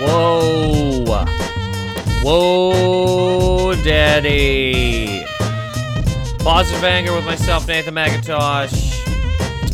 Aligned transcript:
Whoa. 0.00 1.26
Whoa, 2.22 3.74
daddy. 3.82 5.24
Positive 6.38 6.84
anger 6.84 7.14
with 7.14 7.24
myself, 7.24 7.66
Nathan 7.66 7.94
Macintosh. 7.94 8.94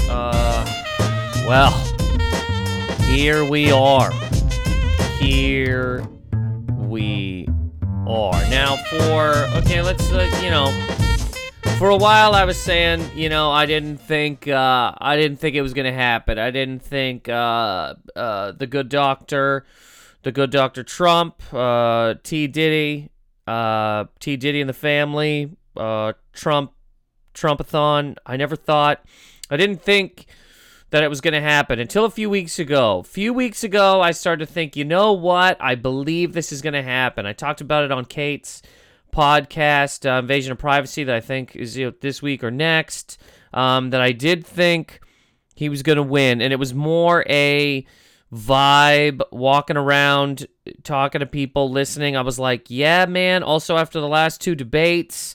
Uh, 0.08 0.64
well, 1.46 1.72
here 3.04 3.44
we 3.48 3.70
are. 3.72 4.12
Here 5.18 6.06
we 6.70 7.48
are. 8.06 8.48
Now, 8.48 8.76
for, 8.76 9.34
okay, 9.58 9.82
let's, 9.82 10.10
uh, 10.12 10.30
you 10.42 10.50
know, 10.50 10.70
for 11.78 11.90
a 11.90 11.96
while 11.96 12.34
I 12.34 12.44
was 12.44 12.60
saying, 12.60 13.10
you 13.14 13.28
know, 13.28 13.50
I 13.50 13.66
didn't 13.66 13.98
think, 13.98 14.46
uh, 14.46 14.92
I 14.96 15.16
didn't 15.16 15.38
think 15.38 15.56
it 15.56 15.62
was 15.62 15.74
gonna 15.74 15.92
happen. 15.92 16.38
I 16.38 16.50
didn't 16.52 16.82
think, 16.82 17.28
uh, 17.28 17.94
uh, 18.14 18.52
the 18.52 18.66
good 18.66 18.88
doctor, 18.88 19.66
the 20.26 20.32
good 20.32 20.50
Dr. 20.50 20.82
Trump, 20.82 21.40
uh, 21.54 22.14
T. 22.24 22.48
Diddy, 22.48 23.10
uh, 23.46 24.06
T. 24.18 24.36
Diddy 24.36 24.60
and 24.60 24.68
the 24.68 24.74
family, 24.74 25.56
uh, 25.76 26.14
Trump, 26.32 26.72
Trumpathon. 27.32 28.16
I 28.26 28.36
never 28.36 28.56
thought, 28.56 29.04
I 29.52 29.56
didn't 29.56 29.82
think 29.82 30.26
that 30.90 31.04
it 31.04 31.08
was 31.08 31.20
going 31.20 31.34
to 31.34 31.40
happen 31.40 31.78
until 31.78 32.04
a 32.04 32.10
few 32.10 32.28
weeks 32.28 32.58
ago. 32.58 32.98
A 32.98 33.04
few 33.04 33.32
weeks 33.32 33.62
ago, 33.62 34.00
I 34.00 34.10
started 34.10 34.48
to 34.48 34.52
think, 34.52 34.74
you 34.74 34.84
know 34.84 35.12
what? 35.12 35.58
I 35.60 35.76
believe 35.76 36.32
this 36.32 36.50
is 36.50 36.60
going 36.60 36.74
to 36.74 36.82
happen. 36.82 37.24
I 37.24 37.32
talked 37.32 37.60
about 37.60 37.84
it 37.84 37.92
on 37.92 38.04
Kate's 38.04 38.62
podcast, 39.14 40.12
uh, 40.12 40.18
Invasion 40.18 40.50
of 40.50 40.58
Privacy, 40.58 41.04
that 41.04 41.14
I 41.14 41.20
think 41.20 41.54
is 41.54 41.76
you 41.76 41.86
know, 41.86 41.92
this 42.00 42.20
week 42.20 42.42
or 42.42 42.50
next. 42.50 43.16
Um, 43.54 43.90
that 43.90 44.00
I 44.00 44.10
did 44.10 44.44
think 44.44 44.98
he 45.54 45.68
was 45.68 45.84
going 45.84 45.98
to 45.98 46.02
win, 46.02 46.42
and 46.42 46.52
it 46.52 46.58
was 46.58 46.74
more 46.74 47.24
a 47.28 47.86
vibe 48.32 49.22
walking 49.30 49.76
around 49.76 50.46
talking 50.82 51.20
to 51.20 51.26
people 51.26 51.70
listening. 51.70 52.16
I 52.16 52.22
was 52.22 52.38
like 52.38 52.66
yeah 52.68 53.06
man. 53.06 53.42
Also 53.42 53.76
after 53.76 54.00
the 54.00 54.08
last 54.08 54.40
two 54.40 54.54
debates 54.54 55.34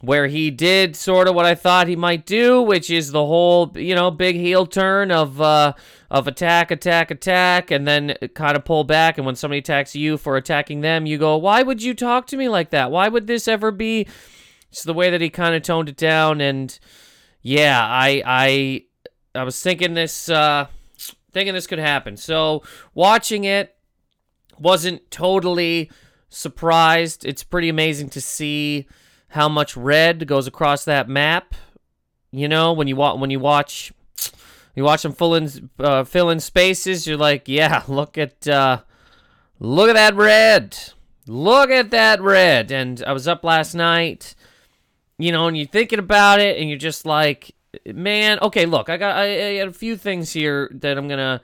where 0.00 0.26
he 0.26 0.50
did 0.50 0.94
sort 0.94 1.28
of 1.28 1.34
what 1.34 1.46
i 1.46 1.54
thought 1.54 1.88
he 1.88 1.96
might 1.96 2.26
do 2.26 2.60
which 2.60 2.90
is 2.90 3.10
the 3.10 3.24
whole 3.24 3.72
you 3.76 3.94
know 3.94 4.10
big 4.10 4.36
heel 4.36 4.66
turn 4.66 5.10
of 5.10 5.40
uh 5.40 5.72
of 6.14 6.28
attack 6.28 6.70
attack 6.70 7.10
attack 7.10 7.72
and 7.72 7.88
then 7.88 8.16
kind 8.34 8.56
of 8.56 8.64
pull 8.64 8.84
back. 8.84 9.18
And 9.18 9.26
when 9.26 9.34
somebody 9.34 9.58
attacks 9.58 9.96
you 9.96 10.16
for 10.16 10.36
attacking 10.36 10.80
them 10.80 11.06
you 11.06 11.18
go 11.18 11.36
why 11.36 11.62
would 11.62 11.82
you 11.82 11.92
talk 11.92 12.28
to 12.28 12.36
me 12.36 12.48
like 12.48 12.70
that? 12.70 12.92
Why 12.92 13.08
would 13.08 13.26
this 13.26 13.48
ever 13.48 13.72
be? 13.72 14.06
It's 14.70 14.84
the 14.84 14.94
way 14.94 15.10
that 15.10 15.20
he 15.20 15.28
kind 15.28 15.56
of 15.56 15.62
toned 15.62 15.88
it 15.88 15.96
down. 15.96 16.40
And 16.40 16.78
yeah 17.42 17.84
i 17.84 18.22
i 18.24 18.84
i 19.34 19.42
was 19.42 19.60
thinking 19.60 19.94
this 19.94 20.28
uh 20.28 20.66
thinking 21.34 21.54
this 21.54 21.66
could 21.66 21.78
happen. 21.78 22.16
So 22.16 22.62
watching 22.94 23.44
it 23.44 23.76
wasn't 24.58 25.10
totally 25.10 25.90
surprised. 26.28 27.24
It's 27.24 27.42
pretty 27.42 27.68
amazing 27.68 28.08
to 28.10 28.20
see 28.20 28.86
how 29.28 29.48
much 29.48 29.76
red 29.76 30.26
goes 30.26 30.46
across 30.46 30.84
that 30.84 31.08
map. 31.08 31.54
You 32.30 32.48
know, 32.48 32.72
when 32.72 32.88
you 32.88 32.96
watch 32.96 33.18
when 33.18 33.30
you 33.30 33.40
watch 33.40 33.92
you 34.74 34.82
watch 34.82 35.02
them 35.02 35.12
fill 35.12 35.34
in 35.34 35.70
uh, 35.78 36.04
fill 36.04 36.30
in 36.30 36.40
spaces, 36.40 37.06
you're 37.06 37.16
like, 37.16 37.48
yeah, 37.48 37.82
look 37.88 38.18
at 38.18 38.46
uh, 38.48 38.82
look 39.58 39.88
at 39.88 39.94
that 39.94 40.14
red. 40.16 40.76
Look 41.26 41.70
at 41.70 41.90
that 41.90 42.20
red. 42.20 42.70
And 42.70 43.02
I 43.06 43.12
was 43.12 43.26
up 43.26 43.44
last 43.44 43.74
night, 43.74 44.34
you 45.16 45.32
know, 45.32 45.46
and 45.46 45.56
you're 45.56 45.66
thinking 45.66 45.98
about 45.98 46.40
it, 46.40 46.58
and 46.58 46.68
you're 46.68 46.78
just 46.78 47.06
like, 47.06 47.54
man 47.92 48.38
okay 48.40 48.66
look 48.66 48.88
i 48.88 48.96
got 48.96 49.16
I, 49.16 49.24
I 49.24 49.52
had 49.56 49.68
a 49.68 49.72
few 49.72 49.96
things 49.96 50.32
here 50.32 50.70
that 50.74 50.96
i'm 50.96 51.08
gonna 51.08 51.42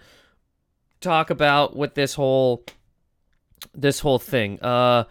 talk 1.00 1.30
about 1.30 1.74
with 1.76 1.94
this 1.94 2.14
whole 2.14 2.64
this 3.74 4.00
whole 4.00 4.18
thing. 4.18 4.60
Uh 4.60 5.04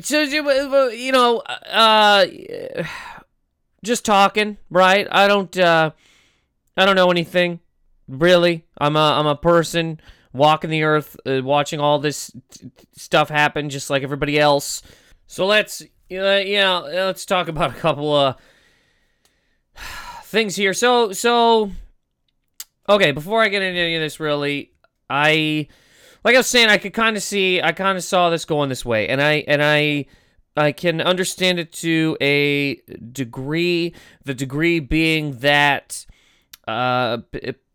so 0.00 0.20
you 0.20 1.12
know 1.12 1.38
uh 1.38 2.26
just 3.82 4.04
talking 4.04 4.58
right? 4.70 5.06
I 5.10 5.26
don't 5.26 5.56
uh 5.58 5.90
i 6.76 6.84
don't 6.84 6.96
know 6.96 7.10
anything 7.10 7.60
really. 8.08 8.64
I'm 8.78 8.96
a 8.96 9.14
i'm 9.18 9.26
a 9.26 9.36
person 9.36 10.00
walking 10.32 10.68
the 10.68 10.82
earth 10.82 11.16
uh, 11.24 11.40
watching 11.42 11.80
all 11.80 11.98
this 11.98 12.30
t- 12.50 12.70
stuff 12.92 13.30
happen 13.30 13.70
just 13.70 13.88
like 13.88 14.02
everybody 14.02 14.38
else. 14.38 14.82
So 15.26 15.46
let's 15.46 15.82
uh, 15.82 15.84
know 16.10 16.82
let's 16.84 17.24
talk 17.24 17.48
about 17.48 17.70
a 17.70 17.78
couple 17.78 18.14
of 18.14 18.36
things 20.26 20.56
here. 20.56 20.74
So 20.74 21.12
so 21.12 21.70
okay, 22.88 23.12
before 23.12 23.42
I 23.42 23.48
get 23.48 23.62
into 23.62 23.80
any 23.80 23.96
of 23.96 24.00
this 24.00 24.20
really, 24.20 24.72
I 25.08 25.68
like 26.24 26.34
I 26.34 26.38
was 26.38 26.46
saying 26.46 26.68
I 26.68 26.78
could 26.78 26.92
kind 26.92 27.16
of 27.16 27.22
see 27.22 27.60
I 27.62 27.72
kind 27.72 27.96
of 27.96 28.04
saw 28.04 28.30
this 28.30 28.44
going 28.44 28.68
this 28.68 28.84
way 28.84 29.08
and 29.08 29.22
I 29.22 29.44
and 29.46 29.62
I 29.62 30.06
I 30.56 30.72
can 30.72 31.00
understand 31.00 31.58
it 31.58 31.72
to 31.74 32.16
a 32.20 32.76
degree, 33.12 33.94
the 34.24 34.34
degree 34.34 34.80
being 34.80 35.38
that 35.38 36.06
uh 36.66 37.18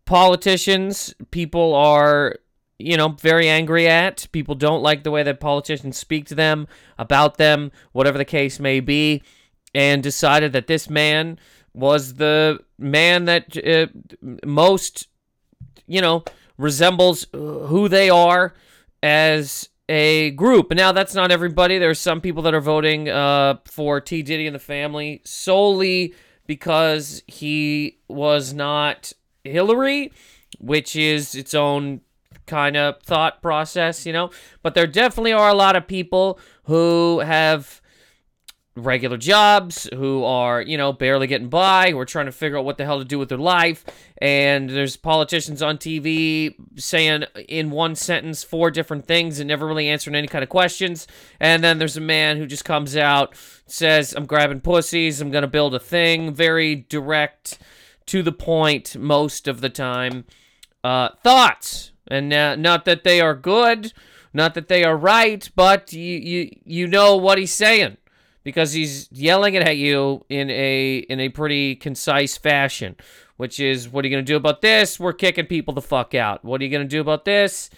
politicians 0.05 1.13
people 1.31 1.73
are 1.73 2.35
you 2.81 2.97
know, 2.97 3.09
very 3.09 3.47
angry 3.47 3.87
at. 3.87 4.27
People 4.31 4.55
don't 4.55 4.81
like 4.81 5.03
the 5.03 5.11
way 5.11 5.23
that 5.23 5.39
politicians 5.39 5.97
speak 5.97 6.25
to 6.25 6.35
them, 6.35 6.67
about 6.97 7.37
them, 7.37 7.71
whatever 7.91 8.17
the 8.17 8.25
case 8.25 8.59
may 8.59 8.79
be, 8.79 9.21
and 9.73 10.03
decided 10.03 10.51
that 10.53 10.67
this 10.67 10.89
man 10.89 11.39
was 11.73 12.15
the 12.15 12.59
man 12.77 13.25
that 13.25 13.57
uh, 13.57 13.87
most, 14.45 15.07
you 15.87 16.01
know, 16.01 16.23
resembles 16.57 17.25
who 17.33 17.87
they 17.87 18.09
are 18.09 18.53
as 19.01 19.69
a 19.89 20.31
group. 20.31 20.71
Now 20.71 20.91
that's 20.91 21.15
not 21.15 21.31
everybody. 21.31 21.77
There's 21.77 21.99
some 21.99 22.21
people 22.21 22.43
that 22.43 22.53
are 22.53 22.61
voting 22.61 23.09
uh, 23.09 23.57
for 23.65 23.99
T. 23.99 24.21
Diddy 24.21 24.47
and 24.47 24.55
the 24.55 24.59
family 24.59 25.21
solely 25.25 26.13
because 26.47 27.23
he 27.27 27.99
was 28.07 28.53
not 28.53 29.13
Hillary, 29.43 30.11
which 30.59 30.95
is 30.95 31.35
its 31.35 31.53
own 31.53 32.01
kind 32.45 32.77
of 32.77 33.01
thought 33.03 33.41
process, 33.41 34.05
you 34.05 34.13
know. 34.13 34.29
But 34.61 34.75
there 34.75 34.87
definitely 34.87 35.33
are 35.33 35.49
a 35.49 35.53
lot 35.53 35.75
of 35.75 35.87
people 35.87 36.39
who 36.63 37.19
have 37.19 37.80
regular 38.75 39.17
jobs, 39.17 39.89
who 39.93 40.23
are, 40.23 40.61
you 40.61 40.77
know, 40.77 40.93
barely 40.93 41.27
getting 41.27 41.49
by, 41.49 41.91
who 41.91 41.99
are 41.99 42.05
trying 42.05 42.25
to 42.25 42.31
figure 42.31 42.57
out 42.57 42.63
what 42.63 42.77
the 42.77 42.85
hell 42.85 42.99
to 42.99 43.05
do 43.05 43.19
with 43.19 43.29
their 43.29 43.37
life. 43.37 43.83
And 44.19 44.69
there's 44.69 44.95
politicians 44.95 45.61
on 45.61 45.77
TV 45.77 46.55
saying 46.77 47.25
in 47.49 47.71
one 47.71 47.95
sentence 47.95 48.43
four 48.43 48.71
different 48.71 49.05
things 49.05 49.39
and 49.39 49.47
never 49.47 49.67
really 49.67 49.89
answering 49.89 50.15
any 50.15 50.27
kind 50.27 50.43
of 50.43 50.49
questions. 50.49 51.05
And 51.39 51.63
then 51.63 51.79
there's 51.79 51.97
a 51.97 52.01
man 52.01 52.37
who 52.37 52.45
just 52.45 52.63
comes 52.63 52.95
out, 52.95 53.35
says, 53.65 54.13
I'm 54.13 54.25
grabbing 54.25 54.61
pussies, 54.61 55.19
I'm 55.19 55.31
going 55.31 55.43
to 55.43 55.47
build 55.47 55.75
a 55.75 55.79
thing. 55.79 56.33
Very 56.33 56.75
direct, 56.75 57.59
to 58.07 58.23
the 58.23 58.31
point 58.31 58.95
most 58.97 59.47
of 59.47 59.61
the 59.61 59.69
time. 59.69 60.25
Uh, 60.83 61.09
thoughts. 61.23 61.91
And 62.07 62.33
uh, 62.33 62.55
not 62.55 62.85
that 62.85 63.03
they 63.03 63.21
are 63.21 63.35
good, 63.35 63.93
not 64.33 64.53
that 64.55 64.67
they 64.67 64.83
are 64.83 64.97
right, 64.97 65.49
but 65.55 65.93
you, 65.93 66.17
you, 66.17 66.49
you 66.65 66.87
know 66.87 67.15
what 67.15 67.37
he's 67.37 67.53
saying 67.53 67.97
because 68.43 68.73
he's 68.73 69.07
yelling 69.11 69.53
it 69.53 69.63
at 69.63 69.77
you 69.77 70.25
in 70.29 70.49
a 70.49 70.97
in 70.97 71.19
a 71.19 71.29
pretty 71.29 71.75
concise 71.75 72.37
fashion, 72.37 72.95
which 73.37 73.59
is 73.59 73.89
what 73.89 74.03
are 74.03 74.07
you 74.07 74.15
going 74.15 74.25
to 74.25 74.31
do 74.31 74.37
about 74.37 74.61
this? 74.61 74.99
We're 74.99 75.13
kicking 75.13 75.45
people 75.45 75.73
the 75.73 75.81
fuck 75.81 76.15
out. 76.15 76.43
What 76.43 76.61
are 76.61 76.63
you 76.63 76.71
going 76.71 76.87
to 76.87 76.89
do 76.89 77.01
about 77.01 77.25
this? 77.25 77.69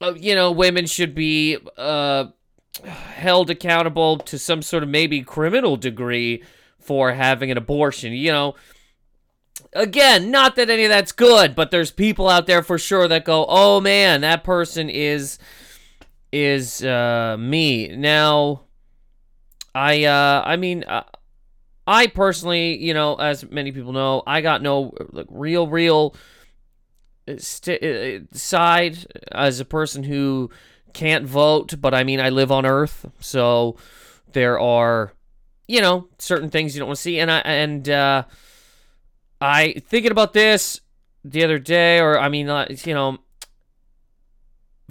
Uh, 0.00 0.14
you 0.16 0.34
know, 0.34 0.52
women 0.52 0.86
should 0.86 1.14
be 1.14 1.58
uh, 1.76 2.26
held 2.84 3.50
accountable 3.50 4.18
to 4.18 4.38
some 4.38 4.62
sort 4.62 4.82
of 4.82 4.88
maybe 4.88 5.22
criminal 5.22 5.76
degree 5.76 6.42
for 6.78 7.12
having 7.12 7.50
an 7.50 7.58
abortion. 7.58 8.12
You 8.12 8.30
know, 8.30 8.54
again, 9.72 10.30
not 10.30 10.56
that 10.56 10.70
any 10.70 10.84
of 10.84 10.90
that's 10.90 11.12
good, 11.12 11.54
but 11.54 11.70
there's 11.70 11.90
people 11.90 12.28
out 12.28 12.46
there 12.46 12.62
for 12.62 12.78
sure 12.78 13.08
that 13.08 13.24
go, 13.24 13.44
"Oh 13.48 13.80
man, 13.80 14.20
that 14.20 14.44
person 14.44 14.88
is 14.88 15.38
is 16.30 16.84
uh, 16.84 17.36
me." 17.38 17.88
Now, 17.88 18.62
I 19.78 20.04
uh 20.04 20.42
I 20.44 20.56
mean 20.56 20.82
uh, 20.84 21.04
I 21.86 22.08
personally, 22.08 22.76
you 22.76 22.94
know, 22.94 23.14
as 23.14 23.48
many 23.48 23.70
people 23.70 23.92
know, 23.92 24.22
I 24.26 24.40
got 24.40 24.60
no 24.60 24.92
like 25.12 25.26
real 25.30 25.68
real 25.68 26.16
uh, 27.28 27.34
st- 27.38 27.82
uh, 27.82 28.26
side 28.36 29.06
as 29.30 29.60
a 29.60 29.64
person 29.64 30.02
who 30.02 30.50
can't 30.92 31.24
vote, 31.24 31.80
but 31.80 31.94
I 31.94 32.02
mean 32.02 32.18
I 32.18 32.30
live 32.30 32.50
on 32.50 32.66
earth, 32.66 33.06
so 33.20 33.76
there 34.32 34.58
are 34.58 35.12
you 35.68 35.82
know, 35.82 36.08
certain 36.18 36.48
things 36.48 36.74
you 36.74 36.80
don't 36.80 36.88
want 36.88 36.96
to 36.96 37.02
see 37.02 37.20
and 37.20 37.30
I 37.30 37.38
and 37.38 37.88
uh 37.88 38.24
I 39.40 39.74
thinking 39.86 40.10
about 40.10 40.32
this 40.32 40.80
the 41.24 41.44
other 41.44 41.60
day 41.60 42.00
or 42.00 42.18
I 42.18 42.28
mean, 42.28 42.48
uh, 42.48 42.66
you 42.84 42.94
know, 42.94 43.18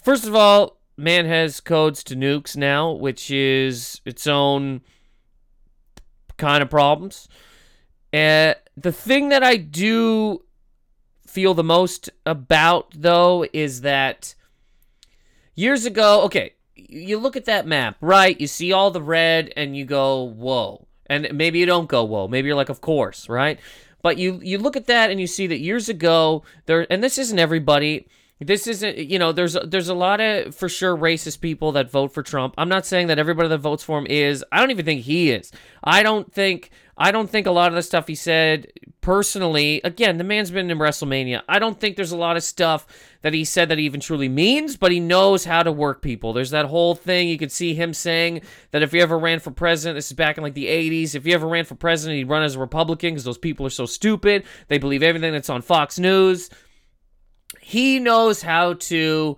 first 0.01 0.25
of 0.25 0.33
all, 0.33 0.76
man 0.97 1.25
has 1.25 1.59
codes 1.59 2.03
to 2.05 2.15
nukes 2.15 2.57
now, 2.57 2.91
which 2.91 3.31
is 3.31 4.01
its 4.05 4.27
own 4.27 4.81
kind 6.37 6.61
of 6.61 6.69
problems. 6.69 7.27
And 8.11 8.55
the 8.75 8.91
thing 8.91 9.29
that 9.29 9.43
I 9.43 9.57
do 9.57 10.43
feel 11.25 11.53
the 11.53 11.63
most 11.63 12.09
about, 12.25 12.91
though, 12.95 13.45
is 13.53 13.81
that 13.81 14.35
Years 15.57 15.87
ago, 15.87 16.21
okay, 16.21 16.53
you 16.75 17.17
look 17.17 17.35
at 17.35 17.45
that 17.45 17.65
map, 17.65 17.97
right? 17.99 18.39
You 18.39 18.45
see 18.45 18.71
all 18.71 18.91
the 18.91 19.01
red 19.01 19.51
and 19.57 19.75
you 19.75 19.85
go, 19.85 20.21
whoa. 20.21 20.85
And 21.07 21.27
maybe 21.33 21.57
you 21.57 21.65
don't 21.65 21.89
go, 21.89 22.03
whoa. 22.03 22.27
Maybe 22.27 22.45
you're 22.45 22.55
like, 22.55 22.69
of 22.69 22.79
course, 22.79 23.27
right? 23.27 23.59
But 24.03 24.19
you 24.19 24.39
you 24.43 24.59
look 24.59 24.75
at 24.77 24.85
that 24.85 25.09
and 25.09 25.19
you 25.19 25.25
see 25.25 25.47
that 25.47 25.57
years 25.57 25.89
ago 25.89 26.43
there 26.67 26.85
and 26.91 27.03
this 27.03 27.17
isn't 27.17 27.39
everybody. 27.39 28.07
This 28.39 28.67
isn't 28.67 28.97
you 28.97 29.17
know 29.17 29.31
there's 29.31 29.57
there's 29.65 29.89
a 29.89 29.95
lot 29.95 30.19
of 30.19 30.55
for 30.55 30.69
sure 30.69 30.95
racist 30.95 31.41
people 31.41 31.71
that 31.71 31.89
vote 31.89 32.13
for 32.13 32.21
Trump. 32.21 32.53
I'm 32.57 32.69
not 32.69 32.85
saying 32.85 33.07
that 33.07 33.17
everybody 33.17 33.49
that 33.49 33.57
votes 33.59 33.83
for 33.83 33.97
him 33.97 34.07
is. 34.07 34.45
I 34.51 34.59
don't 34.59 34.71
even 34.71 34.85
think 34.85 35.01
he 35.01 35.31
is. 35.31 35.51
I 35.83 36.03
don't 36.03 36.31
think 36.31 36.69
I 36.97 37.11
don't 37.11 37.29
think 37.29 37.47
a 37.47 37.51
lot 37.51 37.69
of 37.69 37.75
the 37.75 37.83
stuff 37.83 38.07
he 38.07 38.15
said 38.15 38.71
personally, 39.01 39.79
again, 39.83 40.17
the 40.17 40.23
man's 40.23 40.51
been 40.51 40.69
in 40.69 40.77
WrestleMania. 40.79 41.41
I 41.47 41.59
don't 41.59 41.79
think 41.79 41.95
there's 41.95 42.11
a 42.11 42.17
lot 42.17 42.35
of 42.35 42.43
stuff 42.43 42.85
that 43.21 43.33
he 43.33 43.45
said 43.45 43.69
that 43.69 43.77
he 43.77 43.85
even 43.85 44.01
truly 44.01 44.27
means, 44.27 44.75
but 44.75 44.91
he 44.91 44.99
knows 44.99 45.45
how 45.45 45.63
to 45.63 45.71
work 45.71 46.01
people. 46.01 46.33
There's 46.33 46.49
that 46.49 46.65
whole 46.65 46.93
thing 46.93 47.29
you 47.29 47.37
could 47.37 47.51
see 47.51 47.73
him 47.73 47.93
saying 47.93 48.41
that 48.71 48.81
if 48.81 48.91
he 48.91 48.99
ever 48.99 49.17
ran 49.17 49.39
for 49.39 49.51
president, 49.51 49.95
this 49.95 50.07
is 50.07 50.13
back 50.13 50.37
in 50.37 50.43
like 50.43 50.55
the 50.55 50.65
80s, 50.65 51.15
if 51.15 51.23
he 51.23 51.33
ever 51.33 51.47
ran 51.47 51.65
for 51.65 51.75
president, 51.75 52.17
he'd 52.17 52.29
run 52.29 52.43
as 52.43 52.55
a 52.55 52.59
Republican 52.59 53.13
because 53.13 53.23
those 53.23 53.37
people 53.37 53.65
are 53.65 53.71
so 53.71 53.85
stupid. 53.85 54.43
They 54.67 54.77
believe 54.77 55.03
everything 55.03 55.33
that's 55.33 55.49
on 55.49 55.61
Fox 55.61 55.97
News. 55.97 56.49
He 57.67 57.99
knows 57.99 58.43
how 58.43 58.75
to 58.75 59.35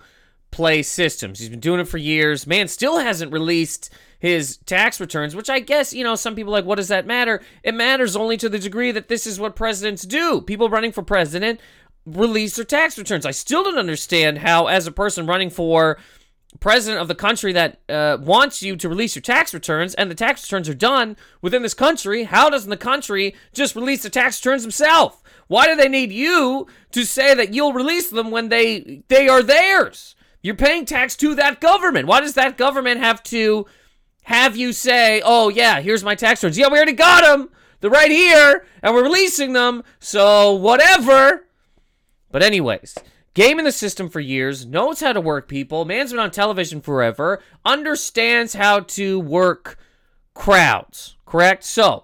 play 0.52 0.84
systems. 0.84 1.40
He's 1.40 1.50
been 1.50 1.60
doing 1.60 1.80
it 1.80 1.88
for 1.88 1.98
years. 1.98 2.46
Man 2.46 2.68
still 2.68 3.00
hasn't 3.00 3.34
released 3.34 3.92
his 4.20 4.58
tax 4.68 5.00
returns, 5.00 5.36
which 5.36 5.50
I 5.50 5.60
guess, 5.60 5.94
you 5.94 6.04
know, 6.04 6.14
some 6.14 6.36
people 6.36 6.52
like, 6.52 6.64
what 6.64 6.76
does 6.76 6.90
that 6.90 7.08
matter? 7.08 7.42
It 7.64 7.74
matters 7.74 8.16
only 8.16 8.38
to 8.38 8.48
the 8.48 8.60
degree 8.60 8.92
that 8.92 9.08
this 9.08 9.26
is 9.26 9.40
what 9.40 9.56
presidents 9.56 10.04
do. 10.04 10.42
People 10.42 10.70
running 10.70 10.92
for 10.92 11.02
president 11.02 11.60
release 12.06 12.56
their 12.56 12.66
tax 12.66 13.00
returns. 13.00 13.26
I 13.26 13.32
still 13.32 13.64
don't 13.64 13.80
understand 13.80 14.38
how, 14.38 14.68
as 14.68 14.86
a 14.86 14.92
person 14.92 15.26
running 15.26 15.50
for 15.50 15.98
president 16.60 17.02
of 17.02 17.08
the 17.08 17.16
country 17.16 17.52
that 17.54 17.80
uh, 17.90 18.20
wants 18.22 18.62
you 18.62 18.76
to 18.76 18.90
release 18.90 19.16
your 19.16 19.24
tax 19.24 19.56
returns 19.56 19.96
and 19.96 20.12
the 20.12 20.16
tax 20.16 20.44
returns 20.44 20.70
are 20.70 20.76
done 20.76 21.18
within 21.42 21.64
this 21.64 21.74
country, 21.74 22.26
how 22.26 22.48
doesn't 22.48 22.70
the 22.70 22.78
country 22.78 23.34
just 23.54 23.76
release 23.76 24.04
the 24.04 24.10
tax 24.12 24.40
returns 24.46 24.62
themselves? 24.62 25.18
Why 25.50 25.68
do 25.68 25.76
they 25.76 25.90
need 25.90 26.14
you 26.14 26.66
to 26.92 27.04
say 27.04 27.34
that 27.34 27.54
you'll 27.54 27.74
release 27.74 28.10
them 28.10 28.32
when 28.32 28.48
they 28.48 29.04
they 29.10 29.28
are 29.28 29.44
theirs? 29.44 30.16
You're 30.42 30.56
paying 30.56 30.86
tax 30.86 31.18
to 31.18 31.36
that 31.36 31.60
government. 31.60 32.08
Why 32.08 32.22
does 32.22 32.36
that 32.36 32.58
government 32.58 33.02
have 33.02 33.22
to 33.24 33.66
have 34.30 34.56
you 34.56 34.74
say, 34.74 35.22
oh, 35.26 35.50
yeah, 35.50 35.82
here's 35.82 36.04
my 36.04 36.14
tax 36.14 36.44
returns. 36.44 36.58
Yeah, 36.58 36.68
we 36.68 36.78
already 36.78 36.94
got 36.94 37.24
them. 37.24 37.50
They're 37.82 37.90
right 37.90 38.12
here, 38.12 38.64
and 38.84 38.94
we're 38.94 39.04
releasing 39.04 39.54
them, 39.54 39.84
so 40.00 40.54
whatever. 40.54 41.48
But, 42.30 42.44
anyways, 42.44 42.96
game 43.34 43.58
in 43.58 43.66
the 43.66 43.72
system 43.72 44.08
for 44.08 44.20
years, 44.20 44.68
knows 44.68 45.00
how 45.00 45.14
to 45.14 45.22
work 45.22 45.48
people, 45.48 45.84
man's 45.84 46.12
been 46.12 46.20
on 46.20 46.30
television 46.30 46.80
forever, 46.80 47.42
understands 47.66 48.54
how 48.54 48.82
to 48.82 49.20
work 49.20 49.80
crowds, 50.36 51.18
correct? 51.26 51.64
So, 51.64 52.04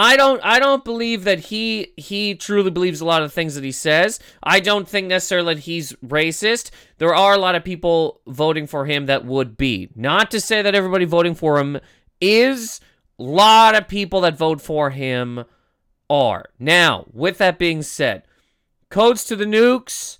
I 0.00 0.16
don't 0.16 0.40
I 0.44 0.60
don't 0.60 0.84
believe 0.84 1.24
that 1.24 1.40
he 1.40 1.92
he 1.96 2.36
truly 2.36 2.70
believes 2.70 3.00
a 3.00 3.04
lot 3.04 3.20
of 3.20 3.30
the 3.30 3.34
things 3.34 3.56
that 3.56 3.64
he 3.64 3.72
says. 3.72 4.20
I 4.40 4.60
don't 4.60 4.88
think 4.88 5.08
necessarily 5.08 5.56
that 5.56 5.62
he's 5.62 5.92
racist. 5.94 6.70
There 6.98 7.12
are 7.12 7.34
a 7.34 7.38
lot 7.38 7.56
of 7.56 7.64
people 7.64 8.20
voting 8.24 8.68
for 8.68 8.86
him 8.86 9.06
that 9.06 9.24
would 9.24 9.56
be. 9.56 9.88
Not 9.96 10.30
to 10.30 10.40
say 10.40 10.62
that 10.62 10.76
everybody 10.76 11.04
voting 11.04 11.34
for 11.34 11.58
him 11.58 11.80
is 12.20 12.80
a 13.18 13.24
lot 13.24 13.74
of 13.74 13.88
people 13.88 14.20
that 14.20 14.38
vote 14.38 14.60
for 14.60 14.90
him 14.90 15.44
are. 16.08 16.44
Now, 16.60 17.06
with 17.12 17.38
that 17.38 17.58
being 17.58 17.82
said, 17.82 18.22
codes 18.90 19.24
to 19.24 19.34
the 19.34 19.46
nukes, 19.46 20.18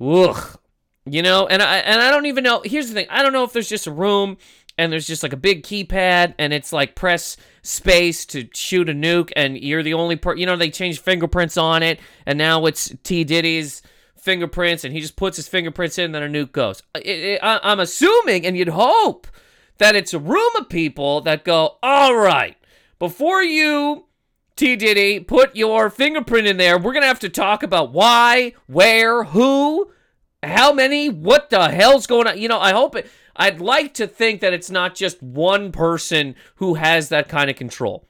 ugh. 0.00 0.58
You 1.04 1.20
know, 1.20 1.46
and 1.46 1.60
I 1.60 1.76
and 1.80 2.00
I 2.00 2.10
don't 2.10 2.24
even 2.24 2.42
know. 2.42 2.62
Here's 2.64 2.88
the 2.88 2.94
thing: 2.94 3.06
I 3.10 3.22
don't 3.22 3.34
know 3.34 3.44
if 3.44 3.52
there's 3.52 3.68
just 3.68 3.86
a 3.86 3.92
room 3.92 4.38
and 4.78 4.92
there's 4.92 5.06
just 5.06 5.22
like 5.22 5.32
a 5.32 5.36
big 5.36 5.62
keypad 5.62 6.34
and 6.38 6.52
it's 6.52 6.72
like 6.72 6.94
press 6.94 7.36
space 7.62 8.24
to 8.26 8.48
shoot 8.54 8.88
a 8.88 8.92
nuke 8.92 9.30
and 9.36 9.58
you're 9.58 9.82
the 9.82 9.94
only 9.94 10.16
per 10.16 10.34
you 10.34 10.46
know 10.46 10.56
they 10.56 10.70
changed 10.70 11.00
fingerprints 11.00 11.56
on 11.56 11.82
it 11.82 12.00
and 12.26 12.38
now 12.38 12.66
it's 12.66 12.94
T. 13.02 13.24
Diddy's 13.24 13.82
fingerprints 14.16 14.84
and 14.84 14.92
he 14.92 15.00
just 15.00 15.16
puts 15.16 15.36
his 15.36 15.48
fingerprints 15.48 15.98
in 15.98 16.06
and 16.06 16.14
then 16.14 16.22
a 16.22 16.28
nuke 16.28 16.52
goes. 16.52 16.82
It, 16.94 17.06
it, 17.06 17.40
I, 17.42 17.60
I'm 17.62 17.80
assuming 17.80 18.46
and 18.46 18.56
you'd 18.56 18.68
hope 18.68 19.26
that 19.78 19.96
it's 19.96 20.14
a 20.14 20.18
room 20.18 20.56
of 20.56 20.68
people 20.68 21.20
that 21.22 21.44
go 21.44 21.78
all 21.82 22.16
right 22.16 22.56
before 22.98 23.42
you 23.42 24.06
T. 24.56 24.76
Diddy 24.76 25.20
put 25.20 25.54
your 25.56 25.90
fingerprint 25.90 26.46
in 26.46 26.56
there 26.56 26.78
we're 26.78 26.92
gonna 26.92 27.06
have 27.06 27.20
to 27.20 27.28
talk 27.28 27.62
about 27.62 27.92
why 27.92 28.54
where 28.66 29.24
who 29.24 29.90
how 30.42 30.72
many 30.72 31.08
what 31.08 31.50
the 31.50 31.70
hell's 31.70 32.06
going 32.06 32.26
on. 32.26 32.38
You 32.38 32.48
know 32.48 32.60
I 32.60 32.72
hope 32.72 32.96
it 32.96 33.10
I'd 33.36 33.60
like 33.60 33.94
to 33.94 34.06
think 34.06 34.40
that 34.40 34.52
it's 34.52 34.70
not 34.70 34.94
just 34.94 35.22
one 35.22 35.72
person 35.72 36.34
who 36.56 36.74
has 36.74 37.08
that 37.08 37.28
kind 37.28 37.50
of 37.50 37.56
control. 37.56 38.06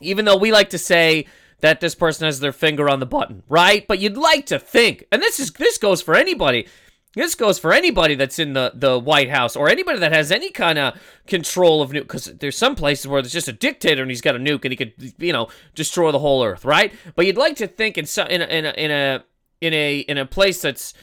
Even 0.00 0.24
though 0.24 0.36
we 0.36 0.52
like 0.52 0.70
to 0.70 0.78
say 0.78 1.26
that 1.60 1.80
this 1.80 1.94
person 1.94 2.26
has 2.26 2.40
their 2.40 2.52
finger 2.52 2.88
on 2.88 3.00
the 3.00 3.06
button, 3.06 3.42
right? 3.48 3.86
But 3.86 3.98
you'd 3.98 4.16
like 4.16 4.46
to 4.46 4.58
think, 4.58 5.04
and 5.10 5.22
this 5.22 5.40
is 5.40 5.50
this 5.52 5.78
goes 5.78 6.00
for 6.02 6.14
anybody. 6.14 6.68
This 7.14 7.34
goes 7.34 7.58
for 7.58 7.72
anybody 7.72 8.14
that's 8.14 8.38
in 8.38 8.52
the, 8.52 8.70
the 8.74 8.98
White 8.98 9.30
House 9.30 9.56
or 9.56 9.68
anybody 9.68 9.98
that 9.98 10.12
has 10.12 10.30
any 10.30 10.50
kind 10.50 10.78
of 10.78 11.00
control 11.26 11.82
of 11.82 11.90
nuke. 11.90 12.02
Because 12.02 12.26
there's 12.26 12.56
some 12.56 12.76
places 12.76 13.08
where 13.08 13.22
there's 13.22 13.32
just 13.32 13.48
a 13.48 13.52
dictator 13.52 14.02
and 14.02 14.10
he's 14.10 14.20
got 14.20 14.36
a 14.36 14.38
nuke 14.38 14.64
and 14.64 14.72
he 14.72 14.76
could, 14.76 14.92
you 15.18 15.32
know, 15.32 15.48
destroy 15.74 16.12
the 16.12 16.18
whole 16.18 16.44
earth, 16.44 16.64
right? 16.64 16.92
But 17.16 17.26
you'd 17.26 17.36
like 17.36 17.56
to 17.56 17.66
think 17.66 17.98
in 17.98 18.06
so, 18.06 18.24
in 18.24 18.42
a, 18.42 18.44
in 18.44 18.66
a, 18.66 18.70
in 18.70 18.90
a 18.90 19.24
in 19.60 19.74
a 19.74 19.98
in 20.00 20.18
a 20.18 20.26
place 20.26 20.62
that's 20.62 20.94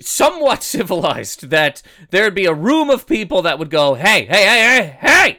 somewhat 0.00 0.62
civilized 0.62 1.50
that 1.50 1.82
there'd 2.10 2.34
be 2.34 2.46
a 2.46 2.54
room 2.54 2.90
of 2.90 3.06
people 3.06 3.42
that 3.42 3.58
would 3.58 3.70
go, 3.70 3.94
hey, 3.94 4.24
hey, 4.24 4.44
hey, 4.44 4.60
hey, 4.60 4.98
hey, 5.00 5.38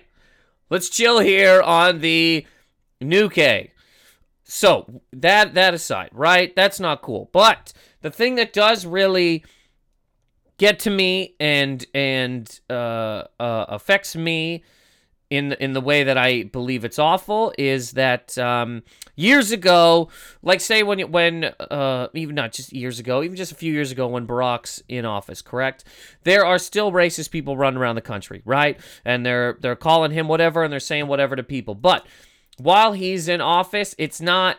let's 0.69 0.89
chill 0.89 1.19
here 1.19 1.61
on 1.61 1.99
the 1.99 2.45
nuke. 3.01 3.69
So 4.43 5.01
that 5.11 5.53
that 5.55 5.73
aside, 5.73 6.09
right? 6.11 6.55
That's 6.55 6.79
not 6.79 7.01
cool. 7.01 7.29
But 7.31 7.73
the 8.01 8.11
thing 8.11 8.35
that 8.35 8.53
does 8.53 8.85
really 8.85 9.43
get 10.57 10.79
to 10.79 10.89
me 10.89 11.35
and 11.39 11.85
and 11.93 12.59
uh, 12.69 13.23
uh, 13.39 13.65
affects 13.67 14.15
me 14.15 14.63
in 15.33 15.53
in 15.53 15.73
the 15.73 15.81
way 15.81 16.03
that 16.03 16.15
I 16.15 16.43
believe 16.43 16.85
it's 16.85 16.99
awful 16.99 17.55
is 17.57 17.93
that 17.93 18.37
um, 18.37 18.83
years 19.15 19.51
ago, 19.51 20.09
like 20.43 20.61
say 20.61 20.83
when 20.83 20.99
when 21.11 21.45
uh, 21.59 22.09
even 22.13 22.35
not 22.35 22.51
just 22.51 22.71
years 22.71 22.99
ago, 22.99 23.23
even 23.23 23.35
just 23.35 23.51
a 23.51 23.55
few 23.55 23.73
years 23.73 23.91
ago 23.91 24.07
when 24.07 24.27
Barack's 24.27 24.83
in 24.87 25.05
office, 25.05 25.41
correct? 25.41 25.85
There 26.23 26.45
are 26.45 26.59
still 26.59 26.91
racist 26.91 27.31
people 27.31 27.57
running 27.57 27.79
around 27.79 27.95
the 27.95 28.01
country, 28.01 28.43
right? 28.45 28.79
And 29.03 29.25
they're 29.25 29.57
they're 29.59 29.75
calling 29.75 30.11
him 30.11 30.27
whatever 30.27 30.63
and 30.63 30.71
they're 30.71 30.79
saying 30.79 31.07
whatever 31.07 31.35
to 31.35 31.41
people. 31.41 31.73
But 31.73 32.05
while 32.59 32.93
he's 32.93 33.27
in 33.27 33.41
office, 33.41 33.95
it's 33.97 34.21
not 34.21 34.57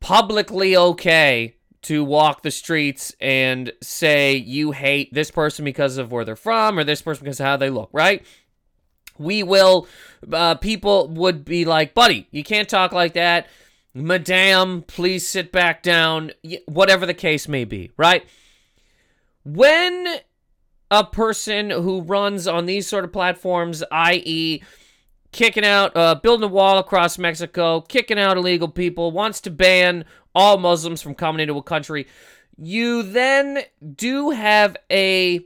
publicly 0.00 0.74
okay 0.74 1.56
to 1.82 2.02
walk 2.02 2.40
the 2.40 2.50
streets 2.50 3.14
and 3.20 3.70
say 3.82 4.34
you 4.34 4.72
hate 4.72 5.12
this 5.12 5.30
person 5.30 5.66
because 5.66 5.98
of 5.98 6.10
where 6.10 6.24
they're 6.24 6.36
from 6.36 6.78
or 6.78 6.84
this 6.84 7.02
person 7.02 7.24
because 7.24 7.38
of 7.38 7.44
how 7.44 7.58
they 7.58 7.68
look, 7.68 7.90
right? 7.92 8.24
We 9.18 9.42
will 9.42 9.86
uh, 10.32 10.54
people 10.56 11.08
would 11.08 11.44
be 11.44 11.64
like 11.64 11.94
buddy 11.94 12.26
you 12.30 12.44
can't 12.44 12.68
talk 12.68 12.92
like 12.92 13.14
that. 13.14 13.48
Madame 13.92 14.82
please 14.82 15.26
sit 15.26 15.52
back 15.52 15.82
down. 15.82 16.32
Whatever 16.66 17.06
the 17.06 17.14
case 17.14 17.48
may 17.48 17.64
be 17.64 17.90
right? 17.96 18.26
When 19.44 20.20
a 20.90 21.04
person 21.04 21.70
who 21.70 22.02
runs 22.02 22.46
on 22.46 22.66
these 22.66 22.86
sort 22.86 23.04
of 23.04 23.12
platforms 23.12 23.82
i.e 23.90 24.62
kicking 25.32 25.64
out 25.64 25.96
uh, 25.96 26.14
building 26.14 26.44
a 26.44 26.52
wall 26.52 26.78
across 26.78 27.18
mexico 27.18 27.80
kicking 27.80 28.18
out 28.18 28.36
illegal 28.36 28.68
people 28.68 29.10
wants 29.10 29.40
to 29.40 29.50
ban 29.50 30.04
all 30.34 30.58
muslims 30.58 31.02
from 31.02 31.14
coming 31.14 31.40
into 31.40 31.56
a 31.56 31.62
country 31.62 32.06
you 32.56 33.02
then 33.02 33.62
do 33.96 34.30
have 34.30 34.76
a 34.90 35.44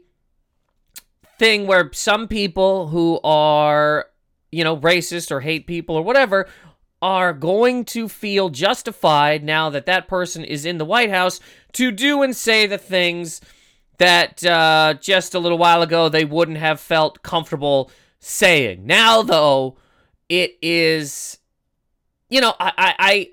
thing 1.39 1.67
where 1.67 1.91
some 1.93 2.29
people 2.29 2.89
who 2.89 3.21
are, 3.23 4.07
you 4.51 4.65
know, 4.65 4.77
racist 4.77 5.31
or 5.31 5.41
hate 5.41 5.67
people 5.67 5.97
or 5.97 6.03
whatever 6.03 6.49
are 7.01 7.33
going 7.33 7.85
to 7.85 8.09
feel 8.09 8.49
justified 8.49 9.45
now 9.45 9.71
that 9.71 9.87
that 9.87 10.09
person 10.09 10.45
is 10.45 10.65
in 10.65 10.79
the 10.79 10.85
White 10.85 11.11
House 11.11 11.39
to 11.73 11.91
do 11.93 12.23
and 12.23 12.37
say 12.37 12.67
the 12.67 12.79
things 12.79 13.41
that 13.99 14.45
uh, 14.45 14.95
just 15.01 15.35
a 15.35 15.39
little 15.39 15.59
while 15.59 15.83
ago 15.83 16.09
they 16.09 16.25
wouldn't 16.25 16.59
have 16.59 16.81
felt 16.81 17.23
comfortable 17.23 17.91
saying. 18.21 18.85
Now, 18.87 19.23
though, 19.23 19.77
it 20.29 20.57
is, 20.61 21.39
you 22.29 22.41
know, 22.41 22.55
I, 22.59 22.73
I, 22.77 22.95
I, 22.99 23.31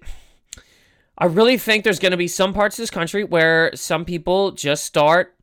I 1.18 1.26
really 1.26 1.58
think 1.58 1.84
there's 1.84 2.00
going 2.00 2.12
to 2.12 2.18
be 2.18 2.28
some 2.28 2.54
parts 2.54 2.78
of 2.78 2.84
this 2.84 2.92
country 2.92 3.24
where 3.24 3.72
some 3.76 4.06
people 4.06 4.52
just 4.52 4.86
start 4.86 5.35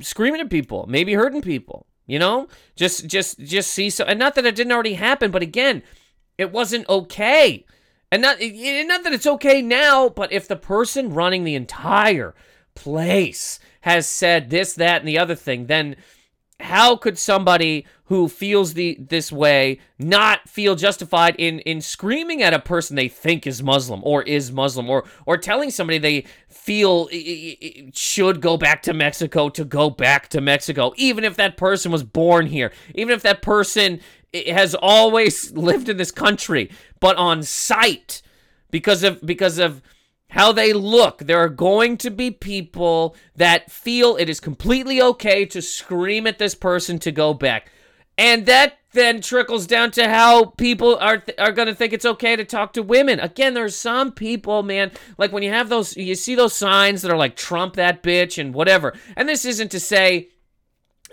screaming 0.00 0.40
at 0.40 0.50
people, 0.50 0.86
maybe 0.88 1.14
hurting 1.14 1.42
people. 1.42 1.86
You 2.06 2.18
know, 2.18 2.48
just 2.74 3.06
just 3.06 3.38
just 3.38 3.70
see 3.70 3.90
so, 3.90 4.04
and 4.04 4.18
not 4.18 4.34
that 4.36 4.46
it 4.46 4.56
didn't 4.56 4.72
already 4.72 4.94
happen, 4.94 5.30
but 5.30 5.42
again, 5.42 5.82
it 6.38 6.50
wasn't 6.50 6.88
okay, 6.88 7.66
and 8.10 8.22
not 8.22 8.38
not 8.40 9.04
that 9.04 9.12
it's 9.12 9.26
okay 9.26 9.60
now, 9.60 10.08
but 10.08 10.32
if 10.32 10.48
the 10.48 10.56
person 10.56 11.12
running 11.12 11.44
the 11.44 11.54
entire 11.54 12.34
place 12.74 13.60
has 13.82 14.06
said 14.06 14.48
this, 14.48 14.72
that, 14.72 15.02
and 15.02 15.08
the 15.08 15.18
other 15.18 15.34
thing, 15.34 15.66
then 15.66 15.96
how 16.60 16.96
could 16.96 17.16
somebody 17.16 17.86
who 18.06 18.28
feels 18.28 18.74
the 18.74 18.96
this 18.98 19.30
way 19.30 19.78
not 19.98 20.48
feel 20.48 20.74
justified 20.74 21.36
in 21.38 21.60
in 21.60 21.80
screaming 21.80 22.42
at 22.42 22.52
a 22.52 22.58
person 22.58 22.96
they 22.96 23.06
think 23.08 23.46
is 23.46 23.62
Muslim 23.62 24.00
or 24.02 24.22
is 24.22 24.50
Muslim 24.50 24.90
or 24.90 25.04
or 25.24 25.36
telling 25.36 25.70
somebody 25.70 25.98
they 25.98 26.24
feel 26.48 27.08
should 27.94 28.40
go 28.40 28.56
back 28.56 28.82
to 28.82 28.92
Mexico 28.92 29.48
to 29.48 29.64
go 29.64 29.88
back 29.88 30.28
to 30.28 30.40
Mexico 30.40 30.92
even 30.96 31.22
if 31.22 31.36
that 31.36 31.56
person 31.56 31.92
was 31.92 32.02
born 32.02 32.46
here 32.46 32.72
even 32.94 33.14
if 33.14 33.22
that 33.22 33.40
person 33.40 34.00
has 34.48 34.74
always 34.74 35.52
lived 35.52 35.88
in 35.88 35.96
this 35.96 36.10
country 36.10 36.70
but 36.98 37.16
on 37.16 37.42
sight 37.42 38.20
because 38.70 39.04
of 39.04 39.24
because 39.24 39.58
of 39.58 39.80
how 40.30 40.52
they 40.52 40.72
look. 40.72 41.18
There 41.18 41.38
are 41.38 41.48
going 41.48 41.96
to 41.98 42.10
be 42.10 42.30
people 42.30 43.16
that 43.36 43.70
feel 43.70 44.16
it 44.16 44.28
is 44.28 44.40
completely 44.40 45.00
okay 45.00 45.46
to 45.46 45.62
scream 45.62 46.26
at 46.26 46.38
this 46.38 46.54
person 46.54 46.98
to 47.00 47.12
go 47.12 47.34
back. 47.34 47.70
And 48.16 48.46
that 48.46 48.78
then 48.92 49.20
trickles 49.20 49.66
down 49.66 49.90
to 49.92 50.08
how 50.08 50.46
people 50.46 50.96
are 50.96 51.18
th- 51.18 51.38
are 51.38 51.52
going 51.52 51.68
to 51.68 51.74
think 51.74 51.92
it's 51.92 52.04
okay 52.04 52.36
to 52.36 52.44
talk 52.44 52.72
to 52.72 52.82
women. 52.82 53.20
Again, 53.20 53.54
there's 53.54 53.76
some 53.76 54.12
people, 54.12 54.62
man, 54.62 54.90
like 55.18 55.30
when 55.30 55.42
you 55.42 55.50
have 55.50 55.68
those 55.68 55.96
you 55.96 56.14
see 56.14 56.34
those 56.34 56.54
signs 56.54 57.02
that 57.02 57.10
are 57.10 57.16
like 57.16 57.36
Trump 57.36 57.74
that 57.74 58.02
bitch 58.02 58.38
and 58.38 58.54
whatever. 58.54 58.94
And 59.16 59.28
this 59.28 59.44
isn't 59.44 59.70
to 59.70 59.80
say 59.80 60.30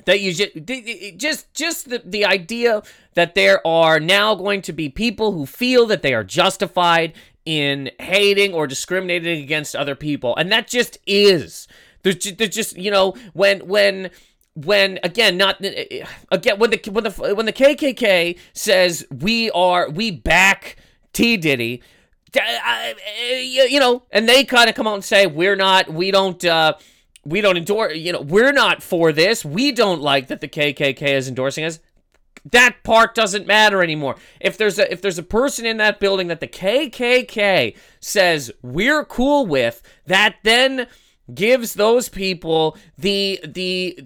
that 0.05 0.19
you 0.19 0.33
just 0.33 1.17
just 1.17 1.53
just 1.53 1.89
the, 1.89 2.01
the 2.03 2.25
idea 2.25 2.81
that 3.13 3.35
there 3.35 3.65
are 3.65 3.99
now 3.99 4.35
going 4.35 4.61
to 4.63 4.73
be 4.73 4.89
people 4.89 5.33
who 5.33 5.45
feel 5.45 5.85
that 5.85 6.01
they 6.01 6.13
are 6.13 6.23
justified 6.23 7.13
in 7.45 7.91
hating 7.99 8.53
or 8.53 8.67
discriminating 8.67 9.43
against 9.43 9.75
other 9.75 9.95
people. 9.95 10.35
And 10.35 10.51
that 10.51 10.67
just 10.67 10.97
is. 11.05 11.67
There's 12.03 12.17
just, 12.17 12.37
there's 12.37 12.53
just 12.53 12.77
you 12.77 12.91
know 12.91 13.15
when 13.33 13.67
when 13.67 14.11
when 14.53 14.99
again 15.03 15.37
not 15.37 15.63
eh, 15.63 15.85
eh, 15.91 16.05
again 16.31 16.59
when 16.59 16.69
the 16.69 16.81
when 16.91 17.03
the 17.03 17.35
when 17.35 17.45
the 17.45 17.53
KKK 17.53 18.37
says 18.53 19.05
we 19.11 19.49
are 19.51 19.89
we 19.89 20.11
back 20.11 20.77
T 21.13 21.35
Diddy 21.35 21.81
eh, 22.35 23.39
you 23.39 23.79
know 23.79 24.03
and 24.11 24.29
they 24.29 24.43
kind 24.43 24.69
of 24.69 24.75
come 24.75 24.87
out 24.87 24.93
and 24.93 25.03
say 25.03 25.25
we're 25.25 25.55
not 25.55 25.89
we 25.89 26.11
don't 26.11 26.43
uh 26.45 26.73
we 27.25 27.41
don't 27.41 27.57
endorse 27.57 27.97
you 27.97 28.13
know 28.13 28.21
we're 28.21 28.53
not 28.53 28.83
for 28.83 29.11
this. 29.11 29.43
We 29.43 29.71
don't 29.71 30.01
like 30.01 30.27
that 30.27 30.41
the 30.41 30.47
KKK 30.47 31.01
is 31.01 31.27
endorsing 31.27 31.65
us 31.65 31.79
that 32.51 32.77
part 32.83 33.15
doesn't 33.15 33.47
matter 33.47 33.81
anymore. 33.81 34.15
If 34.39 34.57
there's 34.57 34.77
a 34.77 34.91
if 34.91 35.01
there's 35.01 35.17
a 35.17 35.23
person 35.23 35.65
in 35.65 35.77
that 35.77 35.99
building 35.99 36.27
that 36.27 36.39
the 36.39 36.47
KKK 36.47 37.75
says 37.99 38.51
we're 38.61 39.03
cool 39.03 39.45
with, 39.45 39.81
that 40.05 40.37
then 40.43 40.87
gives 41.33 41.73
those 41.73 42.07
people 42.07 42.77
the 42.97 43.39
the 43.43 43.99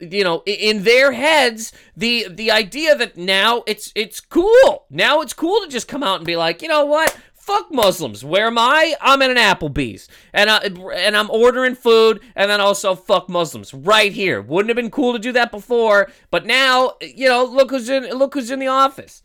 you 0.00 0.24
know 0.24 0.42
in 0.44 0.82
their 0.82 1.12
heads 1.12 1.72
the 1.96 2.26
the 2.28 2.50
idea 2.50 2.96
that 2.96 3.16
now 3.16 3.62
it's 3.66 3.92
it's 3.94 4.20
cool 4.20 4.84
now 4.90 5.20
it's 5.20 5.32
cool 5.32 5.60
to 5.60 5.68
just 5.68 5.86
come 5.86 6.02
out 6.02 6.16
and 6.16 6.26
be 6.26 6.34
like 6.34 6.62
you 6.62 6.68
know 6.68 6.84
what 6.84 7.16
fuck 7.44 7.70
Muslims. 7.70 8.24
Where 8.24 8.46
am 8.46 8.58
I? 8.58 8.94
I'm 9.00 9.22
in 9.22 9.30
an 9.30 9.36
Applebee's, 9.36 10.08
and 10.32 10.50
I, 10.50 10.58
and 10.94 11.16
I'm 11.16 11.30
ordering 11.30 11.74
food, 11.74 12.20
and 12.34 12.50
then 12.50 12.60
also 12.60 12.94
fuck 12.94 13.28
Muslims 13.28 13.74
right 13.74 14.12
here. 14.12 14.40
Wouldn't 14.40 14.70
have 14.70 14.76
been 14.76 14.90
cool 14.90 15.12
to 15.12 15.18
do 15.18 15.32
that 15.32 15.50
before, 15.50 16.10
but 16.30 16.46
now 16.46 16.94
you 17.00 17.28
know, 17.28 17.44
look 17.44 17.70
who's 17.70 17.88
in 17.88 18.04
look 18.10 18.34
who's 18.34 18.50
in 18.50 18.58
the 18.58 18.66
office. 18.66 19.22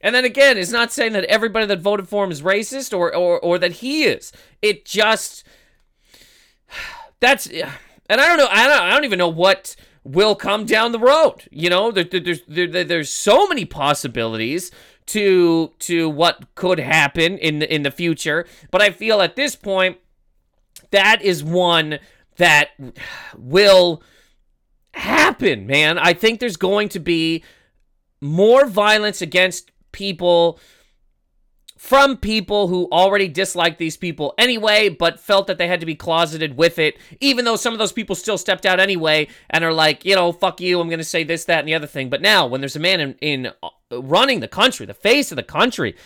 And 0.00 0.14
then 0.14 0.24
again, 0.24 0.58
it's 0.58 0.72
not 0.72 0.92
saying 0.92 1.12
that 1.12 1.24
everybody 1.24 1.66
that 1.66 1.80
voted 1.80 2.08
for 2.08 2.24
him 2.24 2.32
is 2.32 2.42
racist 2.42 2.96
or 2.96 3.14
or 3.14 3.38
or 3.40 3.58
that 3.58 3.72
he 3.74 4.04
is. 4.04 4.32
It 4.60 4.84
just 4.84 5.44
that's 7.20 7.46
and 7.46 8.20
I 8.20 8.26
don't 8.28 8.38
know. 8.38 8.48
I 8.50 8.66
don't, 8.66 8.82
I 8.82 8.90
don't 8.90 9.04
even 9.04 9.18
know 9.18 9.28
what 9.28 9.76
will 10.04 10.34
come 10.34 10.66
down 10.66 10.92
the 10.92 10.98
road. 10.98 11.48
You 11.50 11.70
know, 11.70 11.92
there, 11.92 12.04
there's 12.04 12.42
there, 12.48 12.84
there's 12.84 13.10
so 13.10 13.46
many 13.46 13.64
possibilities 13.64 14.70
to 15.06 15.72
to 15.80 16.08
what 16.08 16.54
could 16.54 16.78
happen 16.78 17.38
in 17.38 17.58
the, 17.58 17.74
in 17.74 17.82
the 17.82 17.90
future. 17.90 18.46
But 18.70 18.82
I 18.82 18.90
feel 18.90 19.20
at 19.20 19.36
this 19.36 19.56
point 19.56 19.98
that 20.90 21.22
is 21.22 21.42
one 21.42 21.98
that 22.36 22.70
will 23.36 24.02
happen, 24.94 25.66
man. 25.66 25.98
I 25.98 26.12
think 26.12 26.40
there's 26.40 26.56
going 26.56 26.88
to 26.90 27.00
be 27.00 27.42
more 28.20 28.66
violence 28.66 29.20
against 29.20 29.70
people 29.90 30.58
from 31.82 32.16
people 32.16 32.68
who 32.68 32.88
already 32.92 33.26
disliked 33.26 33.76
these 33.76 33.96
people 33.96 34.34
anyway, 34.38 34.88
but 34.88 35.18
felt 35.18 35.48
that 35.48 35.58
they 35.58 35.66
had 35.66 35.80
to 35.80 35.84
be 35.84 35.96
closeted 35.96 36.56
with 36.56 36.78
it, 36.78 36.96
even 37.18 37.44
though 37.44 37.56
some 37.56 37.72
of 37.72 37.80
those 37.80 37.92
people 37.92 38.14
still 38.14 38.38
stepped 38.38 38.64
out 38.64 38.78
anyway 38.78 39.26
and 39.50 39.64
are 39.64 39.72
like, 39.72 40.04
you 40.04 40.14
know, 40.14 40.30
fuck 40.30 40.60
you, 40.60 40.80
I'm 40.80 40.88
going 40.88 41.00
to 41.00 41.04
say 41.04 41.24
this, 41.24 41.44
that, 41.46 41.58
and 41.58 41.66
the 41.66 41.74
other 41.74 41.88
thing. 41.88 42.08
But 42.08 42.22
now, 42.22 42.46
when 42.46 42.60
there's 42.60 42.76
a 42.76 42.78
man 42.78 43.00
in, 43.00 43.16
in 43.20 43.46
uh, 43.64 44.00
running 44.00 44.38
the 44.38 44.46
country, 44.46 44.86
the 44.86 44.94
face 44.94 45.32
of 45.32 45.36
the 45.36 45.42
country, 45.42 45.96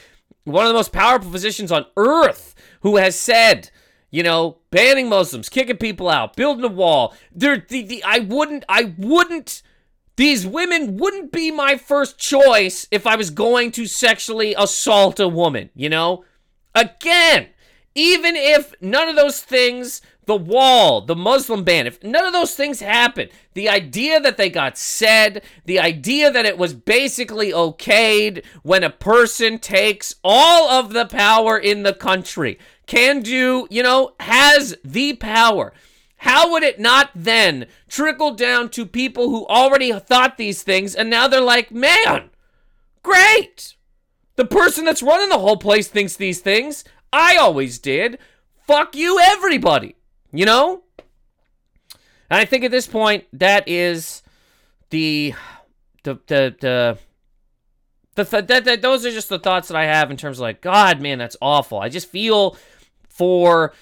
one 0.45 0.64
of 0.64 0.71
the 0.71 0.78
most 0.78 0.95
powerful 0.95 1.30
positions 1.30 1.71
on 1.71 1.85
earth, 1.99 2.54
who 2.80 2.97
has 2.97 3.14
said, 3.14 3.68
you 4.11 4.23
know, 4.23 4.56
banning 4.71 5.11
Muslims, 5.11 5.50
kicking 5.50 5.76
people 5.76 6.09
out, 6.09 6.37
building 6.37 6.64
a 6.64 6.68
wall. 6.68 7.14
There, 7.33 7.62
the, 7.68 7.83
the, 7.83 8.02
I 8.02 8.21
wouldn't, 8.21 8.64
I 8.66 8.95
wouldn't 8.97 9.61
these 10.16 10.46
women 10.46 10.96
wouldn't 10.96 11.30
be 11.30 11.50
my 11.50 11.76
first 11.76 12.18
choice 12.18 12.88
if 12.90 13.06
I 13.06 13.16
was 13.16 13.30
going 13.30 13.70
to 13.73 13.87
sexually 13.87 14.54
assault 14.56 15.20
a 15.20 15.28
woman, 15.28 15.70
you 15.75 15.88
know? 15.88 16.25
Again, 16.75 17.49
even 17.94 18.35
if 18.37 18.75
none 18.80 19.08
of 19.08 19.16
those 19.16 19.40
things, 19.40 20.00
the 20.26 20.37
wall, 20.37 21.02
the 21.02 21.14
Muslim 21.14 21.64
ban, 21.64 21.87
if 21.87 22.02
none 22.02 22.26
of 22.26 22.32
those 22.32 22.54
things 22.54 22.80
happened, 22.80 23.30
the 23.54 23.68
idea 23.68 24.18
that 24.20 24.37
they 24.37 24.50
got 24.50 24.76
said, 24.76 25.42
the 25.64 25.78
idea 25.78 26.30
that 26.30 26.44
it 26.44 26.58
was 26.58 26.75
basically 26.75 27.52
okayed 27.52 28.44
when 28.62 28.85
a 28.85 28.90
person 28.90 29.58
takes 29.58 30.16
all 30.25 30.68
of 30.68 30.92
the 30.92 31.06
power 31.06 31.56
in 31.58 31.82
the 31.82 31.94
country, 31.94 32.58
can 32.87 33.20
do, 33.20 33.66
you 33.70 33.82
know, 33.82 34.14
has 34.20 34.76
the 34.85 35.14
power 35.14 35.73
how 36.26 36.50
would 36.50 36.64
it 36.64 36.80
not 36.80 37.11
then 37.14 37.66
trickle 37.88 38.33
down 38.33 38.68
to 38.71 38.85
people 38.85 39.30
who 39.30 39.47
already 39.47 39.92
thought 39.92 40.37
these 40.37 40.64
things 40.64 40.95
and 40.95 41.09
now 41.09 41.28
they're 41.28 41.40
like, 41.40 41.71
man, 41.71 42.30
great. 43.02 43.76
The 44.35 44.45
person 44.45 44.85
that's 44.85 45.02
running 45.02 45.28
the 45.28 45.38
whole 45.38 45.56
place 45.56 45.87
thinks 45.87 46.16
these 46.16 46.40
things. 46.40 46.85
I 47.12 47.37
always 47.37 47.78
did. 47.78 48.18
Fuck 48.66 48.97
you, 48.97 49.21
everybody. 49.21 49.95
You 50.33 50.45
know? 50.47 50.83
And 52.28 52.40
I 52.40 52.45
think 52.45 52.64
at 52.64 52.73
this 52.73 52.88
point, 52.88 53.25
that 53.33 53.68
is 53.68 54.23
the 54.90 55.35
the 56.02 56.18
the 56.26 56.56
the 56.61 56.99
the 58.16 58.25
th- 58.25 58.47
that, 58.47 58.64
that 58.64 58.83
those 58.83 59.06
are 59.06 59.12
just 59.12 59.28
the 59.28 59.38
thoughts 59.38 59.68
that 59.68 59.76
I 59.76 59.85
have 59.85 60.11
in 60.11 60.16
terms 60.16 60.38
of 60.38 60.42
like, 60.42 60.61
God, 60.61 61.00
man, 61.00 61.18
that's 61.18 61.37
awful. 61.40 61.78
I 61.78 61.88
just 61.88 62.09
feel 62.09 62.56
for 63.09 63.73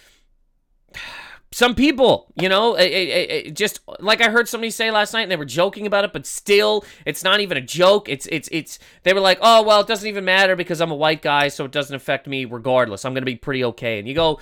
some 1.55 1.77
people, 1.77 2.33
you 2.35 2.49
know, 2.49 2.75
it, 2.75 2.91
it, 2.91 3.31
it 3.31 3.55
just 3.55 3.79
like 4.01 4.21
I 4.21 4.29
heard 4.29 4.49
somebody 4.49 4.73
say 4.73 4.91
last 4.91 5.13
night, 5.13 5.23
and 5.23 5.31
they 5.31 5.37
were 5.37 5.45
joking 5.45 5.87
about 5.87 6.05
it, 6.05 6.13
but 6.13 6.27
still, 6.27 6.85
it's 7.07 7.23
not 7.23 7.39
even 7.39 7.57
a 7.57 7.61
joke. 7.61 8.09
It's 8.09 8.27
it's 8.27 8.49
it's. 8.51 8.81
They 9.05 9.13
were 9.13 9.21
like, 9.21 9.39
"Oh 9.41 9.63
well, 9.63 9.81
it 9.81 9.87
doesn't 9.87 10.09
even 10.09 10.25
matter 10.25 10.57
because 10.57 10.81
I'm 10.81 10.91
a 10.91 10.97
white 10.97 11.23
guy, 11.23 11.47
so 11.47 11.65
it 11.65 11.71
doesn't 11.71 11.95
affect 11.95 12.27
me 12.27 12.45
regardless. 12.45 13.05
I'm 13.05 13.15
gonna 13.15 13.25
be 13.25 13.37
pretty 13.37 13.63
okay." 13.67 14.01
And 14.01 14.09
you 14.09 14.15
go, 14.15 14.41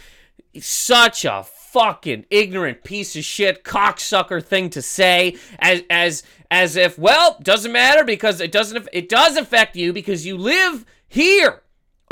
such 0.59 1.27
a 1.27 1.45
fucking 1.45 2.25
ignorant 2.31 2.83
piece 2.83 3.15
of 3.15 3.25
shit 3.25 3.63
cocksucker 3.63 4.43
thing 4.43 4.71
to 4.71 4.81
say, 4.81 5.37
as 5.59 5.83
as 5.91 6.23
as 6.51 6.77
if, 6.77 6.99
well, 6.99 7.37
doesn't 7.43 7.73
matter 7.73 8.05
because 8.05 8.41
it 8.41 8.53
doesn't 8.53 8.89
it 8.91 9.11
does 9.11 9.37
affect 9.37 9.77
you 9.77 9.93
because 9.93 10.25
you 10.25 10.39
live 10.39 10.87
here 11.09 11.63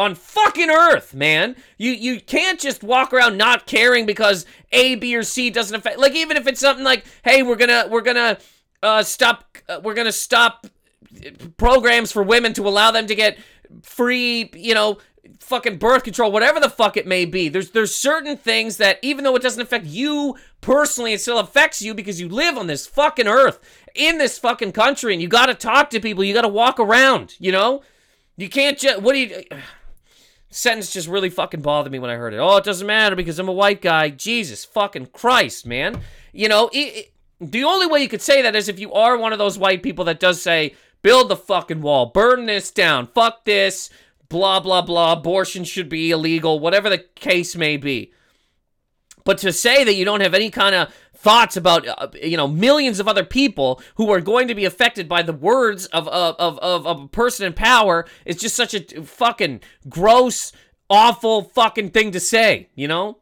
on 0.01 0.15
fucking 0.15 0.71
earth, 0.71 1.13
man. 1.15 1.55
You 1.77 1.91
you 1.93 2.21
can't 2.23 2.59
just 2.59 2.83
walk 2.83 3.13
around 3.13 3.37
not 3.37 3.67
caring 3.67 4.07
because 4.07 4.47
A, 4.73 4.95
B, 4.95 5.15
or 5.15 5.23
C 5.23 5.51
doesn't 5.51 5.77
affect. 5.77 5.99
Like 5.99 6.15
even 6.15 6.39
if 6.39 6.47
it's 6.47 6.61
something 6.61 6.85
like, 6.85 7.05
hey, 7.23 7.43
we're 7.43 7.57
gonna 7.57 7.87
we're 7.91 8.01
gonna 8.01 8.39
uh, 8.83 9.03
stop 9.03 9.59
uh, 9.69 9.81
we're 9.85 9.95
gonna 9.95 10.11
stop 10.11 10.67
programs 11.59 12.11
for 12.13 12.23
women 12.23 12.55
to 12.55 12.67
allow 12.67 12.91
them 12.91 13.07
to 13.09 13.15
get 13.15 13.39
free, 13.83 14.51
you 14.55 14.73
know, 14.73 14.97
fucking 15.39 15.77
birth 15.77 16.05
control, 16.05 16.33
whatever 16.33 16.61
the 16.61 16.71
fuck 16.71 16.97
it 16.97 17.07
may 17.07 17.27
be. 17.27 17.51
There's 17.51 17.73
there's 17.73 17.95
certain 17.95 18.39
things 18.39 18.79
that 18.79 19.01
even 19.03 19.23
though 19.23 19.37
it 19.37 19.43
doesn't 19.43 19.61
affect 19.61 19.85
you 19.85 20.35
personally, 20.63 21.13
it 21.13 21.21
still 21.21 21.39
affects 21.39 21.83
you 21.83 21.93
because 21.93 22.19
you 22.19 22.31
live 22.31 22.57
on 22.57 22.69
this 22.69 22.87
fucking 22.87 23.29
earth 23.29 23.61
in 23.95 24.17
this 24.17 24.39
fucking 24.39 24.73
country 24.73 25.13
and 25.13 25.21
you 25.21 25.29
got 25.29 25.47
to 25.47 25.55
talk 25.55 25.91
to 25.91 26.01
people, 26.01 26.25
you 26.25 26.33
got 26.33 26.43
to 26.43 26.49
walk 26.49 26.81
around, 26.81 27.35
you 27.39 27.53
know? 27.53 27.83
You 28.39 28.49
can't 28.49 28.79
just 28.79 29.03
what 29.03 29.13
do 29.13 29.19
you 29.19 29.43
sentence 30.51 30.93
just 30.93 31.09
really 31.09 31.31
fucking 31.31 31.63
bothered 31.63 31.93
me 31.93 31.99
when 31.99 32.11
I 32.11 32.17
heard 32.17 32.35
it. 32.35 32.39
Oh, 32.39 32.57
it 32.57 32.65
doesn't 32.65 32.87
matter 32.87 33.17
because 33.17 33.39
I'm 33.39 33.49
a 33.49 33.53
white 33.53 33.81
guy. 33.81 34.11
Jesus 34.11 34.65
fucking 34.65 35.07
Christ, 35.07 35.67
man. 35.67 36.01
You 36.33 36.49
know, 36.49 36.69
it, 36.73 36.77
it, 36.77 37.13
the 37.41 37.65
only 37.65 37.87
way 37.87 38.01
you 38.01 38.09
could 38.09 38.23
say 38.23 38.43
that 38.43 38.57
is 38.57 38.69
if 38.69 38.79
you 38.79 38.93
are 38.93 39.17
one 39.17 39.33
of 39.33 39.39
those 39.39 39.59
white 39.59 39.83
people 39.83 40.05
that 40.07 40.21
does 40.21 40.43
say, 40.43 40.75
build 41.03 41.29
the 41.29 41.37
fucking 41.37 41.81
wall, 41.81 42.07
burn 42.07 42.47
this 42.47 42.71
down, 42.71 43.07
fuck 43.07 43.45
this, 43.45 43.91
blah, 44.29 44.61
blah, 44.61 44.83
blah, 44.83 45.13
abortion 45.13 45.65
should 45.65 45.89
be 45.89 46.11
illegal, 46.11 46.61
whatever 46.61 46.91
the 46.91 46.99
case 46.99 47.57
may 47.57 47.77
be. 47.77 48.13
But 49.25 49.39
to 49.39 49.53
say 49.53 49.85
that 49.85 49.95
you 49.95 50.05
don't 50.05 50.23
have 50.23 50.35
any 50.35 50.51
kind 50.51 50.75
of 50.75 50.93
thoughts 51.21 51.55
about 51.55 51.87
uh, 51.87 52.09
you 52.23 52.37
know 52.37 52.49
millions 52.49 52.99
of 52.99 53.07
other 53.07 53.25
people 53.25 53.81
who 53.97 54.11
are 54.11 54.23
going 54.23 54.49
to 54.49 54.55
be 54.55 54.65
affected 54.65 55.09
by 55.09 55.23
the 55.23 55.35
words 55.35 55.85
of 55.87 56.09
of, 56.09 56.35
of, 56.39 56.59
of, 56.87 56.87
a 56.87 57.09
person 57.09 57.47
in 57.47 57.53
power 57.53 58.07
is 58.25 58.37
just 58.37 58.57
such 58.57 58.73
a 58.73 59.03
fucking 59.03 59.61
gross 59.89 60.51
awful 60.89 61.43
fucking 61.43 61.91
thing 61.91 62.11
to 62.11 62.21
say 62.21 62.69
you 62.75 62.89
know? 62.89 63.19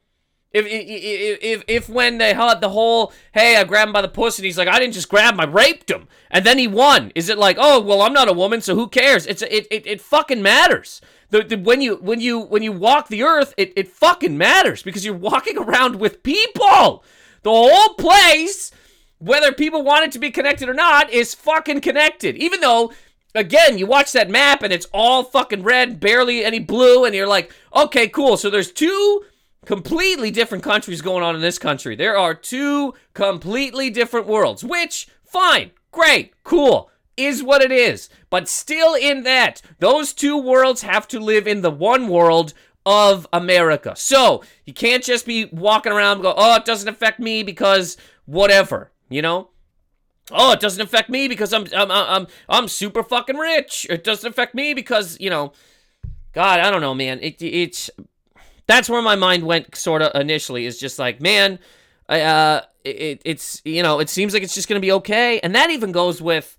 If 0.50 0.64
if 0.64 1.38
if, 1.42 1.64
if 1.68 1.88
when 1.88 2.18
they 2.18 2.32
had 2.32 2.60
the 2.60 2.70
whole 2.70 3.12
hey 3.34 3.56
I 3.56 3.64
grabbed 3.64 3.88
him 3.88 3.92
by 3.92 4.00
the 4.00 4.08
pussy 4.08 4.42
and 4.42 4.46
he's 4.46 4.56
like 4.56 4.68
I 4.68 4.78
didn't 4.78 4.94
just 4.94 5.10
grab 5.10 5.34
him 5.34 5.40
I 5.40 5.44
raped 5.44 5.90
him 5.90 6.08
and 6.30 6.46
then 6.46 6.58
he 6.58 6.66
won. 6.66 7.12
Is 7.14 7.28
it 7.28 7.36
like 7.36 7.56
oh 7.58 7.80
well 7.80 8.00
I'm 8.00 8.14
not 8.14 8.28
a 8.28 8.32
woman 8.32 8.60
so 8.60 8.74
who 8.74 8.88
cares? 8.88 9.26
It's 9.26 9.42
it 9.42 9.66
it, 9.70 9.86
it 9.86 10.00
fucking 10.00 10.40
matters. 10.40 11.02
The, 11.30 11.42
the, 11.42 11.58
when 11.58 11.82
you 11.82 11.96
when 11.96 12.22
you 12.22 12.40
when 12.40 12.62
you 12.62 12.72
walk 12.72 13.08
the 13.08 13.24
earth 13.24 13.52
it, 13.58 13.74
it 13.76 13.88
fucking 13.88 14.38
matters 14.38 14.82
because 14.82 15.04
you're 15.04 15.14
walking 15.14 15.58
around 15.64 15.96
with 15.96 16.22
people 16.22 17.04
the 17.42 17.50
whole 17.50 17.94
place 17.94 18.70
whether 19.18 19.50
people 19.50 19.82
want 19.82 20.04
it 20.04 20.12
to 20.12 20.18
be 20.18 20.30
connected 20.30 20.68
or 20.68 20.74
not 20.74 21.10
is 21.10 21.34
fucking 21.34 21.80
connected 21.80 22.36
even 22.36 22.60
though 22.60 22.92
again 23.34 23.78
you 23.78 23.86
watch 23.86 24.12
that 24.12 24.30
map 24.30 24.62
and 24.62 24.72
it's 24.72 24.86
all 24.92 25.24
fucking 25.24 25.62
red 25.62 26.00
barely 26.00 26.44
any 26.44 26.58
blue 26.58 27.04
and 27.04 27.14
you're 27.14 27.26
like 27.26 27.52
okay 27.74 28.08
cool 28.08 28.36
so 28.36 28.48
there's 28.48 28.72
two 28.72 29.22
completely 29.68 30.30
different 30.30 30.64
countries 30.64 31.02
going 31.02 31.22
on 31.22 31.34
in 31.34 31.42
this 31.42 31.58
country. 31.58 31.94
There 31.94 32.16
are 32.16 32.34
two 32.34 32.94
completely 33.12 33.90
different 33.90 34.26
worlds, 34.26 34.64
which, 34.64 35.08
fine, 35.24 35.72
great, 35.92 36.32
cool, 36.42 36.90
is 37.18 37.42
what 37.42 37.60
it 37.60 37.70
is. 37.70 38.08
But 38.30 38.48
still, 38.48 38.94
in 38.94 39.24
that, 39.24 39.60
those 39.78 40.14
two 40.14 40.38
worlds 40.38 40.80
have 40.80 41.06
to 41.08 41.20
live 41.20 41.46
in 41.46 41.60
the 41.60 41.70
one 41.70 42.08
world 42.08 42.54
of 42.88 43.26
America. 43.34 43.92
So, 43.96 44.42
you 44.64 44.72
can't 44.72 45.04
just 45.04 45.26
be 45.26 45.44
walking 45.52 45.92
around 45.92 46.14
and 46.14 46.22
go, 46.22 46.34
oh, 46.34 46.56
it 46.56 46.64
doesn't 46.64 46.88
affect 46.88 47.20
me 47.20 47.42
because 47.42 47.98
whatever, 48.24 48.90
you 49.10 49.20
know? 49.20 49.50
Oh, 50.30 50.52
it 50.52 50.60
doesn't 50.60 50.80
affect 50.80 51.10
me 51.10 51.28
because 51.28 51.52
I'm 51.52 51.66
I'm 51.74 51.90
I'm 51.90 52.26
I'm 52.48 52.68
super 52.68 53.02
fucking 53.02 53.36
rich. 53.36 53.86
It 53.88 54.04
doesn't 54.04 54.28
affect 54.28 54.54
me 54.54 54.74
because, 54.74 55.18
you 55.20 55.30
know, 55.30 55.52
God, 56.32 56.60
I 56.60 56.70
don't 56.70 56.80
know, 56.80 56.94
man. 56.94 57.18
It 57.22 57.40
it's 57.42 57.90
that's 58.66 58.88
where 58.88 59.02
my 59.02 59.16
mind 59.16 59.44
went 59.44 59.74
sort 59.74 60.02
of 60.02 60.18
initially 60.18 60.66
is 60.66 60.78
just 60.78 60.98
like 60.98 61.20
man 61.20 61.58
uh 62.08 62.60
it, 62.84 63.20
it's 63.24 63.60
you 63.64 63.82
know 63.82 63.98
it 63.98 64.08
seems 64.08 64.32
like 64.32 64.42
it's 64.42 64.54
just 64.54 64.68
gonna 64.68 64.80
be 64.80 64.92
okay 64.92 65.40
and 65.40 65.54
that 65.54 65.70
even 65.70 65.90
goes 65.90 66.22
with 66.22 66.56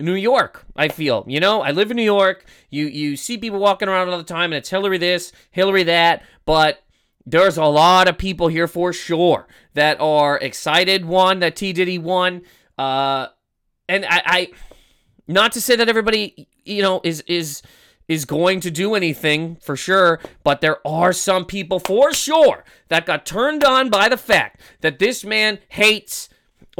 new 0.00 0.14
york 0.14 0.64
i 0.76 0.88
feel 0.88 1.24
you 1.26 1.40
know? 1.40 1.60
I 1.62 1.70
live 1.70 1.90
in 1.90 1.96
new 1.96 2.02
york. 2.02 2.44
You 2.70 2.86
you 2.86 3.16
see 3.16 3.38
people 3.38 3.58
walking 3.58 3.88
around 3.88 4.08
all 4.08 4.18
the 4.18 4.24
time 4.24 4.52
and 4.52 4.54
it's 4.54 4.70
hillary 4.70 4.98
this 4.98 5.32
hillary 5.50 5.84
that 5.84 6.22
but 6.44 6.82
there's 7.26 7.56
a 7.56 7.64
lot 7.64 8.08
of 8.08 8.18
people 8.18 8.48
here 8.48 8.66
for 8.66 8.92
sure 8.92 9.46
that 9.74 10.00
are 10.00 10.38
excited 10.38 11.04
one 11.04 11.40
that 11.40 11.54
t. 11.56 11.72
Diddy 11.72 11.98
won. 11.98 12.42
Uh 12.78 13.28
and 13.88 14.04
i 14.06 14.22
i 14.24 14.48
not 15.28 15.52
to 15.52 15.60
say 15.60 15.76
that 15.76 15.88
everybody 15.88 16.48
you 16.64 16.82
know 16.82 17.00
is 17.04 17.22
is 17.26 17.62
is 18.10 18.24
going 18.24 18.58
to 18.58 18.72
do 18.72 18.96
anything 18.96 19.56
for 19.62 19.76
sure, 19.76 20.18
but 20.42 20.60
there 20.60 20.84
are 20.84 21.12
some 21.12 21.44
people 21.44 21.78
for 21.78 22.12
sure 22.12 22.64
that 22.88 23.06
got 23.06 23.24
turned 23.24 23.62
on 23.62 23.88
by 23.88 24.08
the 24.08 24.16
fact 24.16 24.60
that 24.80 24.98
this 24.98 25.24
man 25.24 25.60
hates 25.68 26.28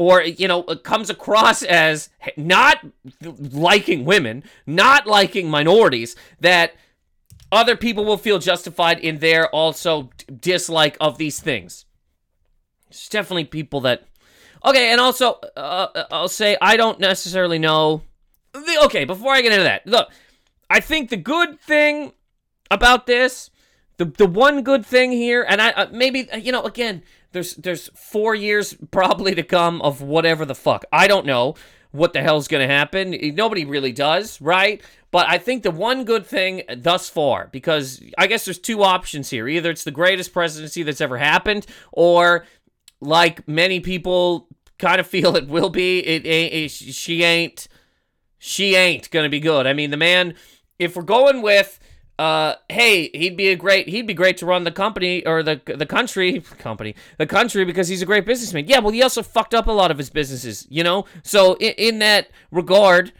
or 0.01 0.23
you 0.23 0.47
know 0.47 0.63
comes 0.63 1.11
across 1.11 1.61
as 1.61 2.09
not 2.35 2.83
liking 3.21 4.03
women, 4.03 4.43
not 4.65 5.05
liking 5.05 5.47
minorities 5.47 6.15
that 6.39 6.73
other 7.51 7.77
people 7.77 8.03
will 8.03 8.17
feel 8.17 8.39
justified 8.39 8.97
in 8.99 9.19
their 9.19 9.47
also 9.49 10.09
dislike 10.39 10.97
of 10.99 11.19
these 11.19 11.39
things. 11.39 11.85
It's 12.89 13.07
definitely 13.09 13.45
people 13.45 13.81
that 13.81 14.07
Okay, 14.63 14.91
and 14.91 14.99
also 14.99 15.33
uh, 15.55 16.05
I'll 16.11 16.27
say 16.27 16.57
I 16.61 16.77
don't 16.77 16.99
necessarily 16.99 17.59
know 17.59 18.01
the, 18.53 18.81
Okay, 18.85 19.05
before 19.05 19.33
I 19.33 19.41
get 19.41 19.51
into 19.51 19.63
that. 19.63 19.85
Look, 19.85 20.09
I 20.69 20.79
think 20.79 21.09
the 21.09 21.17
good 21.17 21.59
thing 21.59 22.13
about 22.71 23.05
this, 23.05 23.51
the 23.97 24.05
the 24.05 24.25
one 24.25 24.63
good 24.63 24.83
thing 24.83 25.11
here, 25.11 25.45
and 25.47 25.61
I 25.61 25.71
uh, 25.71 25.87
maybe 25.91 26.27
you 26.39 26.51
know 26.51 26.63
again, 26.63 27.03
there's 27.31 27.55
there's 27.55 27.89
four 27.95 28.35
years 28.35 28.75
probably 28.91 29.35
to 29.35 29.43
come 29.43 29.81
of 29.81 30.01
whatever 30.01 30.45
the 30.45 30.55
fuck. 30.55 30.85
I 30.91 31.07
don't 31.07 31.25
know 31.25 31.55
what 31.91 32.13
the 32.13 32.21
hell's 32.21 32.47
gonna 32.47 32.67
happen. 32.67 33.11
Nobody 33.35 33.65
really 33.65 33.91
does, 33.91 34.39
right? 34.41 34.81
But 35.11 35.27
I 35.27 35.37
think 35.37 35.63
the 35.63 35.71
one 35.71 36.05
good 36.05 36.25
thing 36.25 36.63
thus 36.77 37.09
far, 37.09 37.49
because 37.51 38.01
I 38.17 38.27
guess 38.27 38.45
there's 38.45 38.59
two 38.59 38.81
options 38.83 39.29
here. 39.29 39.47
Either 39.47 39.69
it's 39.69 39.83
the 39.83 39.91
greatest 39.91 40.31
presidency 40.31 40.83
that's 40.83 41.01
ever 41.01 41.17
happened, 41.17 41.65
or 41.91 42.45
like 43.01 43.47
many 43.47 43.79
people 43.79 44.47
kind 44.79 44.99
of 44.99 45.07
feel 45.15 45.35
it 45.35 45.47
will 45.47 45.69
be, 45.69 45.99
it, 45.99 46.25
it 46.25 46.69
she 46.69 47.23
ain't 47.23 47.67
she 48.37 48.75
ain't 48.75 49.09
gonna 49.11 49.29
be 49.29 49.39
good. 49.39 49.67
I 49.67 49.73
mean, 49.73 49.91
the 49.91 49.97
man 49.97 50.35
if 50.79 50.95
we're 50.95 51.03
going 51.03 51.43
with 51.43 51.79
uh, 52.21 52.55
hey, 52.69 53.09
he'd 53.15 53.35
be 53.35 53.47
a 53.47 53.55
great 53.55 53.87
he'd 53.87 54.05
be 54.05 54.13
great 54.13 54.37
to 54.37 54.45
run 54.45 54.63
the 54.63 54.71
company 54.71 55.25
or 55.25 55.41
the 55.41 55.59
the 55.65 55.87
country 55.87 56.39
company 56.59 56.93
the 57.17 57.25
country 57.25 57.65
because 57.65 57.87
he's 57.87 58.03
a 58.03 58.05
great 58.05 58.27
businessman. 58.27 58.67
Yeah, 58.67 58.77
well, 58.77 58.91
he 58.91 59.01
also 59.01 59.23
fucked 59.23 59.55
up 59.55 59.65
a 59.65 59.71
lot 59.71 59.89
of 59.89 59.97
his 59.97 60.11
businesses, 60.11 60.67
you 60.69 60.83
know. 60.83 61.05
So 61.23 61.55
in, 61.55 61.73
in 61.79 61.99
that 61.99 62.29
regard, 62.51 63.11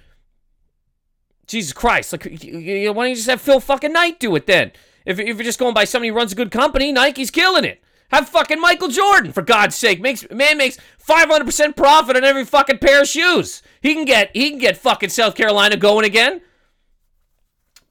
Jesus 1.47 1.73
Christ, 1.73 2.13
like, 2.13 2.25
why 2.25 2.29
don't 2.29 3.09
you 3.09 3.15
just 3.15 3.27
have 3.27 3.41
Phil 3.41 3.59
fucking 3.59 3.91
Knight 3.91 4.19
do 4.19 4.35
it 4.35 4.45
then? 4.45 4.71
If, 5.03 5.17
if 5.17 5.25
you're 5.25 5.43
just 5.43 5.57
going 5.57 5.73
by 5.73 5.85
somebody 5.85 6.09
who 6.09 6.15
runs 6.15 6.33
a 6.33 6.35
good 6.35 6.51
company, 6.51 6.91
Nike's 6.91 7.31
killing 7.31 7.65
it. 7.65 7.81
Have 8.11 8.29
fucking 8.29 8.61
Michael 8.61 8.89
Jordan, 8.89 9.31
for 9.31 9.41
God's 9.41 9.75
sake. 9.75 9.99
Makes 9.99 10.29
man 10.29 10.59
makes 10.59 10.77
500% 11.03 11.75
profit 11.75 12.17
on 12.17 12.23
every 12.23 12.45
fucking 12.45 12.77
pair 12.77 13.01
of 13.01 13.07
shoes. 13.07 13.63
He 13.81 13.95
can 13.95 14.05
get 14.05 14.29
he 14.35 14.51
can 14.51 14.59
get 14.59 14.77
fucking 14.77 15.09
South 15.09 15.33
Carolina 15.33 15.75
going 15.75 16.05
again. 16.05 16.41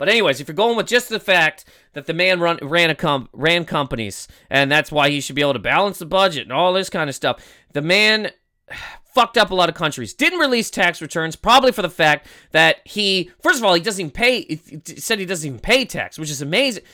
But 0.00 0.08
anyways, 0.08 0.40
if 0.40 0.48
you're 0.48 0.54
going 0.54 0.78
with 0.78 0.86
just 0.86 1.10
the 1.10 1.20
fact 1.20 1.66
that 1.92 2.06
the 2.06 2.14
man 2.14 2.40
run 2.40 2.58
ran 2.62 2.88
a 2.88 2.94
com- 2.94 3.28
ran 3.34 3.66
companies 3.66 4.28
and 4.48 4.72
that's 4.72 4.90
why 4.90 5.10
he 5.10 5.20
should 5.20 5.36
be 5.36 5.42
able 5.42 5.52
to 5.52 5.58
balance 5.58 5.98
the 5.98 6.06
budget 6.06 6.44
and 6.44 6.52
all 6.54 6.72
this 6.72 6.88
kind 6.88 7.10
of 7.10 7.14
stuff, 7.14 7.46
the 7.74 7.82
man 7.82 8.30
fucked 9.14 9.36
up 9.36 9.50
a 9.50 9.54
lot 9.54 9.68
of 9.68 9.74
countries. 9.74 10.14
Didn't 10.14 10.38
release 10.38 10.70
tax 10.70 11.02
returns, 11.02 11.36
probably 11.36 11.70
for 11.70 11.82
the 11.82 11.90
fact 11.90 12.28
that 12.52 12.76
he, 12.86 13.30
first 13.42 13.58
of 13.58 13.64
all, 13.66 13.74
he 13.74 13.82
doesn't 13.82 14.00
even 14.00 14.10
pay. 14.10 14.58
Said 14.86 15.18
he 15.18 15.26
doesn't 15.26 15.46
even 15.46 15.60
pay 15.60 15.84
tax, 15.84 16.18
which 16.18 16.30
is 16.30 16.40
amazing. 16.40 16.84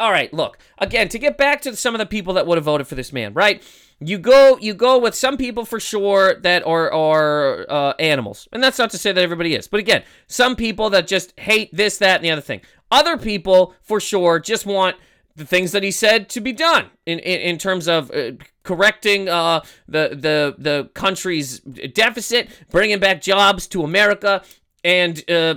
All 0.00 0.10
right, 0.10 0.32
look 0.32 0.56
again 0.78 1.10
to 1.10 1.18
get 1.18 1.36
back 1.36 1.60
to 1.62 1.76
some 1.76 1.94
of 1.94 1.98
the 1.98 2.06
people 2.06 2.32
that 2.32 2.46
would 2.46 2.56
have 2.56 2.64
voted 2.64 2.86
for 2.86 2.94
this 2.94 3.12
man, 3.12 3.34
right? 3.34 3.62
You 4.06 4.18
go, 4.18 4.58
you 4.60 4.74
go 4.74 4.98
with 4.98 5.14
some 5.14 5.36
people 5.36 5.64
for 5.64 5.80
sure 5.80 6.34
that 6.40 6.66
are 6.66 6.92
are 6.92 7.66
uh, 7.70 7.94
animals, 7.98 8.48
and 8.52 8.62
that's 8.62 8.78
not 8.78 8.90
to 8.90 8.98
say 8.98 9.12
that 9.12 9.20
everybody 9.20 9.54
is. 9.54 9.68
But 9.68 9.80
again, 9.80 10.02
some 10.26 10.56
people 10.56 10.90
that 10.90 11.06
just 11.06 11.38
hate 11.38 11.74
this, 11.74 11.98
that, 11.98 12.16
and 12.16 12.24
the 12.24 12.30
other 12.30 12.40
thing. 12.40 12.60
Other 12.90 13.16
people 13.16 13.74
for 13.82 14.00
sure 14.00 14.38
just 14.38 14.66
want 14.66 14.96
the 15.36 15.44
things 15.44 15.72
that 15.72 15.82
he 15.82 15.90
said 15.90 16.28
to 16.30 16.40
be 16.40 16.52
done 16.52 16.90
in 17.06 17.18
in, 17.18 17.40
in 17.40 17.58
terms 17.58 17.88
of 17.88 18.10
uh, 18.10 18.32
correcting 18.62 19.28
uh, 19.28 19.60
the 19.88 20.10
the 20.10 20.54
the 20.58 20.90
country's 20.94 21.60
deficit, 21.60 22.48
bringing 22.70 22.98
back 22.98 23.20
jobs 23.20 23.66
to 23.68 23.82
America, 23.82 24.42
and 24.82 25.28
uh, 25.30 25.56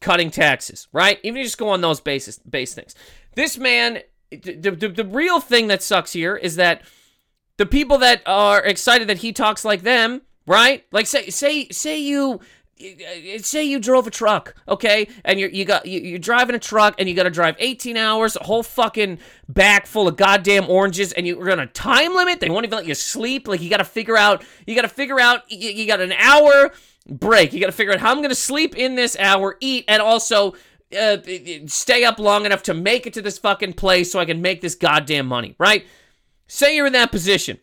cutting 0.00 0.30
taxes. 0.30 0.88
Right? 0.92 1.18
Even 1.22 1.38
you 1.38 1.44
just 1.44 1.58
go 1.58 1.68
on 1.68 1.80
those 1.80 2.00
basis 2.00 2.38
base 2.38 2.74
things. 2.74 2.94
This 3.34 3.58
man, 3.58 4.00
the, 4.30 4.70
the 4.70 4.88
the 4.88 5.04
real 5.04 5.40
thing 5.40 5.66
that 5.68 5.82
sucks 5.82 6.12
here 6.12 6.36
is 6.36 6.56
that 6.56 6.82
the 7.56 7.66
people 7.66 7.98
that 7.98 8.22
are 8.26 8.62
excited 8.62 9.08
that 9.08 9.18
he 9.18 9.32
talks 9.32 9.64
like 9.64 9.82
them, 9.82 10.22
right? 10.46 10.84
Like 10.92 11.06
say 11.06 11.30
say 11.30 11.68
say 11.68 12.00
you 12.00 12.40
say 13.38 13.64
you 13.64 13.78
drove 13.78 14.06
a 14.06 14.10
truck, 14.10 14.54
okay, 14.68 15.08
and 15.24 15.38
you 15.38 15.48
you 15.48 15.64
got 15.64 15.86
you, 15.86 16.16
are 16.16 16.18
driving 16.18 16.56
a 16.56 16.58
truck 16.58 16.94
and 16.98 17.08
you 17.08 17.14
got 17.14 17.24
to 17.24 17.30
drive 17.30 17.56
18 17.58 17.96
hours, 17.96 18.36
a 18.36 18.42
whole 18.42 18.62
fucking 18.62 19.18
back 19.48 19.86
full 19.86 20.08
of 20.08 20.16
goddamn 20.16 20.68
oranges, 20.68 21.12
and 21.12 21.26
you're 21.26 21.44
gonna 21.44 21.66
time 21.66 22.14
limit. 22.14 22.40
They 22.40 22.50
won't 22.50 22.64
even 22.64 22.78
let 22.78 22.86
you 22.86 22.94
sleep. 22.94 23.46
Like 23.46 23.60
you 23.60 23.70
got 23.70 23.78
to 23.78 23.84
figure 23.84 24.16
out, 24.16 24.44
you 24.66 24.74
got 24.74 24.82
to 24.82 24.88
figure 24.88 25.20
out, 25.20 25.50
you, 25.50 25.70
you 25.70 25.86
got 25.86 26.00
an 26.00 26.12
hour 26.12 26.72
break. 27.08 27.52
You 27.52 27.60
got 27.60 27.66
to 27.66 27.72
figure 27.72 27.92
out 27.92 28.00
how 28.00 28.10
I'm 28.10 28.22
gonna 28.22 28.34
sleep 28.34 28.76
in 28.76 28.94
this 28.94 29.16
hour, 29.18 29.56
eat, 29.60 29.84
and 29.88 30.02
also. 30.02 30.54
Uh, 30.94 31.16
stay 31.64 32.04
up 32.04 32.18
long 32.18 32.44
enough 32.44 32.62
to 32.64 32.74
make 32.74 33.06
it 33.06 33.14
to 33.14 33.22
this 33.22 33.38
fucking 33.38 33.72
place 33.72 34.12
so 34.12 34.20
I 34.20 34.26
can 34.26 34.42
make 34.42 34.60
this 34.60 34.74
goddamn 34.74 35.24
money, 35.24 35.54
right? 35.58 35.86
Say 36.52 36.76
you're 36.76 36.86
in 36.86 36.92
that 36.92 37.10
position. 37.10 37.60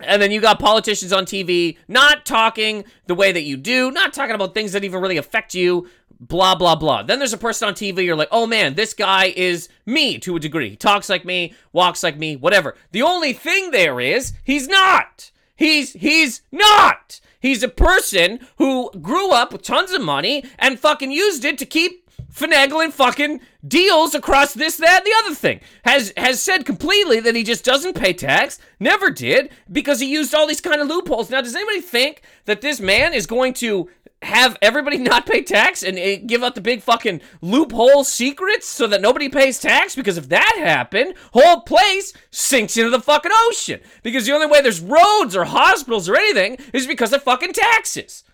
And 0.00 0.20
then 0.20 0.32
you 0.32 0.40
got 0.40 0.58
politicians 0.58 1.12
on 1.12 1.24
TV 1.24 1.78
not 1.86 2.26
talking 2.26 2.84
the 3.06 3.14
way 3.14 3.30
that 3.30 3.44
you 3.44 3.56
do, 3.56 3.92
not 3.92 4.12
talking 4.12 4.34
about 4.34 4.54
things 4.54 4.72
that 4.72 4.82
even 4.82 5.00
really 5.00 5.18
affect 5.18 5.54
you, 5.54 5.86
blah, 6.18 6.56
blah, 6.56 6.74
blah. 6.74 7.04
Then 7.04 7.20
there's 7.20 7.32
a 7.32 7.38
person 7.38 7.68
on 7.68 7.74
TV, 7.74 8.04
you're 8.04 8.16
like, 8.16 8.28
oh 8.32 8.44
man, 8.44 8.74
this 8.74 8.92
guy 8.92 9.32
is 9.36 9.68
me 9.86 10.18
to 10.18 10.34
a 10.34 10.40
degree. 10.40 10.70
He 10.70 10.76
talks 10.76 11.08
like 11.08 11.24
me, 11.24 11.54
walks 11.72 12.02
like 12.02 12.18
me, 12.18 12.34
whatever. 12.34 12.74
The 12.90 13.02
only 13.02 13.32
thing 13.32 13.70
there 13.70 14.00
is, 14.00 14.32
he's 14.42 14.66
not. 14.66 15.30
He's, 15.54 15.92
he's 15.92 16.42
not. 16.50 17.20
He's 17.38 17.62
a 17.62 17.68
person 17.68 18.40
who 18.56 18.90
grew 19.00 19.30
up 19.30 19.52
with 19.52 19.62
tons 19.62 19.92
of 19.92 20.02
money 20.02 20.44
and 20.58 20.80
fucking 20.80 21.12
used 21.12 21.44
it 21.44 21.56
to 21.58 21.66
keep 21.66 22.07
finagling 22.38 22.92
fucking 22.92 23.40
deals 23.66 24.14
across 24.14 24.54
this, 24.54 24.76
that, 24.76 25.04
the 25.04 25.14
other 25.18 25.34
thing. 25.34 25.60
Has 25.84 26.12
has 26.16 26.40
said 26.40 26.64
completely 26.64 27.20
that 27.20 27.34
he 27.34 27.42
just 27.42 27.64
doesn't 27.64 27.96
pay 27.96 28.12
tax, 28.12 28.58
never 28.78 29.10
did, 29.10 29.50
because 29.70 30.00
he 30.00 30.06
used 30.06 30.34
all 30.34 30.46
these 30.46 30.60
kind 30.60 30.80
of 30.80 30.88
loopholes. 30.88 31.30
Now, 31.30 31.40
does 31.40 31.54
anybody 31.54 31.80
think 31.80 32.22
that 32.44 32.60
this 32.60 32.80
man 32.80 33.14
is 33.14 33.26
going 33.26 33.54
to 33.54 33.90
have 34.22 34.56
everybody 34.62 34.98
not 34.98 35.26
pay 35.26 35.42
tax 35.42 35.82
and 35.82 35.98
uh, 35.98 36.16
give 36.26 36.42
out 36.42 36.54
the 36.54 36.60
big 36.60 36.82
fucking 36.82 37.20
loophole 37.40 38.04
secrets 38.04 38.66
so 38.66 38.86
that 38.86 39.00
nobody 39.00 39.28
pays 39.28 39.58
tax? 39.58 39.94
Because 39.94 40.16
if 40.16 40.28
that 40.28 40.56
happened, 40.58 41.14
whole 41.32 41.62
place 41.62 42.12
sinks 42.30 42.76
into 42.76 42.90
the 42.90 43.00
fucking 43.00 43.32
ocean. 43.34 43.80
Because 44.02 44.26
the 44.26 44.32
only 44.32 44.46
way 44.46 44.60
there's 44.60 44.80
roads 44.80 45.36
or 45.36 45.44
hospitals 45.44 46.08
or 46.08 46.16
anything 46.16 46.58
is 46.72 46.86
because 46.86 47.12
of 47.12 47.22
fucking 47.22 47.52
taxes. 47.52 48.24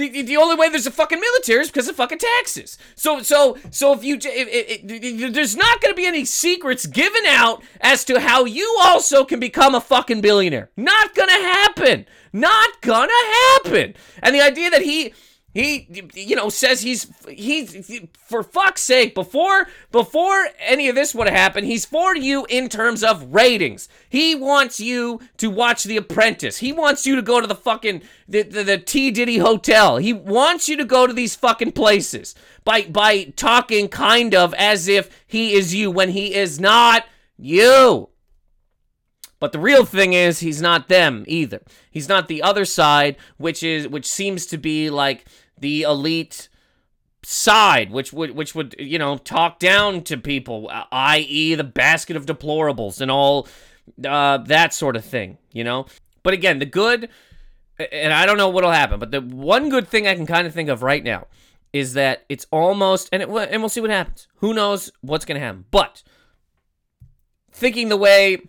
The, 0.00 0.22
the 0.22 0.36
only 0.38 0.56
way 0.56 0.70
there's 0.70 0.86
a 0.86 0.90
fucking 0.90 1.20
military 1.20 1.60
is 1.60 1.68
because 1.68 1.86
of 1.86 1.96
fucking 1.96 2.18
taxes. 2.18 2.78
So 2.94 3.20
so 3.20 3.58
so 3.70 3.92
if 3.92 4.02
you 4.02 4.16
if, 4.16 4.24
if, 4.24 4.80
if, 4.82 5.34
there's 5.34 5.56
not 5.56 5.82
going 5.82 5.92
to 5.92 5.96
be 5.96 6.06
any 6.06 6.24
secrets 6.24 6.86
given 6.86 7.26
out 7.26 7.62
as 7.82 8.04
to 8.06 8.18
how 8.18 8.46
you 8.46 8.78
also 8.80 9.24
can 9.24 9.38
become 9.40 9.74
a 9.74 9.80
fucking 9.80 10.22
billionaire. 10.22 10.70
Not 10.76 11.14
gonna 11.14 11.32
happen. 11.32 12.06
Not 12.32 12.80
gonna 12.80 13.12
happen. 13.12 13.94
And 14.22 14.34
the 14.34 14.40
idea 14.40 14.70
that 14.70 14.82
he 14.82 15.12
he, 15.52 15.88
you 16.14 16.36
know, 16.36 16.48
says 16.48 16.80
he's 16.80 17.12
he's 17.28 18.00
for 18.14 18.44
fuck's 18.44 18.82
sake. 18.82 19.14
Before 19.14 19.66
before 19.90 20.48
any 20.60 20.88
of 20.88 20.94
this 20.94 21.12
would 21.14 21.26
have 21.26 21.36
happened, 21.36 21.66
he's 21.66 21.84
for 21.84 22.14
you 22.14 22.46
in 22.48 22.68
terms 22.68 23.02
of 23.02 23.34
ratings. 23.34 23.88
He 24.08 24.36
wants 24.36 24.78
you 24.78 25.20
to 25.38 25.50
watch 25.50 25.84
The 25.84 25.96
Apprentice. 25.96 26.58
He 26.58 26.72
wants 26.72 27.04
you 27.04 27.16
to 27.16 27.22
go 27.22 27.40
to 27.40 27.48
the 27.48 27.56
fucking 27.56 28.02
the, 28.28 28.42
the, 28.42 28.62
the 28.62 28.78
T 28.78 29.10
Diddy 29.10 29.38
Hotel. 29.38 29.96
He 29.96 30.12
wants 30.12 30.68
you 30.68 30.76
to 30.76 30.84
go 30.84 31.06
to 31.08 31.12
these 31.12 31.34
fucking 31.34 31.72
places 31.72 32.36
by 32.62 32.82
by 32.82 33.24
talking 33.36 33.88
kind 33.88 34.36
of 34.36 34.54
as 34.54 34.86
if 34.86 35.24
he 35.26 35.54
is 35.54 35.74
you 35.74 35.90
when 35.90 36.10
he 36.10 36.34
is 36.34 36.60
not 36.60 37.06
you. 37.36 38.08
But 39.40 39.52
the 39.52 39.58
real 39.58 39.86
thing 39.86 40.12
is 40.12 40.40
he's 40.40 40.60
not 40.60 40.88
them 40.88 41.24
either. 41.26 41.62
He's 41.90 42.08
not 42.08 42.28
the 42.28 42.42
other 42.42 42.66
side, 42.66 43.16
which 43.38 43.62
is 43.62 43.88
which 43.88 44.06
seems 44.06 44.46
to 44.46 44.58
be 44.58 44.90
like 44.90 45.24
the 45.58 45.82
elite 45.82 46.50
side, 47.22 47.90
which 47.90 48.12
would 48.12 48.32
which 48.32 48.54
would 48.54 48.76
you 48.78 48.98
know 48.98 49.16
talk 49.16 49.58
down 49.58 50.02
to 50.02 50.18
people, 50.18 50.70
i.e., 50.92 51.54
the 51.54 51.64
basket 51.64 52.16
of 52.16 52.26
deplorables 52.26 53.00
and 53.00 53.10
all 53.10 53.48
uh, 54.06 54.36
that 54.38 54.74
sort 54.74 54.94
of 54.94 55.04
thing. 55.04 55.38
You 55.52 55.64
know, 55.64 55.86
but 56.22 56.34
again, 56.34 56.58
the 56.58 56.66
good, 56.66 57.08
and 57.90 58.12
I 58.12 58.26
don't 58.26 58.36
know 58.36 58.50
what'll 58.50 58.70
happen, 58.70 59.00
but 59.00 59.10
the 59.10 59.22
one 59.22 59.70
good 59.70 59.88
thing 59.88 60.06
I 60.06 60.14
can 60.14 60.26
kind 60.26 60.46
of 60.46 60.52
think 60.52 60.68
of 60.68 60.82
right 60.82 61.02
now 61.02 61.26
is 61.72 61.94
that 61.94 62.24
it's 62.28 62.46
almost 62.50 63.08
and 63.10 63.22
it, 63.22 63.28
and 63.28 63.62
we'll 63.62 63.70
see 63.70 63.80
what 63.80 63.90
happens. 63.90 64.28
Who 64.36 64.52
knows 64.52 64.92
what's 65.00 65.24
gonna 65.24 65.40
happen, 65.40 65.64
but 65.70 66.02
thinking 67.50 67.88
the 67.88 67.96
way 67.96 68.42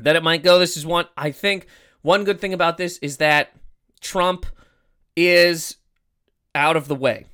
that 0.00 0.16
it 0.16 0.22
might 0.22 0.42
go, 0.42 0.58
this 0.58 0.76
is 0.76 0.86
one 0.86 1.06
I 1.16 1.30
think. 1.30 1.66
One 2.02 2.24
good 2.24 2.40
thing 2.40 2.52
about 2.52 2.76
this 2.76 2.98
is 2.98 3.16
that 3.16 3.52
Trump 4.00 4.46
is 5.16 5.76
out 6.54 6.76
of 6.76 6.88
the 6.88 6.94
way. 6.94 7.26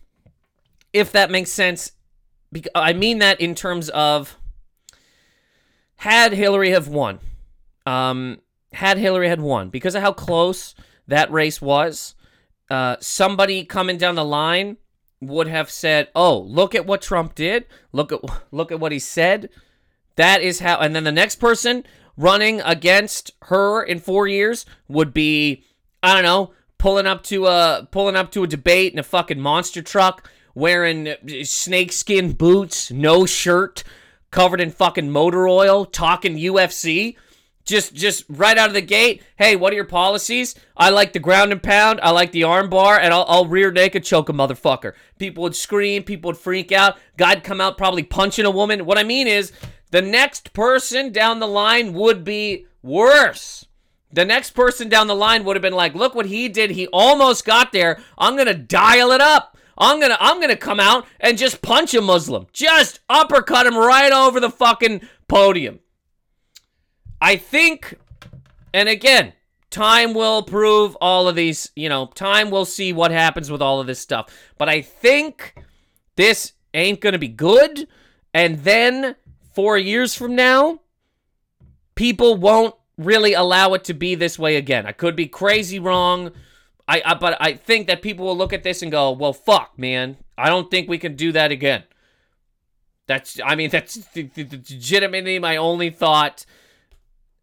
If 0.92 1.12
that 1.12 1.30
makes 1.30 1.50
sense, 1.50 1.92
I 2.74 2.92
mean 2.92 3.18
that 3.18 3.40
in 3.40 3.54
terms 3.54 3.88
of 3.90 4.36
had 5.96 6.32
Hillary 6.32 6.70
have 6.70 6.88
won, 6.88 7.20
um, 7.86 8.40
had 8.72 8.98
Hillary 8.98 9.28
had 9.28 9.40
won, 9.40 9.68
because 9.68 9.94
of 9.94 10.02
how 10.02 10.12
close 10.12 10.74
that 11.06 11.30
race 11.30 11.60
was, 11.60 12.14
uh, 12.70 12.96
somebody 13.00 13.64
coming 13.64 13.98
down 13.98 14.14
the 14.14 14.24
line 14.24 14.76
would 15.20 15.48
have 15.48 15.70
said, 15.70 16.08
"Oh, 16.14 16.38
look 16.38 16.74
at 16.74 16.86
what 16.86 17.02
Trump 17.02 17.34
did. 17.34 17.66
Look 17.92 18.12
at 18.12 18.20
look 18.50 18.72
at 18.72 18.80
what 18.80 18.92
he 18.92 18.98
said." 18.98 19.50
That 20.16 20.42
is 20.42 20.60
how. 20.60 20.78
And 20.78 20.94
then 20.94 21.04
the 21.04 21.12
next 21.12 21.36
person 21.36 21.84
running 22.16 22.60
against 22.60 23.32
her 23.42 23.82
in 23.82 23.98
four 23.98 24.26
years 24.26 24.66
would 24.88 25.12
be, 25.14 25.64
I 26.02 26.14
don't 26.14 26.22
know, 26.22 26.52
pulling 26.78 27.06
up 27.06 27.22
to 27.22 27.46
a 27.46 27.86
pulling 27.90 28.16
up 28.16 28.32
to 28.32 28.42
a 28.42 28.46
debate 28.48 28.92
in 28.92 28.98
a 28.98 29.04
fucking 29.04 29.40
monster 29.40 29.82
truck, 29.82 30.28
wearing 30.54 31.14
snakeskin 31.44 32.32
boots, 32.32 32.90
no 32.90 33.24
shirt, 33.24 33.84
covered 34.30 34.60
in 34.60 34.70
fucking 34.70 35.10
motor 35.10 35.46
oil, 35.46 35.84
talking 35.84 36.36
UFC. 36.36 37.16
Just 37.64 37.94
just 37.94 38.24
right 38.28 38.58
out 38.58 38.66
of 38.66 38.74
the 38.74 38.80
gate, 38.80 39.22
hey, 39.36 39.54
what 39.54 39.72
are 39.72 39.76
your 39.76 39.84
policies? 39.84 40.56
I 40.76 40.90
like 40.90 41.12
the 41.12 41.20
ground 41.20 41.52
and 41.52 41.62
pound, 41.62 42.00
I 42.02 42.10
like 42.10 42.32
the 42.32 42.40
armbar, 42.40 42.98
and 43.00 43.14
I'll, 43.14 43.24
I'll 43.28 43.46
rear 43.46 43.70
naked 43.70 44.02
choke 44.02 44.28
a 44.28 44.32
motherfucker. 44.32 44.94
People 45.16 45.44
would 45.44 45.54
scream, 45.54 46.02
people 46.02 46.30
would 46.30 46.36
freak 46.36 46.72
out. 46.72 46.98
Guy'd 47.16 47.44
come 47.44 47.60
out 47.60 47.78
probably 47.78 48.02
punching 48.02 48.46
a 48.46 48.50
woman. 48.50 48.84
What 48.84 48.98
I 48.98 49.04
mean 49.04 49.28
is, 49.28 49.52
the 49.92 50.02
next 50.02 50.52
person 50.52 51.12
down 51.12 51.38
the 51.38 51.46
line 51.46 51.92
would 51.92 52.24
be 52.24 52.66
worse. 52.82 53.66
The 54.12 54.24
next 54.24 54.50
person 54.50 54.88
down 54.88 55.06
the 55.06 55.14
line 55.14 55.44
would 55.44 55.54
have 55.54 55.62
been 55.62 55.72
like, 55.72 55.94
"Look 55.94 56.14
what 56.14 56.26
he 56.26 56.48
did. 56.48 56.72
He 56.72 56.88
almost 56.88 57.44
got 57.44 57.72
there. 57.72 58.00
I'm 58.18 58.34
going 58.34 58.48
to 58.48 58.54
dial 58.54 59.12
it 59.12 59.20
up. 59.20 59.56
I'm 59.78 60.00
going 60.00 60.10
to 60.10 60.22
I'm 60.22 60.36
going 60.36 60.50
to 60.50 60.56
come 60.56 60.80
out 60.80 61.06
and 61.20 61.38
just 61.38 61.62
punch 61.62 61.94
a 61.94 62.02
Muslim. 62.02 62.46
Just 62.52 63.00
uppercut 63.08 63.66
him 63.66 63.76
right 63.76 64.12
over 64.12 64.40
the 64.40 64.50
fucking 64.50 65.02
podium." 65.28 65.78
I 67.20 67.36
think 67.36 67.96
and 68.74 68.88
again, 68.88 69.34
time 69.70 70.14
will 70.14 70.42
prove 70.42 70.96
all 71.00 71.28
of 71.28 71.36
these, 71.36 71.70
you 71.76 71.88
know, 71.88 72.06
time 72.06 72.50
will 72.50 72.64
see 72.64 72.92
what 72.92 73.10
happens 73.10 73.50
with 73.50 73.62
all 73.62 73.80
of 73.80 73.86
this 73.86 74.00
stuff. 74.00 74.28
But 74.58 74.68
I 74.68 74.82
think 74.82 75.54
this 76.16 76.52
ain't 76.74 77.00
going 77.00 77.12
to 77.12 77.18
be 77.18 77.28
good. 77.28 77.86
And 78.34 78.60
then 78.60 79.16
4 79.54 79.78
years 79.78 80.14
from 80.14 80.34
now, 80.34 80.80
people 81.94 82.36
won't 82.36 82.74
really 82.98 83.34
allow 83.34 83.74
it 83.74 83.84
to 83.84 83.94
be 83.94 84.14
this 84.14 84.38
way 84.38 84.56
again. 84.56 84.86
I 84.86 84.92
could 84.92 85.16
be 85.16 85.26
crazy 85.26 85.78
wrong. 85.78 86.32
I, 86.88 87.02
I 87.04 87.14
but 87.14 87.36
I 87.40 87.54
think 87.54 87.86
that 87.86 88.02
people 88.02 88.26
will 88.26 88.36
look 88.36 88.52
at 88.52 88.62
this 88.62 88.82
and 88.82 88.90
go, 88.90 89.12
"Well, 89.12 89.32
fuck, 89.32 89.78
man. 89.78 90.16
I 90.36 90.48
don't 90.48 90.70
think 90.70 90.88
we 90.88 90.98
can 90.98 91.16
do 91.16 91.32
that 91.32 91.52
again." 91.52 91.84
That's 93.06 93.40
I 93.44 93.54
mean, 93.54 93.70
that's 93.76 93.98
legitimately 94.16 95.38
my 95.38 95.56
only 95.56 95.90
thought 95.90 96.44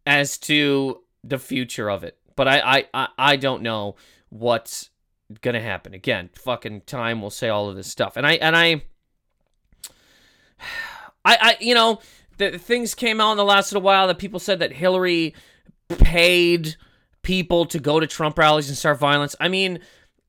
as 0.06 0.38
to 0.38 1.02
the 1.24 1.38
future 1.38 1.90
of 1.90 2.04
it. 2.04 2.18
But 2.36 2.48
I 2.48 2.86
I 2.94 3.08
I 3.18 3.36
don't 3.36 3.62
know 3.62 3.96
what's 4.28 4.90
gonna 5.40 5.60
happen. 5.60 5.94
Again, 5.94 6.30
fucking 6.34 6.82
time 6.82 7.22
will 7.22 7.30
say 7.30 7.48
all 7.48 7.68
of 7.68 7.76
this 7.76 7.88
stuff. 7.88 8.16
And 8.16 8.26
I 8.26 8.32
and 8.34 8.56
I 8.56 8.82
I 11.24 11.36
I 11.40 11.56
you 11.60 11.74
know 11.74 12.00
the 12.38 12.58
things 12.58 12.94
came 12.94 13.20
out 13.20 13.32
in 13.32 13.36
the 13.36 13.44
last 13.44 13.72
little 13.72 13.84
while 13.84 14.06
that 14.06 14.18
people 14.18 14.40
said 14.40 14.58
that 14.60 14.72
Hillary 14.72 15.34
paid 15.98 16.76
people 17.22 17.66
to 17.66 17.78
go 17.78 18.00
to 18.00 18.06
Trump 18.06 18.38
rallies 18.38 18.68
and 18.68 18.76
start 18.76 18.98
violence. 18.98 19.36
I 19.38 19.48
mean, 19.48 19.80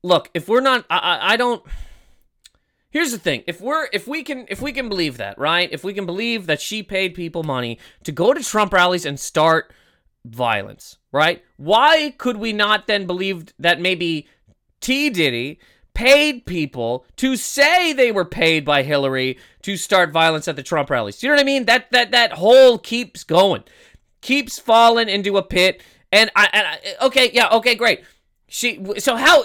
look, 0.02 0.30
if 0.34 0.48
we're 0.48 0.60
not, 0.60 0.84
I, 0.90 1.32
I 1.32 1.36
don't. 1.36 1.64
Here's 2.90 3.10
the 3.10 3.18
thing: 3.18 3.42
if 3.46 3.60
we're, 3.60 3.88
if 3.92 4.06
we 4.06 4.22
can, 4.22 4.46
if 4.48 4.60
we 4.60 4.72
can 4.72 4.88
believe 4.88 5.16
that, 5.16 5.38
right? 5.38 5.68
If 5.72 5.82
we 5.82 5.94
can 5.94 6.06
believe 6.06 6.46
that 6.46 6.60
she 6.60 6.82
paid 6.82 7.14
people 7.14 7.42
money 7.42 7.78
to 8.04 8.12
go 8.12 8.34
to 8.34 8.42
Trump 8.42 8.72
rallies 8.72 9.06
and 9.06 9.18
start 9.18 9.72
violence, 10.24 10.98
right? 11.10 11.42
Why 11.56 12.14
could 12.18 12.36
we 12.36 12.52
not 12.52 12.86
then 12.86 13.06
believe 13.06 13.46
that 13.58 13.80
maybe 13.80 14.28
T 14.80 15.08
Diddy 15.08 15.58
paid 15.94 16.46
people 16.46 17.04
to 17.16 17.36
say 17.36 17.92
they 17.92 18.12
were 18.12 18.24
paid 18.24 18.64
by 18.64 18.82
Hillary 18.82 19.38
to 19.62 19.76
start 19.76 20.12
violence 20.12 20.48
at 20.48 20.56
the 20.56 20.62
Trump 20.62 20.90
rallies. 20.90 21.22
You 21.22 21.28
know 21.28 21.34
what 21.34 21.42
I 21.42 21.44
mean? 21.44 21.66
That 21.66 21.90
that 21.90 22.10
that 22.12 22.32
hole 22.32 22.78
keeps 22.78 23.24
going, 23.24 23.64
keeps 24.20 24.58
falling 24.58 25.08
into 25.08 25.36
a 25.36 25.42
pit. 25.42 25.82
And 26.10 26.30
I, 26.36 26.48
and 26.52 26.66
I 26.66 27.06
okay, 27.06 27.30
yeah, 27.32 27.48
okay, 27.50 27.74
great. 27.74 28.02
She 28.48 28.84
so 28.98 29.16
how 29.16 29.44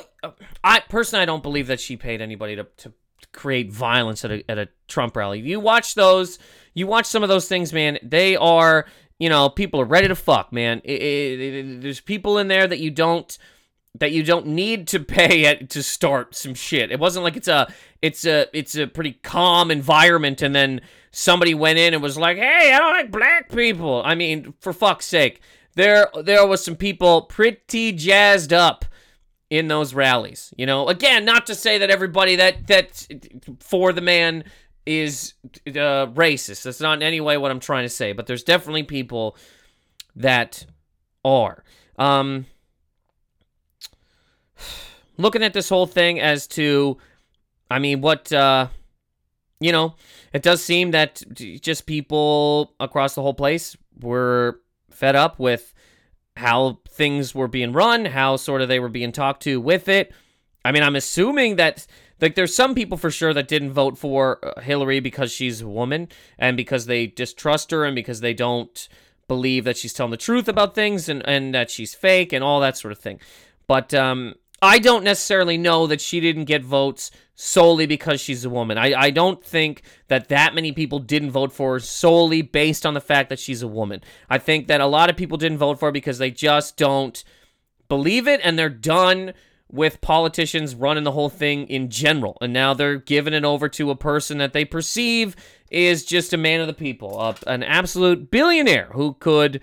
I 0.64 0.82
personally 0.82 1.24
I 1.24 1.26
don't 1.26 1.44
believe 1.44 1.68
that 1.68 1.80
she 1.80 1.98
paid 1.98 2.22
anybody 2.22 2.56
to 2.56 2.68
to 2.78 2.94
create 3.34 3.72
violence 3.72 4.26
at 4.26 4.32
a 4.32 4.52
at 4.52 4.58
a 4.58 4.70
Trump 4.88 5.16
rally. 5.16 5.40
You 5.40 5.60
watch 5.60 5.96
those, 5.96 6.40
you 6.74 6.88
watch 6.88 7.06
some 7.06 7.24
of 7.24 7.30
those 7.30 7.48
things, 7.48 7.72
man. 7.72 8.00
They 8.04 8.36
are, 8.36 8.86
you 9.20 9.30
know, 9.30 9.50
people 9.50 9.80
are 9.82 9.86
ready 9.86 10.08
to 10.08 10.16
fuck, 10.16 10.52
man. 10.52 10.82
It, 10.84 11.02
it, 11.02 11.40
it, 11.40 11.82
there's 11.82 12.02
people 12.02 12.38
in 12.38 12.48
there 12.48 12.68
that 12.68 12.80
you 12.80 12.92
don't 12.92 13.38
that 14.00 14.12
you 14.12 14.24
don't 14.24 14.48
need 14.48 14.88
to 14.90 15.00
pay 15.00 15.56
to 15.70 15.84
start 15.84 16.36
some 16.36 16.54
shit. 16.54 16.92
It 16.92 17.00
wasn't 17.00 17.24
like 17.24 17.36
it's 17.36 17.48
a 17.48 17.72
it's 18.02 18.26
a 18.26 18.48
it's 18.54 18.76
a 18.76 18.88
pretty 18.88 19.14
calm 19.24 19.72
environment 19.72 20.42
and 20.42 20.56
then 20.56 20.82
somebody 21.12 21.54
went 21.54 21.80
in 21.80 21.94
and 21.94 22.04
was 22.04 22.18
like, 22.18 22.38
"Hey, 22.38 22.74
I 22.74 22.78
don't 22.78 22.94
like 22.94 23.12
black 23.12 23.50
people." 23.50 24.02
I 24.06 24.16
mean, 24.16 24.54
for 24.60 24.74
fuck's 24.74 25.06
sake. 25.06 25.42
There 25.76 26.08
there 26.24 26.46
was 26.46 26.64
some 26.64 26.76
people 26.76 27.24
pretty 27.24 27.92
jazzed 27.92 28.54
up 28.54 28.86
in 29.50 29.68
those 29.68 29.94
rallies. 29.94 30.54
You 30.58 30.66
know, 30.66 30.88
again, 30.88 31.26
not 31.26 31.46
to 31.48 31.56
say 31.56 31.78
that 31.78 31.90
everybody 31.90 32.36
that 32.36 32.68
that 32.68 33.08
for 33.60 33.94
the 33.94 34.02
man 34.02 34.44
is 34.86 35.34
uh, 35.68 36.08
racist. 36.08 36.64
That's 36.64 36.80
not 36.80 36.98
in 36.98 37.04
any 37.04 37.20
way 37.20 37.38
what 37.38 37.52
I'm 37.52 37.60
trying 37.60 37.84
to 37.84 37.90
say, 37.90 38.14
but 38.14 38.26
there's 38.26 38.44
definitely 38.44 38.84
people 38.84 39.38
that 40.16 40.66
are. 41.26 41.64
Um 41.98 42.46
looking 45.18 45.44
at 45.44 45.54
this 45.54 45.70
whole 45.70 45.88
thing 45.88 46.20
as 46.20 46.48
to, 46.50 46.98
I 47.70 47.80
mean, 47.80 48.02
what, 48.02 48.32
uh, 48.32 48.68
you 49.60 49.72
know, 49.72 49.96
it 50.34 50.44
does 50.44 50.64
seem 50.64 50.92
that 50.92 51.24
just 51.34 51.86
people 51.86 52.74
across 52.80 53.16
the 53.16 53.22
whole 53.22 53.34
place 53.34 53.76
were 54.00 54.60
fed 54.92 55.16
up 55.16 55.40
with 55.40 55.74
how 56.36 56.80
things 56.88 57.34
were 57.34 57.48
being 57.48 57.74
run, 57.74 58.06
how 58.06 58.36
sort 58.36 58.62
of 58.62 58.68
they 58.68 58.80
were 58.80 58.90
being 58.90 59.12
talked 59.12 59.44
to 59.44 59.60
with 59.60 59.88
it. 59.88 60.14
I 60.64 60.72
mean, 60.72 60.84
I'm 60.84 60.96
assuming 60.96 61.56
that 61.56 61.88
like 62.22 62.36
there's 62.36 62.56
some 62.56 62.76
people 62.76 62.98
for 62.98 63.12
sure 63.12 63.34
that 63.34 63.48
didn't 63.48 63.72
vote 63.72 63.98
for 63.98 64.40
uh, 64.44 64.62
Hillary 64.62 65.00
because 65.00 65.32
she's 65.32 65.62
a 65.62 65.68
woman 65.68 66.10
and 66.38 66.58
because 66.58 66.86
they 66.86 67.08
distrust 67.08 67.72
her 67.72 67.86
and 67.86 67.96
because 67.96 68.22
they 68.22 68.34
don't 68.34 68.90
believe 69.28 69.66
that 69.66 69.78
she's 69.78 69.94
telling 69.94 70.12
the 70.12 70.18
truth 70.18 70.48
about 70.48 70.74
things 70.74 71.10
and 71.10 71.28
and 71.28 71.54
that 71.54 71.70
she's 71.70 71.94
fake 71.94 72.34
and 72.34 72.44
all 72.44 72.60
that 72.60 72.78
sort 72.78 72.92
of 72.92 73.00
thing. 73.00 73.20
But 73.68 73.94
um 73.94 74.36
I 74.62 74.80
don't 74.80 75.04
necessarily 75.04 75.58
know 75.58 75.88
that 75.88 76.02
she 76.02 76.20
didn't 76.20 76.46
get 76.46 76.64
votes 76.64 77.12
solely 77.36 77.86
because 77.86 78.20
she's 78.20 78.44
a 78.44 78.50
woman. 78.50 78.78
I, 78.78 78.94
I 79.00 79.10
don't 79.12 79.44
think 79.44 79.84
that 80.08 80.30
that 80.30 80.56
many 80.56 80.72
people 80.72 80.98
didn't 80.98 81.32
vote 81.32 81.54
for 81.54 81.74
her 81.74 81.80
solely 81.80 82.42
based 82.42 82.86
on 82.86 82.96
the 82.96 83.02
fact 83.02 83.30
that 83.30 83.40
she's 83.40 83.62
a 83.62 83.68
woman. 83.68 84.02
I 84.30 84.40
think 84.40 84.68
that 84.68 84.82
a 84.82 84.88
lot 84.88 85.12
of 85.12 85.18
people 85.18 85.38
didn't 85.38 85.60
vote 85.60 85.80
for 85.80 85.88
her 85.88 85.92
because 85.92 86.18
they 86.18 86.32
just 86.32 86.78
don't 86.78 87.24
believe 87.88 88.28
it 88.28 88.42
and 88.44 88.58
they're 88.58 88.70
done 88.70 89.34
with 89.70 90.02
politicians 90.02 90.74
running 90.74 91.04
the 91.04 91.12
whole 91.12 91.30
thing 91.30 91.68
in 91.68 91.90
general. 91.90 92.38
And 92.42 92.54
now 92.54 92.74
they're 92.74 92.98
giving 92.98 93.34
it 93.34 93.46
over 93.46 93.70
to 93.70 93.92
a 93.92 93.96
person 93.96 94.40
that 94.40 94.54
they 94.54 94.66
perceive 94.66 95.36
is 95.70 96.06
just 96.06 96.34
a 96.34 96.38
man 96.38 96.62
of 96.62 96.68
the 96.68 96.74
people, 96.74 97.36
an 97.46 97.64
absolute 97.64 98.32
billionaire 98.32 98.90
who 98.94 99.14
could 99.20 99.62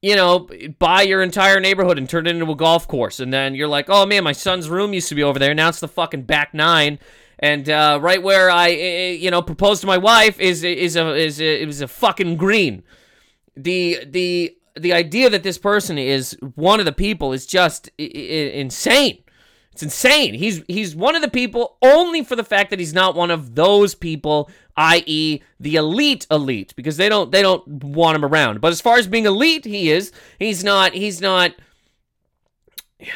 you 0.00 0.14
know, 0.14 0.48
buy 0.78 1.02
your 1.02 1.22
entire 1.22 1.60
neighborhood 1.60 1.98
and 1.98 2.08
turn 2.08 2.26
it 2.26 2.30
into 2.30 2.50
a 2.50 2.56
golf 2.56 2.86
course. 2.86 3.18
And 3.20 3.32
then 3.32 3.54
you're 3.54 3.68
like, 3.68 3.86
oh 3.88 4.06
man, 4.06 4.24
my 4.24 4.32
son's 4.32 4.68
room 4.68 4.92
used 4.92 5.08
to 5.08 5.14
be 5.14 5.22
over 5.22 5.38
there. 5.38 5.54
Now 5.54 5.68
it's 5.68 5.80
the 5.80 5.88
fucking 5.88 6.22
back 6.22 6.54
nine. 6.54 6.98
And 7.40 7.68
uh, 7.68 7.98
right 8.00 8.22
where 8.22 8.50
I, 8.50 8.68
you 8.68 9.30
know, 9.30 9.42
proposed 9.42 9.80
to 9.82 9.86
my 9.86 9.98
wife 9.98 10.40
is 10.40 10.64
is 10.64 10.96
a 10.96 11.14
is 11.14 11.40
a, 11.40 11.62
it 11.62 11.66
was 11.66 11.80
a 11.80 11.88
fucking 11.88 12.36
green. 12.36 12.82
The 13.56 14.04
the 14.04 14.56
the 14.76 14.92
idea 14.92 15.30
that 15.30 15.42
this 15.42 15.58
person 15.58 15.98
is 15.98 16.36
one 16.54 16.80
of 16.80 16.86
the 16.86 16.92
people 16.92 17.32
is 17.32 17.46
just 17.46 17.88
insane. 17.98 19.22
It's 19.78 19.84
insane. 19.84 20.34
He's 20.34 20.64
he's 20.66 20.96
one 20.96 21.14
of 21.14 21.22
the 21.22 21.30
people 21.30 21.76
only 21.82 22.24
for 22.24 22.34
the 22.34 22.42
fact 22.42 22.70
that 22.70 22.80
he's 22.80 22.92
not 22.92 23.14
one 23.14 23.30
of 23.30 23.54
those 23.54 23.94
people, 23.94 24.50
i.e., 24.76 25.40
the 25.60 25.76
elite 25.76 26.26
elite, 26.32 26.74
because 26.74 26.96
they 26.96 27.08
don't 27.08 27.30
they 27.30 27.42
don't 27.42 27.64
want 27.84 28.16
him 28.16 28.24
around. 28.24 28.60
But 28.60 28.72
as 28.72 28.80
far 28.80 28.96
as 28.96 29.06
being 29.06 29.24
elite, 29.24 29.64
he 29.64 29.92
is. 29.92 30.10
He's 30.36 30.64
not. 30.64 30.94
He's 30.94 31.20
not. 31.20 31.54
Man, 32.98 33.08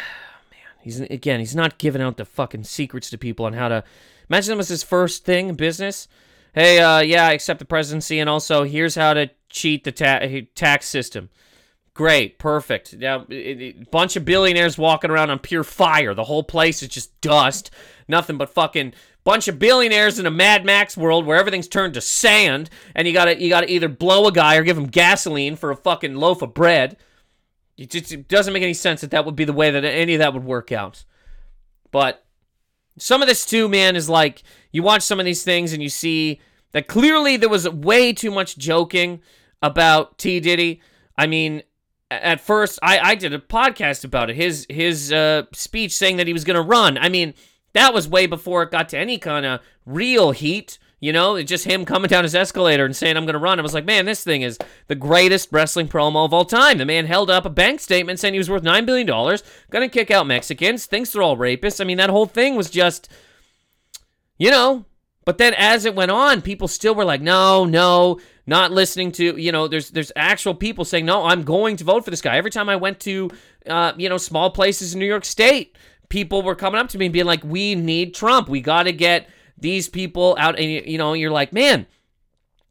he's 0.83 1.01
again. 1.01 1.40
He's 1.40 1.57
not 1.57 1.79
giving 1.79 2.01
out 2.01 2.16
the 2.16 2.25
fucking 2.25 2.62
secrets 2.62 3.11
to 3.11 3.18
people 3.18 3.44
on 3.44 3.55
how 3.55 3.66
to. 3.66 3.83
Imagine 4.31 4.53
that 4.53 4.59
was 4.59 4.68
his 4.68 4.85
first 4.85 5.25
thing 5.25 5.48
in 5.48 5.57
business. 5.57 6.07
Hey, 6.55 6.79
uh, 6.79 7.01
yeah, 7.01 7.27
I 7.27 7.33
accept 7.33 7.59
the 7.59 7.64
presidency, 7.64 8.20
and 8.20 8.31
also 8.31 8.62
here's 8.62 8.94
how 8.94 9.14
to 9.14 9.31
cheat 9.48 9.83
the 9.83 9.90
ta- 9.90 10.20
tax 10.55 10.87
system. 10.87 11.29
Great, 11.94 12.38
perfect. 12.38 12.96
Now, 12.96 13.26
a 13.31 13.72
bunch 13.90 14.16
of 14.16 14.24
billionaires 14.24 14.78
walking 14.78 15.11
around 15.11 15.31
on 15.31 15.38
pure 15.38 15.64
fire. 15.64 16.14
The 16.14 16.24
whole 16.24 16.42
place 16.42 16.83
is 16.83 16.88
just 16.88 17.20
dust. 17.20 17.70
Nothing 18.09 18.38
but 18.38 18.48
fucking 18.48 18.94
bunch 19.24 19.46
of 19.46 19.59
billionaires 19.59 20.18
in 20.18 20.26
a 20.26 20.31
Mad 20.31 20.64
Max 20.64 20.96
world 20.96 21.26
where 21.26 21.38
everything's 21.38 21.68
turned 21.68 21.94
to 21.94 22.00
sand, 22.00 22.70
and 22.94 23.07
you 23.07 23.12
gotta 23.12 23.40
you 23.40 23.48
gotta 23.48 23.70
either 23.70 23.88
blow 23.88 24.26
a 24.26 24.33
guy 24.33 24.57
or 24.57 24.62
give 24.62 24.78
him 24.78 24.87
gasoline 24.87 25.55
for 25.55 25.70
a 25.70 25.76
fucking 25.76 26.14
loaf 26.14 26.40
of 26.40 26.55
bread. 26.55 26.96
It 27.76 27.90
just 27.90 28.11
it 28.11 28.26
doesn't 28.26 28.52
make 28.52 28.62
any 28.62 28.74
sense 28.74 29.02
that 29.02 29.11
that 29.11 29.24
would 29.24 29.37
be 29.37 29.44
the 29.44 29.52
way 29.52 29.70
that 29.70 29.85
any 29.85 30.14
of 30.14 30.18
that 30.20 30.33
would 30.33 30.44
work 30.44 30.72
out. 30.72 31.05
But 31.90 32.24
some 32.98 33.22
of 33.22 33.28
this 33.28 33.44
too, 33.44 33.68
man, 33.68 33.96
is 33.96 34.09
like 34.09 34.42
you 34.72 34.83
watch 34.83 35.02
some 35.02 35.20
of 35.20 35.26
these 35.26 35.44
things 35.44 35.72
and 35.72 35.83
you 35.83 35.90
see 35.90 36.40
that 36.72 36.88
clearly 36.88 37.37
there 37.37 37.48
was 37.50 37.68
way 37.68 38.12
too 38.12 38.31
much 38.31 38.57
joking 38.57 39.20
about 39.61 40.18
T 40.18 40.40
Diddy. 40.40 40.81
I 41.16 41.26
mean, 41.26 41.62
at 42.22 42.40
first 42.40 42.79
I, 42.83 42.98
I 42.98 43.14
did 43.14 43.33
a 43.33 43.38
podcast 43.38 44.05
about 44.05 44.31
it 44.31 44.37
his 44.37 44.66
his 44.68 45.12
uh, 45.12 45.44
speech 45.53 45.94
saying 45.94 46.16
that 46.16 46.27
he 46.27 46.33
was 46.33 46.44
going 46.44 46.57
to 46.57 46.62
run. 46.62 46.98
I 46.98 47.09
mean 47.09 47.35
that 47.72 47.94
was 47.94 48.09
way 48.09 48.27
before 48.27 48.62
it 48.62 48.70
got 48.70 48.88
to 48.90 48.98
any 48.98 49.18
kind 49.18 49.46
of 49.46 49.61
real 49.87 50.33
heat 50.33 50.79
you 51.01 51.12
know? 51.12 51.35
It's 51.35 51.48
just 51.48 51.64
him 51.64 51.85
coming 51.85 52.09
down 52.09 52.22
his 52.22 52.35
escalator 52.35 52.85
and 52.85 52.94
saying 52.94 53.16
i'm 53.16 53.25
going 53.25 53.33
to 53.35 53.40
run. 53.40 53.59
I 53.59 53.62
was 53.62 53.75
like 53.75 53.85
man 53.85 54.05
this 54.05 54.22
thing 54.22 54.42
is 54.42 54.59
the 54.88 54.94
greatest 54.94 55.48
wrestling 55.53 55.88
promo 55.88 56.25
of 56.25 56.33
all 56.33 56.44
time. 56.44 56.79
The 56.79 56.87
man 56.87 57.07
held 57.07 57.31
up 57.31 57.44
a 57.44 57.51
bank 57.51 57.81
statement 57.81 58.20
saying 58.20 58.35
he 58.35 58.38
was 58.38 58.51
worth 58.51 58.62
$9 58.62 58.87
billion 58.87 59.07
going 59.07 59.38
to 59.70 59.88
kick 59.88 60.11
out 60.11 60.27
mexicans 60.27 60.87
thinks 60.87 61.11
they're 61.11 61.22
all 61.22 61.37
rapists. 61.37 61.81
I 61.81 61.85
mean 61.85 61.98
that 61.98 62.11
whole 62.11 62.27
thing 62.27 62.55
was 62.57 62.70
just 62.70 63.09
you 64.38 64.51
know? 64.51 64.87
But 65.25 65.38
then 65.38 65.55
as 65.57 65.85
it 65.85 65.94
went 65.94 66.11
on, 66.11 66.42
people 66.42 66.66
still 66.66 66.94
were 66.94 67.05
like, 67.05 67.20
no, 67.20 67.64
no, 67.64 68.18
not 68.46 68.72
listening 68.72 69.12
to, 69.12 69.37
you 69.37 69.52
know, 69.52 69.68
there's 69.68 69.90
there's 69.90 70.12
actual 70.16 70.55
people 70.55 70.85
saying, 70.85 71.07
no, 71.07 71.24
I'm 71.24 71.42
going 71.42 71.76
to 71.76 71.85
vote 71.85 72.05
for 72.05 72.11
this 72.11 72.20
guy. 72.20 72.37
Every 72.37 72.50
time 72.50 72.68
I 72.68 72.76
went 72.76 73.00
to, 73.00 73.31
uh, 73.66 73.92
you 73.96 74.09
know, 74.09 74.18
small 74.18 74.50
places 74.50 74.94
in 74.94 75.00
New 75.00 75.07
York 75.07 75.24
State, 75.24 75.76
people 76.09 76.42
were 76.42 76.55
coming 76.55 76.81
up 76.81 76.88
to 76.90 76.98
me 76.98 77.07
and 77.07 77.12
being 77.12 77.26
like, 77.26 77.44
we 77.44 77.74
need 77.74 78.14
Trump. 78.14 78.48
We 78.48 78.61
got 78.61 78.85
to 78.85 78.92
get 78.92 79.28
these 79.57 79.88
people 79.88 80.37
out. 80.38 80.59
And, 80.59 80.87
you 80.87 80.98
know, 80.98 81.12
you're 81.12 81.31
like, 81.31 81.52
man, 81.52 81.87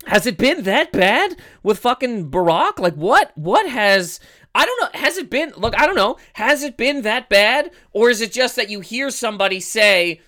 has 0.08 0.26
it 0.26 0.38
been 0.38 0.64
that 0.64 0.92
bad 0.92 1.38
with 1.64 1.80
fucking 1.80 2.32
Barack? 2.32 2.80
Like, 2.80 2.96
what, 2.96 3.32
what 3.36 3.70
has, 3.70 4.20
I 4.54 4.66
don't 4.66 4.82
know. 4.82 5.00
Has 5.00 5.18
it 5.18 5.30
been, 5.30 5.54
look, 5.56 5.80
I 5.80 5.86
don't 5.86 5.96
know. 5.96 6.18
Has 6.34 6.64
it 6.64 6.76
been 6.76 7.04
that 7.04 7.30
bad? 7.30 7.72
Or 7.94 8.10
is 8.10 8.20
it 8.20 8.32
just 8.32 8.58
that 8.58 8.70
you 8.70 8.82
hear 8.82 9.10
somebody 9.10 9.60
say, 9.62 10.20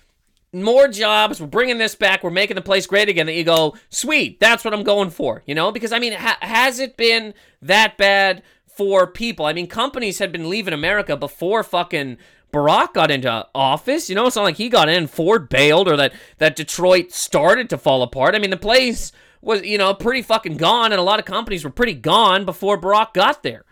more 0.62 0.88
jobs. 0.88 1.40
We're 1.40 1.46
bringing 1.46 1.78
this 1.78 1.94
back. 1.94 2.22
We're 2.22 2.30
making 2.30 2.54
the 2.54 2.62
place 2.62 2.86
great 2.86 3.08
again. 3.08 3.26
That 3.26 3.34
you 3.34 3.44
go, 3.44 3.76
sweet. 3.90 4.40
That's 4.40 4.64
what 4.64 4.72
I'm 4.72 4.84
going 4.84 5.10
for. 5.10 5.42
You 5.46 5.54
know, 5.54 5.72
because 5.72 5.92
I 5.92 5.98
mean, 5.98 6.12
ha- 6.12 6.38
has 6.40 6.78
it 6.78 6.96
been 6.96 7.34
that 7.62 7.98
bad 7.98 8.42
for 8.66 9.06
people? 9.06 9.46
I 9.46 9.52
mean, 9.52 9.66
companies 9.66 10.18
had 10.18 10.32
been 10.32 10.48
leaving 10.48 10.74
America 10.74 11.16
before 11.16 11.62
fucking 11.62 12.18
Barack 12.52 12.94
got 12.94 13.10
into 13.10 13.46
office. 13.54 14.08
You 14.08 14.14
know, 14.14 14.26
it's 14.26 14.36
not 14.36 14.44
like 14.44 14.56
he 14.56 14.68
got 14.68 14.88
in, 14.88 15.08
Ford 15.08 15.48
bailed, 15.48 15.88
or 15.88 15.96
that 15.96 16.12
that 16.38 16.56
Detroit 16.56 17.12
started 17.12 17.68
to 17.70 17.78
fall 17.78 18.02
apart. 18.02 18.34
I 18.34 18.38
mean, 18.38 18.50
the 18.50 18.56
place 18.56 19.12
was 19.40 19.62
you 19.62 19.78
know 19.78 19.92
pretty 19.94 20.22
fucking 20.22 20.56
gone, 20.56 20.92
and 20.92 21.00
a 21.00 21.04
lot 21.04 21.18
of 21.18 21.24
companies 21.24 21.64
were 21.64 21.70
pretty 21.70 21.94
gone 21.94 22.44
before 22.44 22.80
Barack 22.80 23.12
got 23.12 23.42
there. 23.42 23.64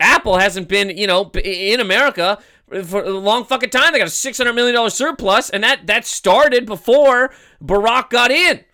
Apple 0.00 0.38
hasn't 0.38 0.66
been, 0.66 0.96
you 0.96 1.06
know, 1.06 1.30
in 1.44 1.78
America 1.78 2.38
for 2.84 3.02
a 3.02 3.10
long 3.10 3.44
fucking 3.44 3.70
time. 3.70 3.92
They 3.92 3.98
got 3.98 4.08
a 4.08 4.10
six 4.10 4.38
hundred 4.38 4.54
million 4.54 4.74
dollar 4.74 4.90
surplus, 4.90 5.50
and 5.50 5.62
that 5.64 5.86
that 5.86 6.06
started 6.06 6.66
before 6.66 7.32
Barack 7.62 8.10
got 8.10 8.30
in. 8.30 8.64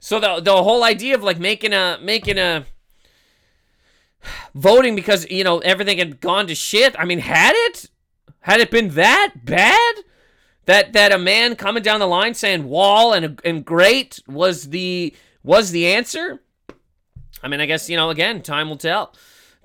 So 0.00 0.20
the 0.20 0.40
the 0.40 0.62
whole 0.62 0.84
idea 0.84 1.14
of 1.14 1.22
like 1.22 1.38
making 1.38 1.72
a 1.72 1.98
making 2.00 2.38
a 2.38 2.66
voting 4.54 4.96
because 4.96 5.28
you 5.30 5.44
know 5.44 5.58
everything 5.58 5.98
had 5.98 6.20
gone 6.20 6.46
to 6.48 6.54
shit. 6.54 6.94
I 6.98 7.04
mean, 7.04 7.20
had 7.20 7.54
it 7.54 7.90
had 8.40 8.60
it 8.60 8.70
been 8.70 8.90
that 8.90 9.32
bad 9.44 9.94
that 10.66 10.92
that 10.92 11.12
a 11.12 11.18
man 11.18 11.56
coming 11.56 11.82
down 11.82 12.00
the 12.00 12.06
line 12.06 12.34
saying 12.34 12.68
wall 12.68 13.12
and 13.12 13.40
and 13.44 13.64
great 13.64 14.20
was 14.26 14.70
the 14.70 15.14
was 15.42 15.70
the 15.70 15.86
answer? 15.86 16.42
I 17.42 17.48
mean, 17.48 17.60
I 17.60 17.66
guess 17.66 17.88
you 17.88 17.96
know 17.96 18.10
again, 18.10 18.42
time 18.42 18.68
will 18.68 18.76
tell. 18.76 19.14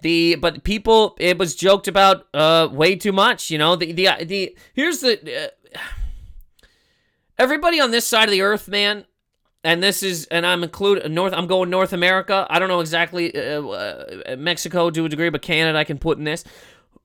The 0.01 0.35
but 0.35 0.63
people 0.63 1.15
it 1.19 1.37
was 1.37 1.55
joked 1.55 1.87
about 1.87 2.27
uh 2.33 2.69
way 2.71 2.95
too 2.95 3.11
much, 3.11 3.51
you 3.51 3.57
know. 3.57 3.75
The 3.75 3.91
the 3.91 4.09
the 4.25 4.57
here's 4.73 4.99
the 4.99 5.51
uh, 5.75 5.79
everybody 7.37 7.79
on 7.79 7.91
this 7.91 8.07
side 8.07 8.25
of 8.25 8.31
the 8.31 8.41
earth, 8.41 8.67
man, 8.67 9.05
and 9.63 9.81
this 9.81 10.01
is 10.03 10.25
and 10.27 10.45
I'm 10.45 10.63
include 10.63 11.09
North 11.11 11.33
I'm 11.33 11.47
going 11.47 11.69
North 11.69 11.93
America. 11.93 12.47
I 12.49 12.59
don't 12.59 12.69
know 12.69 12.79
exactly 12.79 13.35
uh, 13.35 13.61
uh, 13.61 14.35
Mexico 14.37 14.89
to 14.89 15.05
a 15.05 15.09
degree, 15.09 15.29
but 15.29 15.41
Canada 15.41 15.77
I 15.77 15.83
can 15.83 15.99
put 15.99 16.17
in 16.17 16.23
this. 16.23 16.43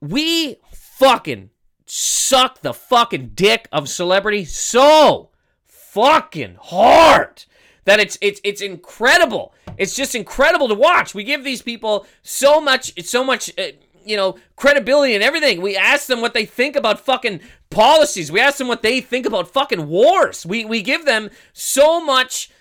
We 0.01 0.57
fucking 0.73 1.51
suck 1.85 2.61
the 2.61 2.73
fucking 2.73 3.31
dick 3.33 3.67
of 3.71 3.89
celebrity 3.89 4.45
so 4.45 5.29
fucking 5.65 6.57
hard 6.61 7.45
that 7.87 8.01
it's 8.01 8.17
it's 8.21 8.41
it's 8.43 8.61
incredible. 8.61 9.53
It's 9.77 9.95
just 9.95 10.13
incredible 10.13 10.67
to 10.67 10.75
watch. 10.75 11.15
We 11.15 11.23
give 11.23 11.45
these 11.45 11.61
people 11.61 12.05
so 12.21 12.59
much 12.59 12.93
so 13.05 13.23
much 13.23 13.49
uh, 13.57 13.71
you 14.03 14.17
know 14.17 14.35
credibility 14.57 15.15
and 15.15 15.23
everything. 15.23 15.61
We 15.61 15.77
ask 15.77 16.05
them 16.07 16.19
what 16.19 16.33
they 16.33 16.45
think 16.45 16.75
about 16.75 16.99
fucking 16.99 17.39
policies. 17.69 18.29
We 18.29 18.41
ask 18.41 18.57
them 18.57 18.67
what 18.67 18.81
they 18.81 18.99
think 18.99 19.25
about 19.25 19.47
fucking 19.47 19.87
wars. 19.87 20.45
We 20.45 20.65
we 20.65 20.81
give 20.81 21.05
them 21.05 21.29
so 21.53 22.03
much 22.03 22.51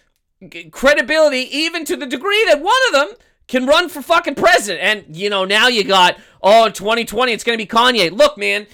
credibility 0.70 1.40
even 1.56 1.84
to 1.86 1.96
the 1.96 2.06
degree 2.06 2.44
that 2.46 2.62
one 2.62 2.76
of 2.86 2.92
them 2.92 3.08
can 3.48 3.66
run 3.66 3.88
for 3.88 4.02
fucking 4.02 4.36
president. 4.36 4.80
And 4.80 5.16
you 5.16 5.28
know, 5.28 5.44
now 5.44 5.66
you 5.66 5.82
got 5.82 6.16
oh, 6.40 6.66
in 6.66 6.72
2020 6.72 7.32
it's 7.32 7.42
going 7.42 7.58
to 7.58 7.62
be 7.64 7.68
Kanye. 7.68 8.12
Look, 8.12 8.38
man, 8.38 8.68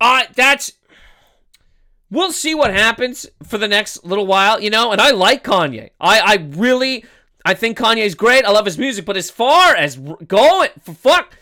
uh 0.00 0.22
that's 0.34 0.72
we'll 2.10 2.32
see 2.32 2.54
what 2.54 2.72
happens 2.72 3.26
for 3.42 3.58
the 3.58 3.68
next 3.68 4.04
little 4.04 4.26
while, 4.26 4.60
you 4.60 4.70
know. 4.70 4.92
And 4.92 5.00
I 5.00 5.10
like 5.10 5.44
Kanye. 5.44 5.90
I 6.00 6.20
I 6.20 6.34
really 6.50 7.04
I 7.44 7.54
think 7.54 7.78
Kanye's 7.78 8.14
great. 8.14 8.44
I 8.44 8.50
love 8.50 8.64
his 8.64 8.78
music, 8.78 9.04
but 9.04 9.16
as 9.16 9.30
far 9.30 9.74
as 9.74 9.96
going 9.96 10.70
for 10.82 10.94
fuck 10.94 11.36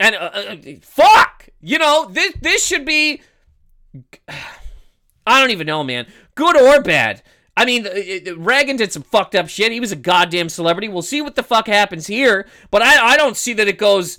and 0.00 0.14
uh, 0.14 0.30
uh, 0.34 0.56
fuck, 0.82 1.48
you 1.60 1.78
know, 1.78 2.08
this 2.10 2.34
this 2.40 2.64
should 2.64 2.84
be 2.84 3.22
I 5.26 5.40
don't 5.40 5.50
even 5.50 5.66
know, 5.66 5.82
man. 5.82 6.06
Good 6.34 6.56
or 6.56 6.82
bad. 6.82 7.22
I 7.56 7.64
mean, 7.64 7.86
uh, 7.86 7.90
uh, 7.90 8.36
Reagan 8.36 8.76
did 8.76 8.92
some 8.92 9.02
fucked 9.02 9.34
up 9.34 9.48
shit. 9.48 9.72
He 9.72 9.80
was 9.80 9.92
a 9.92 9.96
goddamn 9.96 10.48
celebrity. 10.48 10.88
We'll 10.88 11.02
see 11.02 11.22
what 11.22 11.36
the 11.36 11.42
fuck 11.42 11.66
happens 11.66 12.06
here, 12.06 12.46
but 12.70 12.82
I, 12.82 13.12
I 13.12 13.16
don't 13.16 13.36
see 13.36 13.52
that 13.54 13.68
it 13.68 13.78
goes 13.78 14.18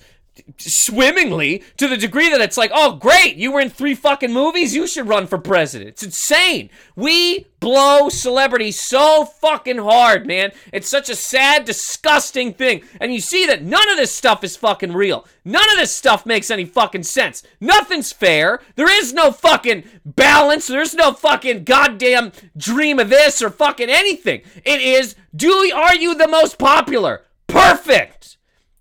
swimmingly 0.58 1.64
to 1.78 1.88
the 1.88 1.98
degree 1.98 2.30
that 2.30 2.42
it's 2.42 2.58
like, 2.58 2.72
oh, 2.74 2.96
great, 2.96 3.36
you 3.36 3.52
were 3.52 3.60
in 3.60 3.70
three 3.70 3.96
fucking 3.96 4.34
movies, 4.34 4.76
you 4.76 4.88
should 4.88 5.08
run 5.08 5.28
for 5.28 5.38
president. 5.38 5.90
It's 5.90 6.04
insane. 6.04 6.70
We 6.96 7.48
blow 7.60 8.10
celebrities 8.10 8.80
so 8.80 9.26
fucking 9.26 9.78
hard, 9.78 10.28
man. 10.28 10.52
It's 10.72 10.90
such 10.90 11.10
a 11.10 11.16
sad, 11.16 11.66
disgusting 11.66 12.54
thing. 12.54 12.84
And 13.00 13.14
you 13.14 13.22
see 13.22 13.46
that 13.48 13.64
none 13.64 13.90
of 13.90 13.98
this 13.98 14.14
stuff 14.14 14.44
is 14.44 14.56
fucking 14.56 14.94
real. 14.94 15.26
None 15.44 15.70
of 15.72 15.78
this 15.78 15.96
stuff 15.96 16.26
makes 16.26 16.52
any 16.52 16.66
fucking 16.66 17.04
sense. 17.04 17.44
Nothing's 17.60 18.12
fair. 18.12 18.62
There 18.76 18.92
is 18.92 19.14
no 19.14 19.32
fucking 19.32 19.84
balance. 20.06 20.68
There's 20.68 20.94
no 20.94 21.14
fucking 21.14 21.64
goddamn 21.64 22.32
dream 22.58 23.00
of 23.00 23.10
this 23.10 23.42
or 23.42 23.50
fucking 23.50 23.90
anything. 23.90 24.42
It 24.64 24.82
is, 24.82 25.16
do 25.36 25.72
are 25.74 25.96
you 25.96 26.16
the 26.16 26.28
most 26.28 26.58
popular? 26.58 27.24
Perfect. 27.48 28.35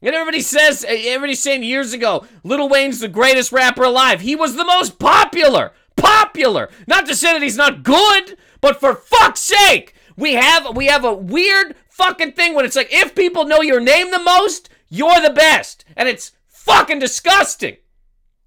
And 0.05 0.15
everybody 0.15 0.43
says, 0.43 0.85
eh, 0.87 1.05
everybody's 1.07 1.43
saying 1.43 1.63
years 1.63 1.95
ago, 1.95 2.27
Lil 2.45 2.69
Wayne's 2.69 3.01
the 3.01 3.09
greatest 3.09 3.53
rapper 3.53 3.85
alive. 3.85 4.21
He 4.21 4.37
was 4.37 4.55
the 4.55 4.65
most 4.65 4.99
popular. 4.99 5.73
Popular. 5.97 6.69
Not 6.87 7.07
to 7.07 7.17
say 7.17 7.33
that 7.33 7.43
he's 7.43 7.57
not 7.57 7.83
good, 7.83 8.37
but 8.61 8.79
for 8.79 8.95
fuck's 8.95 9.41
sake, 9.41 9.95
we 10.17 10.35
have 10.35 10.77
we 10.77 10.87
have 10.87 11.05
a 11.05 11.15
weird 11.15 11.75
fucking 11.89 12.33
thing 12.33 12.55
when 12.55 12.65
it's 12.65 12.77
like 12.77 12.93
if 12.93 13.15
people 13.15 13.47
know 13.47 13.63
your 13.63 13.81
name 13.81 14.11
the 14.11 14.19
most, 14.19 14.69
you're 14.89 15.21
the 15.21 15.31
best. 15.31 15.85
And 15.97 16.09
it's 16.09 16.33
fucking 16.49 16.99
disgusting. 16.99 17.77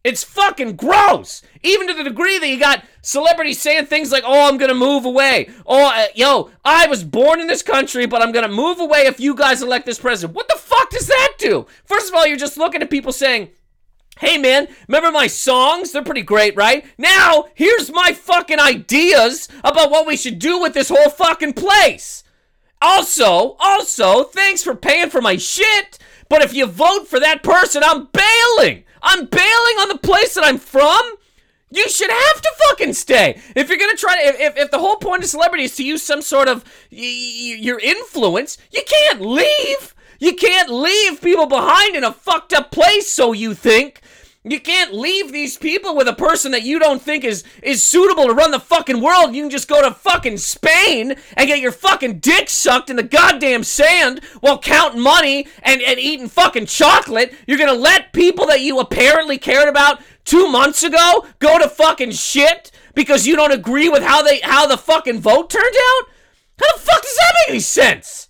It's 0.07 0.23
fucking 0.23 0.77
gross. 0.77 1.41
Even 1.63 1.89
to 1.89 1.93
the 1.93 2.05
degree 2.05 2.39
that 2.39 2.47
you 2.47 2.57
got 2.57 2.85
celebrities 3.01 3.61
saying 3.61 3.87
things 3.87 4.09
like, 4.09 4.23
oh, 4.25 4.47
I'm 4.47 4.57
to 4.69 4.73
move 4.73 5.03
away. 5.03 5.49
Oh, 5.65 5.91
uh, 5.93 6.05
yo, 6.15 6.49
I 6.63 6.87
was 6.87 7.03
born 7.03 7.41
in 7.41 7.47
this 7.47 7.61
country, 7.61 8.05
but 8.05 8.21
I'm 8.21 8.31
to 8.47 8.55
move 8.55 8.79
away 8.79 8.99
if 8.99 9.19
you 9.19 9.35
guys 9.35 9.61
elect 9.61 9.85
this 9.85 9.99
president. 9.99 10.33
What 10.33 10.47
the 10.47 10.57
fuck 10.57 10.91
does 10.91 11.07
that 11.07 11.33
do? 11.37 11.67
First 11.83 12.07
of 12.07 12.15
all, 12.15 12.25
you're 12.25 12.37
just 12.37 12.57
looking 12.57 12.81
at 12.81 12.89
people 12.89 13.11
saying, 13.11 13.49
Hey 14.17 14.37
man, 14.37 14.69
remember 14.87 15.11
my 15.11 15.27
songs? 15.27 15.91
They're 15.91 16.03
pretty 16.03 16.21
great, 16.21 16.55
right? 16.55 16.85
Now, 16.97 17.49
here's 17.53 17.91
my 17.91 18.13
fucking 18.13 18.61
ideas 18.61 19.49
about 19.61 19.91
what 19.91 20.07
we 20.07 20.15
should 20.15 20.39
do 20.39 20.61
with 20.61 20.73
this 20.73 20.87
whole 20.87 21.09
fucking 21.09 21.51
place. 21.51 22.23
Also, 22.81 23.57
also, 23.59 24.23
thanks 24.23 24.63
for 24.63 24.73
paying 24.73 25.09
for 25.09 25.19
my 25.19 25.35
shit, 25.35 25.96
but 26.29 26.41
if 26.41 26.53
you 26.53 26.65
vote 26.65 27.07
for 27.07 27.19
that 27.19 27.43
person, 27.43 27.83
I'm 27.83 28.07
bailing. 28.11 28.83
I'm 29.01 29.25
bailing 29.25 29.77
on 29.79 29.89
the 29.89 29.99
place 30.01 30.33
that 30.35 30.43
I'm 30.43 30.57
from. 30.57 31.01
You 31.69 31.87
should 31.89 32.09
have 32.09 32.41
to 32.41 32.51
fucking 32.69 32.93
stay. 32.93 33.41
If 33.55 33.69
you're 33.69 33.77
gonna 33.77 33.95
try 33.97 34.15
to, 34.15 34.41
if, 34.43 34.57
if, 34.57 34.71
the 34.71 34.79
whole 34.79 34.95
point 34.97 35.23
of 35.23 35.29
celebrity 35.29 35.65
is 35.65 35.75
to 35.75 35.83
use 35.83 36.01
some 36.01 36.21
sort 36.21 36.47
of 36.47 36.63
y- 36.91 36.97
y- 36.99 37.57
your 37.59 37.79
influence, 37.79 38.57
you 38.71 38.83
can't 38.87 39.21
leave. 39.21 39.93
You 40.19 40.33
can't 40.33 40.69
leave 40.69 41.21
people 41.21 41.45
behind 41.45 41.95
in 41.95 42.03
a 42.03 42.11
fucked 42.11 42.53
up 42.53 42.71
place, 42.71 43.09
so 43.09 43.33
you 43.33 43.53
think. 43.53 44.01
You 44.43 44.59
can't 44.61 44.93
leave 44.93 45.31
these 45.31 45.57
people 45.57 45.95
with 45.95 46.07
a 46.07 46.13
person 46.13 46.51
that 46.51 46.63
you 46.63 46.79
don't 46.79 47.01
think 47.01 47.23
is 47.23 47.43
is 47.61 47.83
suitable 47.83 48.27
to 48.27 48.33
run 48.33 48.51
the 48.51 48.59
fucking 48.59 49.01
world. 49.01 49.35
You 49.35 49.43
can 49.43 49.49
just 49.49 49.67
go 49.67 49.81
to 49.81 49.93
fucking 49.93 50.37
Spain 50.37 51.15
and 51.35 51.47
get 51.47 51.59
your 51.59 51.71
fucking 51.71 52.19
dick 52.19 52.49
sucked 52.49 52.89
in 52.89 52.95
the 52.95 53.03
goddamn 53.03 53.63
sand 53.63 54.23
while 54.39 54.59
counting 54.59 55.01
money 55.01 55.47
and, 55.63 55.81
and 55.81 55.99
eating 55.99 56.29
fucking 56.29 56.67
chocolate. 56.67 57.33
You're 57.45 57.57
gonna 57.57 57.73
let 57.73 58.13
people 58.13 58.45
that 58.45 58.61
you 58.61 58.79
apparently 58.79 59.37
cared 59.37 59.67
about 59.67 60.01
two 60.23 60.47
months 60.49 60.83
ago 60.83 61.25
go 61.39 61.59
to 61.59 61.67
fucking 61.67 62.11
shit 62.11 62.71
because 62.93 63.27
you 63.27 63.35
don't 63.35 63.51
agree 63.51 63.89
with 63.89 64.03
how 64.03 64.21
they 64.21 64.39
how 64.41 64.65
the 64.65 64.77
fucking 64.77 65.19
vote 65.19 65.49
turned 65.49 65.65
out? 65.65 66.09
How 66.59 66.73
the 66.73 66.79
fuck 66.79 67.01
does 67.01 67.15
that 67.15 67.33
make 67.39 67.49
any 67.49 67.59
sense? 67.59 68.26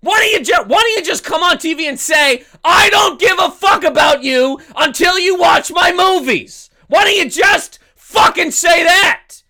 Why 0.00 0.18
don't 0.18 0.32
you 0.32 0.44
just 0.44 0.66
why 0.66 0.80
don't 0.80 0.96
you 0.96 1.04
just 1.04 1.24
come 1.24 1.42
on 1.42 1.58
TV 1.58 1.82
and 1.82 1.98
say, 1.98 2.44
I 2.64 2.88
don't 2.90 3.20
give 3.20 3.38
a 3.38 3.50
fuck 3.50 3.84
about 3.84 4.22
you 4.22 4.60
until 4.76 5.18
you 5.18 5.38
watch 5.38 5.70
my 5.72 5.92
movies? 5.92 6.70
Why 6.88 7.04
don't 7.04 7.16
you 7.16 7.28
just 7.28 7.78
fucking 7.96 8.50
say 8.52 8.82
that? 8.84 9.42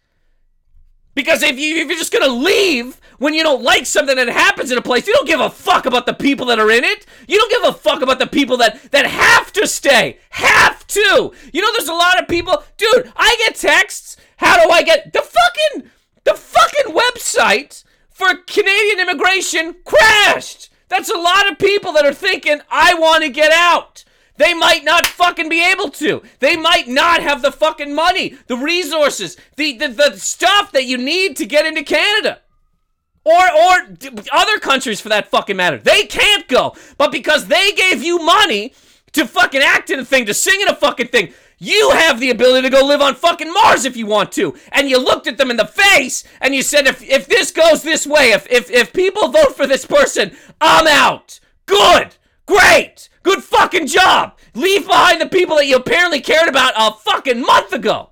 Because 1.14 1.42
if 1.42 1.58
you 1.58 1.76
if 1.76 1.88
you're 1.88 1.98
just 1.98 2.12
gonna 2.12 2.28
leave 2.32 3.00
when 3.18 3.34
you 3.34 3.42
don't 3.42 3.62
like 3.62 3.86
something 3.86 4.16
that 4.16 4.28
happens 4.28 4.72
in 4.72 4.78
a 4.78 4.82
place, 4.82 5.06
you 5.06 5.12
don't 5.12 5.26
give 5.26 5.40
a 5.40 5.50
fuck 5.50 5.86
about 5.86 6.06
the 6.06 6.14
people 6.14 6.46
that 6.46 6.58
are 6.58 6.70
in 6.70 6.82
it. 6.82 7.06
You 7.28 7.38
don't 7.38 7.50
give 7.50 7.64
a 7.64 7.78
fuck 7.78 8.02
about 8.02 8.18
the 8.18 8.26
people 8.26 8.56
that 8.56 8.90
that 8.90 9.06
have 9.06 9.52
to 9.52 9.68
stay. 9.68 10.18
Have 10.30 10.86
to. 10.88 11.32
You 11.52 11.60
know, 11.60 11.72
there's 11.76 11.88
a 11.88 11.94
lot 11.94 12.20
of 12.20 12.26
people, 12.26 12.62
dude. 12.76 13.12
I 13.14 13.36
get 13.38 13.54
texts. 13.54 14.16
How 14.38 14.64
do 14.64 14.70
I 14.70 14.82
get 14.82 15.12
the 15.12 15.20
fucking 15.20 15.90
the 16.24 16.34
fucking 16.34 16.94
website? 16.94 17.84
For 18.20 18.36
Canadian 18.46 19.00
immigration 19.00 19.76
crashed. 19.86 20.68
That's 20.88 21.08
a 21.08 21.16
lot 21.16 21.50
of 21.50 21.58
people 21.58 21.92
that 21.92 22.04
are 22.04 22.12
thinking, 22.12 22.60
I 22.70 22.92
want 22.92 23.24
to 23.24 23.30
get 23.30 23.50
out. 23.50 24.04
They 24.36 24.52
might 24.52 24.84
not 24.84 25.06
fucking 25.06 25.48
be 25.48 25.64
able 25.64 25.88
to. 25.90 26.22
They 26.38 26.54
might 26.56 26.86
not 26.86 27.22
have 27.22 27.40
the 27.40 27.52
fucking 27.52 27.94
money, 27.94 28.36
the 28.46 28.56
resources, 28.56 29.38
the, 29.56 29.76
the, 29.78 29.88
the 29.88 30.18
stuff 30.18 30.72
that 30.72 30.84
you 30.84 30.98
need 30.98 31.36
to 31.38 31.46
get 31.46 31.64
into 31.64 31.82
Canada. 31.82 32.40
Or, 33.24 33.32
or 33.32 33.96
other 34.32 34.58
countries 34.58 35.00
for 35.00 35.10
that 35.10 35.30
fucking 35.30 35.56
matter. 35.56 35.78
They 35.78 36.04
can't 36.04 36.46
go. 36.48 36.74
But 36.98 37.12
because 37.12 37.46
they 37.46 37.72
gave 37.72 38.02
you 38.02 38.18
money 38.18 38.74
to 39.12 39.26
fucking 39.26 39.60
act 39.62 39.90
in 39.90 39.98
a 39.98 40.04
thing, 40.04 40.26
to 40.26 40.34
sing 40.34 40.60
in 40.60 40.68
a 40.68 40.74
fucking 40.74 41.08
thing, 41.08 41.32
you 41.62 41.90
have 41.90 42.18
the 42.18 42.30
ability 42.30 42.68
to 42.68 42.74
go 42.74 42.84
live 42.84 43.02
on 43.02 43.14
fucking 43.14 43.52
Mars 43.52 43.84
if 43.84 43.94
you 43.94 44.06
want 44.06 44.32
to. 44.32 44.56
And 44.72 44.88
you 44.88 44.98
looked 44.98 45.26
at 45.26 45.36
them 45.36 45.50
in 45.50 45.58
the 45.58 45.66
face 45.66 46.24
and 46.40 46.54
you 46.54 46.62
said, 46.62 46.86
if, 46.86 47.02
if 47.02 47.26
this 47.26 47.50
goes 47.50 47.82
this 47.82 48.06
way, 48.06 48.32
if, 48.32 48.50
if, 48.50 48.70
if 48.70 48.94
people 48.94 49.28
vote 49.28 49.54
for 49.54 49.66
this 49.66 49.84
person, 49.84 50.34
I'm 50.58 50.86
out. 50.86 51.38
Good. 51.66 52.16
Great. 52.46 53.10
Good 53.22 53.44
fucking 53.44 53.88
job. 53.88 54.38
Leave 54.54 54.86
behind 54.86 55.20
the 55.20 55.28
people 55.28 55.56
that 55.56 55.66
you 55.66 55.76
apparently 55.76 56.20
cared 56.20 56.48
about 56.48 56.72
a 56.76 56.96
fucking 56.96 57.42
month 57.42 57.74
ago. 57.74 58.10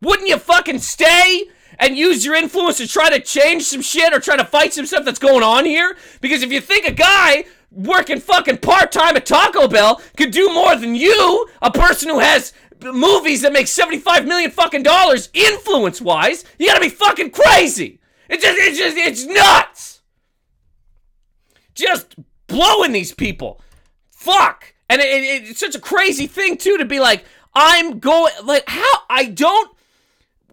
Wouldn't 0.00 0.28
you 0.28 0.38
fucking 0.38 0.78
stay 0.78 1.44
and 1.80 1.98
use 1.98 2.24
your 2.24 2.36
influence 2.36 2.78
to 2.78 2.86
try 2.86 3.10
to 3.10 3.20
change 3.20 3.64
some 3.64 3.82
shit 3.82 4.12
or 4.12 4.20
try 4.20 4.36
to 4.36 4.44
fight 4.44 4.72
some 4.72 4.86
stuff 4.86 5.04
that's 5.04 5.18
going 5.18 5.42
on 5.42 5.64
here? 5.64 5.96
Because 6.20 6.42
if 6.42 6.52
you 6.52 6.60
think 6.60 6.86
a 6.86 6.92
guy 6.92 7.44
working 7.74 8.20
fucking 8.20 8.58
part 8.58 8.92
time 8.92 9.16
at 9.16 9.26
Taco 9.26 9.68
Bell 9.68 10.00
could 10.16 10.30
do 10.30 10.52
more 10.52 10.76
than 10.76 10.94
you, 10.94 11.48
a 11.60 11.70
person 11.70 12.08
who 12.08 12.18
has 12.18 12.52
movies 12.82 13.42
that 13.42 13.52
make 13.52 13.66
75 13.66 14.26
million 14.26 14.50
fucking 14.50 14.82
dollars 14.82 15.28
influence 15.32 16.00
wise. 16.00 16.44
You 16.58 16.66
gotta 16.66 16.80
be 16.80 16.88
fucking 16.88 17.30
crazy. 17.30 18.00
It's 18.28 18.42
just, 18.42 18.58
it's 18.58 18.78
just, 18.78 18.96
it's 18.96 19.24
nuts. 19.26 20.02
Just 21.74 22.16
blowing 22.46 22.92
these 22.92 23.12
people. 23.12 23.60
Fuck. 24.10 24.74
And 24.88 25.00
it, 25.00 25.06
it, 25.06 25.50
it's 25.50 25.60
such 25.60 25.74
a 25.74 25.80
crazy 25.80 26.26
thing, 26.26 26.56
too, 26.56 26.78
to 26.78 26.84
be 26.84 27.00
like, 27.00 27.24
I'm 27.54 27.98
going, 27.98 28.32
like, 28.44 28.64
how? 28.66 28.92
I 29.08 29.26
don't, 29.26 29.70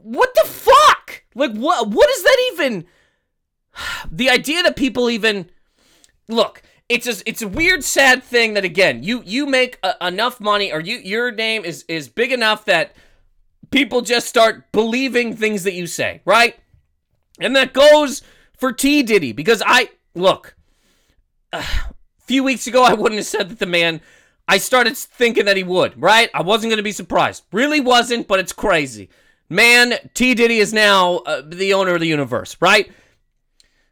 what 0.01 0.33
the 0.35 0.47
fuck? 0.47 1.23
Like, 1.35 1.53
what, 1.53 1.89
what 1.89 2.09
is 2.09 2.23
that 2.23 2.51
even? 2.53 2.85
The 4.11 4.29
idea 4.29 4.61
that 4.63 4.75
people 4.75 5.09
even, 5.09 5.49
look, 6.27 6.61
it's 6.89 7.07
a 7.07 7.29
it's 7.29 7.43
a 7.43 7.47
weird 7.47 7.83
sad 7.83 8.23
thing 8.23 8.55
that 8.55 8.65
again 8.65 9.03
you 9.03 9.21
you 9.23 9.45
make 9.45 9.77
a, 9.83 9.95
enough 10.01 10.41
money 10.41 10.73
or 10.73 10.79
you 10.79 10.97
your 10.97 11.31
name 11.31 11.63
is 11.63 11.85
is 11.87 12.09
big 12.09 12.31
enough 12.31 12.65
that 12.65 12.95
people 13.69 14.01
just 14.01 14.27
start 14.27 14.71
believing 14.71 15.35
things 15.35 15.63
that 15.63 15.73
you 15.73 15.85
say 15.87 16.21
right? 16.25 16.57
And 17.39 17.55
that 17.55 17.71
goes 17.71 18.21
for 18.57 18.73
T. 18.73 19.03
Diddy 19.03 19.31
because 19.31 19.63
I 19.65 19.91
look 20.15 20.55
a 21.53 21.63
few 22.19 22.43
weeks 22.43 22.65
ago 22.65 22.83
I 22.83 22.93
wouldn't 22.93 23.19
have 23.19 23.27
said 23.27 23.49
that 23.49 23.59
the 23.59 23.67
man 23.67 24.01
I 24.47 24.57
started 24.57 24.97
thinking 24.97 25.45
that 25.45 25.57
he 25.57 25.63
would 25.63 26.01
right? 26.01 26.31
I 26.33 26.41
wasn't 26.41 26.71
gonna 26.71 26.81
be 26.81 26.91
surprised. 26.91 27.43
Really 27.51 27.79
wasn't 27.79 28.27
but 28.27 28.39
it's 28.39 28.53
crazy. 28.53 29.09
Man 29.47 29.93
T. 30.15 30.33
Diddy 30.33 30.57
is 30.57 30.73
now 30.73 31.17
uh, 31.17 31.43
the 31.45 31.75
owner 31.75 31.93
of 31.93 32.01
the 32.01 32.07
universe 32.07 32.57
right? 32.59 32.91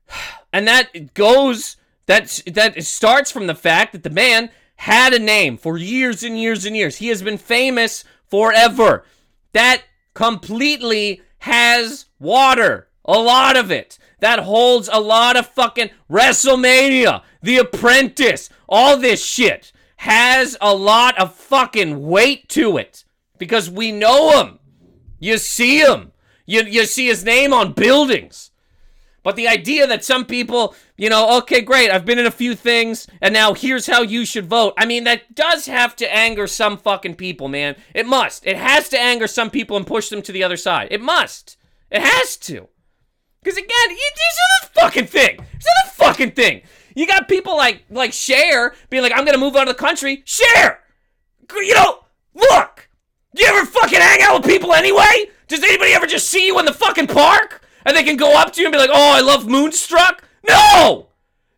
And 0.54 0.66
that 0.70 1.14
goes 1.14 1.77
that 2.08 2.42
that 2.48 2.84
starts 2.84 3.32
from 3.32 3.48
the 3.48 3.56
fact 3.56 3.94
that 3.94 4.04
the 4.04 4.10
man 4.10 4.50
had 4.78 5.14
a 5.14 5.20
name 5.20 5.58
for 5.58 5.78
years 5.78 6.24
and 6.24 6.40
years 6.40 6.66
and 6.66 6.76
years. 6.76 6.98
He 6.98 7.08
has 7.08 7.22
been 7.22 7.38
famous 7.38 8.04
forever. 8.30 9.06
That 9.54 9.84
completely 10.14 11.22
has 11.40 12.06
water. 12.20 12.90
A 13.06 13.18
lot 13.20 13.56
of 13.56 13.72
it. 13.72 13.98
That 14.20 14.40
holds 14.40 14.90
a 14.92 15.00
lot 15.00 15.38
of 15.38 15.48
fucking 15.48 15.92
WrestleMania, 16.10 17.22
The 17.42 17.58
Apprentice, 17.58 18.50
all 18.68 18.98
this 18.98 19.24
shit 19.24 19.72
has 19.98 20.58
a 20.62 20.76
lot 20.76 21.18
of 21.20 21.34
fucking 21.34 22.06
weight 22.06 22.48
to 22.50 22.78
it 22.78 23.04
because 23.38 23.70
we 23.70 23.92
know 23.92 24.42
him. 24.42 24.60
You 25.20 25.38
see 25.38 25.80
him. 25.80 26.12
You, 26.46 26.64
you 26.64 26.86
see 26.86 27.08
his 27.08 27.26
name 27.26 27.52
on 27.54 27.74
buildings. 27.74 28.52
But 29.28 29.36
the 29.36 29.50
idea 29.50 29.86
that 29.88 30.06
some 30.06 30.24
people, 30.24 30.74
you 30.96 31.10
know, 31.10 31.40
okay, 31.40 31.60
great, 31.60 31.92
I've 31.92 32.06
been 32.06 32.18
in 32.18 32.28
a 32.28 32.32
few 32.32 32.56
things, 32.56 33.08
and 33.20 33.34
now 33.34 33.54
here's 33.54 33.86
how 33.86 34.02
you 34.02 34.24
should 34.24 34.46
vote. 34.46 34.74
I 34.78 34.86
mean, 34.86 35.04
that 35.04 35.36
does 35.36 35.66
have 35.66 35.98
to 35.98 36.16
anger 36.16 36.48
some 36.48 36.78
fucking 36.78 37.16
people, 37.16 37.50
man. 37.50 37.76
It 37.94 38.08
must. 38.08 38.48
It 38.48 38.56
has 38.56 38.88
to 38.88 38.98
anger 38.98 39.28
some 39.28 39.50
people 39.50 39.76
and 39.76 39.86
push 39.86 40.08
them 40.08 40.22
to 40.22 40.32
the 40.32 40.46
other 40.46 40.56
side. 40.56 40.88
It 40.92 41.02
must. 41.02 41.58
It 41.92 42.04
has 42.04 42.38
to. 42.38 42.70
Because 43.44 43.58
again, 43.58 43.90
you, 43.90 43.98
are 43.98 44.62
the 44.62 44.80
fucking 44.80 45.08
thing. 45.08 45.40
Are 45.42 45.44
the 45.44 45.92
fucking 45.92 46.32
thing. 46.32 46.62
You 46.96 47.06
got 47.06 47.28
people 47.28 47.58
like 47.58 47.84
like 47.90 48.14
Cher 48.14 48.76
being 48.90 49.04
like, 49.04 49.12
I'm 49.14 49.26
gonna 49.26 49.38
move 49.38 49.58
out 49.58 49.68
of 49.68 49.76
the 49.76 49.84
country. 49.84 50.24
Cher, 50.24 50.80
you 51.54 51.76
know, 51.76 52.06
look. 52.34 52.88
Do 53.36 53.44
you 53.44 53.50
ever 53.50 53.66
fucking 53.66 54.00
hang 54.00 54.22
out 54.22 54.40
with 54.42 54.50
people 54.50 54.72
anyway? 54.72 55.32
Does 55.50 55.64
anybody 55.64 55.92
ever 55.92 56.08
just 56.08 56.30
see 56.30 56.48
you 56.48 56.58
in 56.60 56.66
the 56.66 56.72
fucking 56.72 57.08
park 57.08 57.67
and 57.88 57.96
they 57.96 58.04
can 58.04 58.18
go 58.18 58.38
up 58.38 58.54
to 58.54 58.62
you 58.62 58.68
and 58.68 58.74
be 58.74 58.78
like, 58.78 58.90
"Oh, 58.92 59.14
I 59.16 59.22
love 59.22 59.48
Moonstruck"? 59.48 60.24
No. 60.48 61.08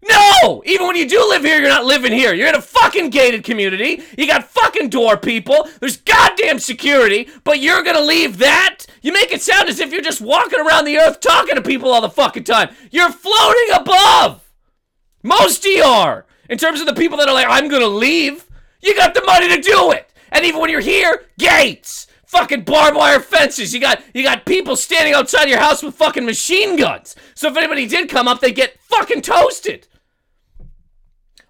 No! 0.08 0.64
Even 0.66 0.88
when 0.88 0.96
you 0.96 1.10
do 1.10 1.20
live 1.28 1.44
here, 1.44 1.60
you're 1.60 1.68
not 1.68 1.84
living 1.84 2.14
here. 2.14 2.34
You're 2.34 2.48
in 2.48 2.56
a 2.56 2.62
fucking 2.62 3.10
gated 3.10 3.44
community. 3.44 4.02
You 4.18 4.28
got 4.28 4.46
fucking 4.46 4.90
door 4.90 5.18
people. 5.18 5.68
There's 5.80 5.98
goddamn 5.98 6.60
security, 6.60 7.28
but 7.44 7.60
you're 7.60 7.84
gonna 7.84 8.00
leave 8.02 8.38
that? 8.38 8.86
You 9.02 9.12
make 9.12 9.32
it 9.32 9.42
sound 9.42 9.68
as 9.68 9.80
if 9.80 9.92
you're 9.92 10.02
just 10.02 10.22
walking 10.22 10.60
around 10.60 10.86
the 10.86 10.98
earth 10.98 11.20
talking 11.20 11.56
to 11.56 11.62
people 11.62 11.92
all 11.92 12.02
the 12.02 12.10
fucking 12.10 12.46
time. 12.46 12.70
You're 12.92 13.12
floating 13.12 13.74
above! 13.74 14.50
Most 15.24 15.66
of 15.66 15.72
you 15.72 15.84
are! 15.84 16.26
In 16.48 16.58
terms 16.58 16.80
of 16.80 16.86
the 16.86 16.94
people 16.94 17.18
that 17.18 17.28
are 17.28 17.34
like, 17.34 17.48
I'm 17.50 17.68
gonna 17.68 17.88
leave. 17.88 18.46
You 18.82 18.96
got 18.96 19.14
the 19.14 19.24
money 19.26 19.50
to 19.50 19.62
do 19.62 19.92
it! 19.92 20.14
And 20.32 20.46
even 20.46 20.62
when 20.62 20.70
you're 20.70 20.80
here, 20.80 21.26
gates! 21.38 22.08
Fucking 22.30 22.62
barbed 22.62 22.96
wire 22.96 23.20
fences. 23.20 23.74
You 23.74 23.80
got 23.80 24.04
you 24.14 24.24
got 24.24 24.46
people 24.46 24.76
standing 24.76 25.14
outside 25.14 25.50
your 25.50 25.60
house 25.60 25.82
with 25.82 25.96
fucking 25.96 26.26
machine 26.26 26.76
guns. 26.76 27.16
So 27.34 27.50
if 27.50 27.58
anybody 27.58 27.88
did 27.88 28.10
come 28.10 28.28
up, 28.28 28.40
they 28.40 28.52
get 28.52 28.80
fucking 28.82 29.24
toasted. 29.24 29.88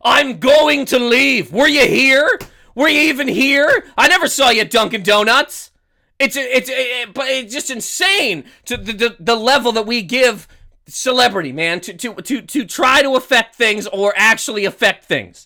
I'm 0.01 0.39
going 0.39 0.85
to 0.85 0.99
leave. 0.99 1.51
Were 1.51 1.67
you 1.67 1.85
here? 1.85 2.39
Were 2.75 2.87
you 2.87 3.01
even 3.01 3.27
here? 3.27 3.85
I 3.97 4.07
never 4.07 4.29
saw 4.29 4.49
you 4.49 4.61
at 4.61 4.71
Dunkin' 4.71 5.03
Donuts. 5.03 5.71
It's 6.17 6.37
it's 6.37 6.69
it, 6.71 7.13
but 7.13 7.27
it's 7.27 7.53
just 7.53 7.69
insane 7.69 8.45
to 8.65 8.77
the, 8.77 8.93
the 8.93 9.15
the 9.19 9.35
level 9.35 9.73
that 9.73 9.85
we 9.85 10.01
give 10.01 10.47
celebrity, 10.87 11.51
man, 11.51 11.81
to 11.81 11.93
to 11.93 12.13
to 12.15 12.41
to 12.41 12.65
try 12.65 13.01
to 13.01 13.15
affect 13.15 13.55
things 13.55 13.85
or 13.87 14.13
actually 14.15 14.63
affect 14.63 15.05
things. 15.05 15.45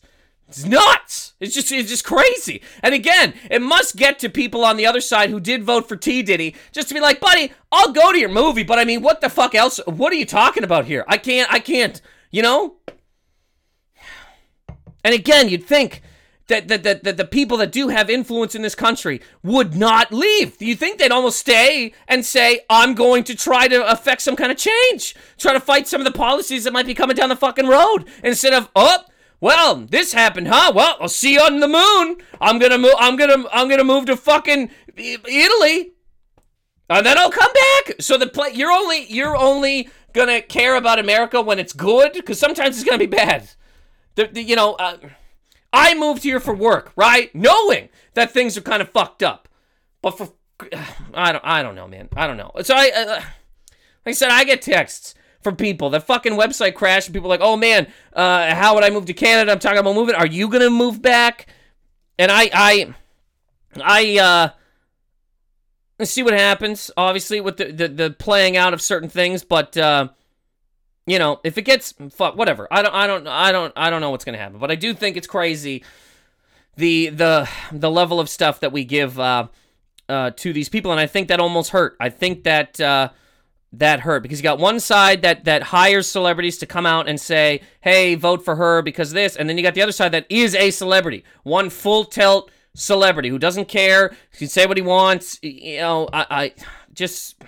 It's 0.54 0.66
nuts. 0.66 1.34
It's 1.40 1.56
just 1.56 1.72
it's 1.72 1.90
just 1.90 2.06
crazy. 2.06 2.62
And 2.84 2.94
again, 2.94 3.34
it 3.50 3.60
must 3.60 3.96
get 3.96 4.20
to 4.20 4.30
people 4.30 4.64
on 4.64 4.78
the 4.78 4.86
other 4.86 5.02
side 5.02 5.32
who 5.32 5.40
did 5.40 5.64
vote 5.64 5.90
for 5.90 5.96
T 5.96 6.22
Diddy 6.22 6.56
just 6.72 6.90
to 6.90 6.94
be 6.94 7.00
like, 7.00 7.20
buddy, 7.20 7.52
I'll 7.72 7.92
go 7.92 8.12
to 8.12 8.20
your 8.20 8.30
movie, 8.30 8.62
but 8.62 8.78
I 8.78 8.86
mean, 8.86 9.02
what 9.02 9.20
the 9.20 9.30
fuck 9.30 9.56
else? 9.56 9.80
What 9.88 10.14
are 10.14 10.16
you 10.16 10.28
talking 10.28 10.64
about 10.64 10.86
here? 10.86 11.06
I 11.08 11.18
can't. 11.18 11.52
I 11.52 11.58
can't. 11.58 12.00
You 12.30 12.44
know. 12.44 12.76
And 15.04 15.16
again, 15.16 15.50
you'd 15.50 15.66
think 15.66 16.04
that, 16.48 16.68
that, 16.68 16.84
that, 16.84 17.04
that 17.04 17.18
the 17.18 17.26
people 17.26 17.58
that 17.58 17.72
do 17.72 17.88
have 17.88 18.10
influence 18.10 18.54
in 18.54 18.62
this 18.62 18.76
country 18.76 19.22
would 19.42 19.76
not 19.76 20.14
leave. 20.14 20.62
You 20.62 20.76
think 20.76 21.00
they'd 21.00 21.12
almost 21.12 21.40
stay 21.40 21.94
and 22.08 22.24
say, 22.24 22.62
I'm 22.70 22.94
going 22.94 23.24
to 23.26 23.36
try 23.36 23.68
to 23.68 23.92
affect 23.92 24.22
some 24.22 24.36
kind 24.36 24.52
of 24.52 24.58
change? 24.58 25.16
Try 25.38 25.54
to 25.54 25.60
fight 25.60 25.88
some 25.88 26.00
of 26.00 26.06
the 26.06 26.18
policies 26.18 26.64
that 26.64 26.74
might 26.74 26.86
be 26.86 26.94
coming 26.94 27.16
down 27.16 27.30
the 27.30 27.36
fucking 27.36 27.68
road 27.68 28.06
instead 28.24 28.54
of, 28.54 28.70
oh, 28.76 29.00
well, 29.44 29.76
this 29.76 30.14
happened, 30.14 30.48
huh? 30.48 30.72
Well, 30.74 30.96
I'll 31.02 31.10
see 31.10 31.34
you 31.34 31.42
on 31.42 31.60
the 31.60 31.68
moon. 31.68 32.26
I'm 32.40 32.60
gonna 32.60 32.78
move. 32.78 32.94
I'm 32.98 33.18
gonna. 33.18 33.44
I'm 33.52 33.68
gonna 33.68 33.84
move 33.84 34.06
to 34.06 34.16
fucking 34.16 34.72
Italy, 34.96 35.92
and 36.90 37.06
then 37.06 37.18
I'll 37.18 37.30
come 37.30 37.52
back. 37.52 37.96
So 38.00 38.18
the 38.18 38.28
play. 38.28 38.52
You're 38.54 38.72
only. 38.72 39.06
You're 39.12 39.36
only 39.36 39.90
gonna 40.14 40.42
care 40.42 40.78
about 40.78 40.98
America 40.98 41.42
when 41.42 41.60
it's 41.60 41.74
good, 41.74 42.14
because 42.14 42.40
sometimes 42.40 42.78
it's 42.78 42.88
gonna 42.88 42.98
be 43.00 43.06
bad. 43.06 43.50
The, 44.16 44.28
the 44.28 44.42
you 44.42 44.56
know, 44.56 44.76
uh, 44.76 44.96
I 45.74 45.94
moved 45.94 46.24
here 46.24 46.40
for 46.40 46.56
work, 46.56 46.94
right? 46.96 47.36
Knowing 47.36 47.90
that 48.14 48.32
things 48.32 48.58
are 48.58 48.62
kind 48.62 48.82
of 48.82 48.92
fucked 48.92 49.24
up. 49.24 49.50
But 50.02 50.18
for 50.18 50.32
I 51.14 51.34
don't 51.34 51.44
I 51.44 51.62
don't 51.64 51.76
know, 51.76 51.90
man. 51.90 52.08
I 52.16 52.28
don't 52.28 52.38
know. 52.38 52.54
So 52.62 52.76
I 52.78 52.92
uh, 52.96 53.06
like 53.06 53.26
I 54.06 54.12
said 54.14 54.32
I 54.32 54.46
get 54.46 54.62
texts 54.62 55.16
from 55.44 55.56
people. 55.56 55.90
The 55.90 56.00
fucking 56.00 56.34
website 56.34 56.76
crashed 56.76 57.08
and 57.08 57.14
people 57.14 57.30
like, 57.30 57.42
"Oh 57.42 57.58
man, 57.58 57.88
uh, 58.14 58.54
how 58.54 58.76
would 58.76 58.84
I 58.84 58.90
move 58.90 59.06
to 59.06 59.14
Canada? 59.14 59.52
I'm 59.52 59.60
talking 59.60 59.80
about 59.80 59.96
moving. 59.96 60.16
Are 60.16 60.26
you 60.26 60.50
to 60.62 60.70
move 60.70 61.02
back?" 61.02 61.48
And 62.18 62.32
I 62.32 62.50
I 62.54 62.94
I 63.82 64.20
uh 64.20 64.50
see 66.06 66.24
what 66.24 66.34
happens 66.34 66.92
obviously 66.98 67.40
with 67.40 67.58
the, 67.58 67.72
the 67.72 67.88
the 67.88 68.10
playing 68.12 68.58
out 68.58 68.74
of 68.74 68.82
certain 68.82 69.10
things, 69.10 69.44
but 69.44 69.78
uh 69.78 70.10
you 71.06 71.20
know, 71.20 71.42
if 71.44 71.58
it 71.58 71.64
gets 71.64 71.94
fuck 72.12 72.38
whatever. 72.38 72.68
I 72.72 72.82
don't 72.82 72.94
I 72.94 73.08
don't 73.08 73.28
I 73.28 73.52
don't 73.52 73.74
I 73.76 73.90
don't 73.90 74.02
know 74.02 74.10
what's 74.10 74.26
to 74.26 74.38
happen, 74.38 74.60
but 74.60 74.72
I 74.72 74.76
do 74.76 74.94
think 74.94 75.18
it's 75.18 75.28
crazy 75.28 75.84
the 76.76 77.10
the 77.10 77.50
the 77.72 77.92
level 77.92 78.20
of 78.20 78.30
stuff 78.30 78.62
that 78.62 78.72
we 78.72 78.84
give 78.84 79.20
uh 79.20 79.48
uh 80.10 80.32
to 80.32 80.54
these 80.54 80.70
people 80.70 80.92
and 80.92 81.00
I 81.00 81.08
think 81.08 81.28
that 81.30 81.40
almost 81.40 81.72
hurt. 81.72 81.96
I 82.00 82.10
think 82.10 82.44
that 82.44 82.80
uh 82.80 83.10
that 83.74 84.02
hurt 84.02 84.22
because 84.22 84.40
you 84.40 84.44
got 84.44 84.60
one 84.60 84.80
side 84.80 85.24
that 85.24 85.46
that 85.46 85.64
hires 85.64 86.08
celebrities 86.08 86.58
to 86.60 86.66
come 86.66 86.86
out 86.86 87.10
and 87.10 87.20
say, 87.20 87.62
"Hey, 87.82 88.16
vote 88.16 88.46
for 88.46 88.56
her 88.56 88.82
because 88.82 89.12
this," 89.12 89.36
and 89.36 89.50
then 89.50 89.58
you 89.58 89.64
got 89.64 89.74
the 89.74 89.82
other 89.82 89.92
side 89.92 90.12
that 90.12 90.28
is 90.30 90.56
a 90.56 90.72
celebrity, 90.72 91.24
one 91.44 91.70
full 91.70 92.06
tilt 92.06 92.52
celebrity 92.76 93.30
who 93.30 93.40
doesn't 93.40 93.68
care, 93.68 94.16
can 94.38 94.48
say 94.48 94.66
what 94.66 94.78
he 94.78 94.84
wants. 94.84 95.40
You 95.42 95.80
know, 95.80 96.10
I, 96.14 96.26
I 96.30 96.54
just 96.94 97.44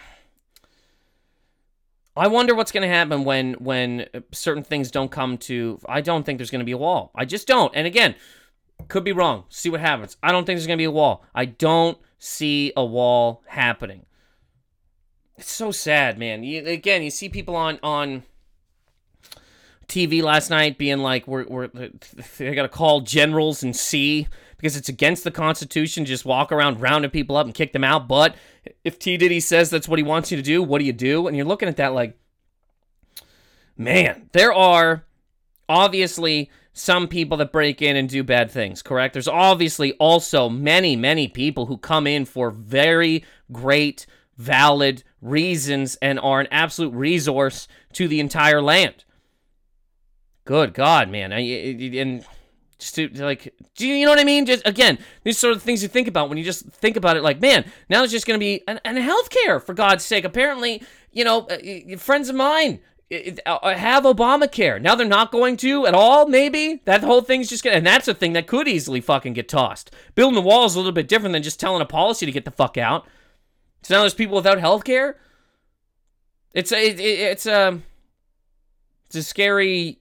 I 2.18 2.28
wonder 2.28 2.56
what's 2.56 2.72
going 2.72 2.88
to 2.88 2.94
happen 2.94 3.24
when 3.24 3.54
when 3.54 4.08
uh, 4.14 4.22
certain 4.32 4.64
things 4.64 4.90
don't 4.90 5.12
come 5.12 5.38
to. 5.40 5.80
I 5.88 6.02
don't 6.02 6.26
think 6.26 6.40
there's 6.40 6.52
going 6.52 6.60
to 6.60 6.66
be 6.66 6.72
a 6.72 6.78
wall. 6.78 7.12
I 7.14 7.26
just 7.26 7.48
don't. 7.48 7.72
And 7.76 7.86
again, 7.86 8.16
could 8.88 9.04
be 9.04 9.12
wrong. 9.12 9.44
See 9.50 9.70
what 9.70 9.80
happens. 9.80 10.18
I 10.24 10.32
don't 10.32 10.46
think 10.46 10.58
there's 10.58 10.68
going 10.68 10.78
to 10.78 10.82
be 10.82 10.86
a 10.86 10.92
wall. 10.92 11.24
I 11.36 11.46
don't 11.46 11.98
see 12.18 12.74
a 12.76 12.86
wall 12.86 13.44
happening. 13.48 14.06
It's 15.38 15.52
so 15.52 15.72
sad, 15.72 16.18
man. 16.18 16.44
You, 16.44 16.66
again, 16.66 17.04
you 17.04 17.10
see 17.10 17.30
people 17.30 17.56
on 17.56 17.80
on 17.84 18.24
TV 19.88 20.24
last 20.24 20.50
night 20.50 20.78
being 20.78 21.00
like, 21.00 21.28
"We're 21.28 21.46
we're 21.48 21.68
they 22.38 22.56
got 22.56 22.64
to 22.64 22.70
call 22.70 23.02
generals 23.02 23.64
and 23.64 23.76
see 23.76 24.28
because 24.58 24.76
it's 24.76 24.90
against 24.90 25.24
the 25.24 25.32
Constitution. 25.32 26.06
Just 26.06 26.26
walk 26.26 26.52
around 26.52 26.82
rounding 26.82 27.12
people 27.12 27.36
up 27.38 27.46
and 27.46 27.54
kick 27.54 27.74
them 27.74 27.84
out. 27.84 28.08
But 28.08 28.36
if 28.84 28.98
T 28.98 29.18
Diddy 29.18 29.40
says 29.40 29.70
that's 29.70 29.88
what 29.88 30.00
he 30.00 30.04
wants 30.04 30.32
you 30.32 30.38
to 30.38 30.44
do, 30.44 30.64
what 30.64 30.80
do 30.80 30.86
you 30.86 30.94
do? 30.94 31.28
And 31.28 31.36
you're 31.36 31.46
looking 31.46 31.70
at 31.70 31.78
that 31.78 31.94
like, 31.94 32.18
man, 33.78 34.30
there 34.32 34.54
are 34.54 35.04
obviously 35.68 36.50
some 36.74 37.08
people 37.08 37.38
that 37.38 37.52
break 37.52 37.82
in 37.82 37.96
and 37.96 38.10
do 38.10 38.24
bad 38.24 38.52
things, 38.52 38.82
correct? 38.82 39.14
There's 39.14 39.28
obviously 39.28 39.94
also 39.94 40.50
many, 40.50 40.96
many 40.96 41.28
people 41.28 41.68
who 41.68 41.78
come 41.78 42.06
in 42.06 42.26
for 42.26 42.52
very 42.52 43.24
great, 43.52 44.06
valid 44.38 45.04
reasons 45.22 45.98
and 46.02 46.20
are 46.20 46.40
an 46.40 46.48
absolute 46.52 46.94
resource 46.94 47.68
to 47.94 48.08
the 48.08 48.20
entire 48.20 48.62
land. 48.62 49.04
Good 50.46 50.74
God, 50.74 51.10
man. 51.10 51.32
And 51.32 52.26
just 52.78 52.96
to 52.96 53.10
like, 53.24 53.54
do 53.76 53.88
you 53.88 54.06
know 54.06 54.12
what 54.12 54.20
I 54.20 54.24
mean? 54.24 54.46
Just 54.46 54.68
again, 54.68 55.00
these 55.24 55.38
sort 55.38 55.56
of 55.56 55.64
things 55.64 55.82
you 55.82 55.90
think 55.90 56.08
about 56.08 56.30
when 56.30 56.38
you 56.38 56.44
just 56.44 56.66
think 56.66 56.98
about 56.98 57.18
it. 57.18 57.24
Like, 57.24 57.42
man, 57.42 57.66
now 57.90 58.04
it's 58.04 58.12
just 58.12 58.28
going 58.28 58.40
to 58.40 58.44
be 58.44 58.62
an, 58.68 58.80
an 58.86 58.96
healthcare 58.98 59.62
for 59.62 59.74
God's 59.74 60.04
sake. 60.04 60.26
Apparently, 60.26 60.84
you 61.12 61.24
know, 61.24 61.48
uh, 61.48 61.98
friends 61.98 62.30
of 62.30 62.36
mine 62.36 62.80
uh, 63.46 63.76
have 63.76 64.04
Obamacare. 64.04 64.82
Now 64.82 64.96
they're 64.96 65.08
not 65.08 65.32
going 65.32 65.58
to 65.58 65.88
at 65.88 65.94
all. 65.94 66.28
Maybe 66.28 66.82
that 66.86 67.04
whole 67.04 67.22
thing's 67.22 67.50
just 67.50 67.64
gonna, 67.64 67.78
and 67.78 67.88
that's 67.88 68.08
a 68.08 68.14
thing 68.14 68.34
that 68.34 68.48
could 68.48 68.68
easily 68.68 69.00
fucking 69.02 69.34
get 69.34 69.48
tossed. 69.48 69.92
Building 70.16 70.36
the 70.36 70.42
wall 70.42 70.66
is 70.66 70.76
a 70.76 70.80
little 70.80 70.92
bit 70.92 71.08
different 71.08 71.34
than 71.34 71.44
just 71.44 71.60
telling 71.60 71.82
a 71.82 71.86
policy 71.86 72.26
to 72.26 72.32
get 72.32 72.46
the 72.46 72.52
fuck 72.52 72.78
out. 72.78 73.08
So 73.86 73.94
now 73.94 74.02
there's 74.02 74.16
people 74.16 74.36
without 74.36 74.60
health 74.60 74.84
care. 74.84 75.18
It's 76.54 76.72
a, 76.72 76.90
it, 76.90 77.00
it's 77.00 77.46
a, 77.46 77.80
it's 79.06 79.16
a 79.16 79.22
scary 79.22 80.00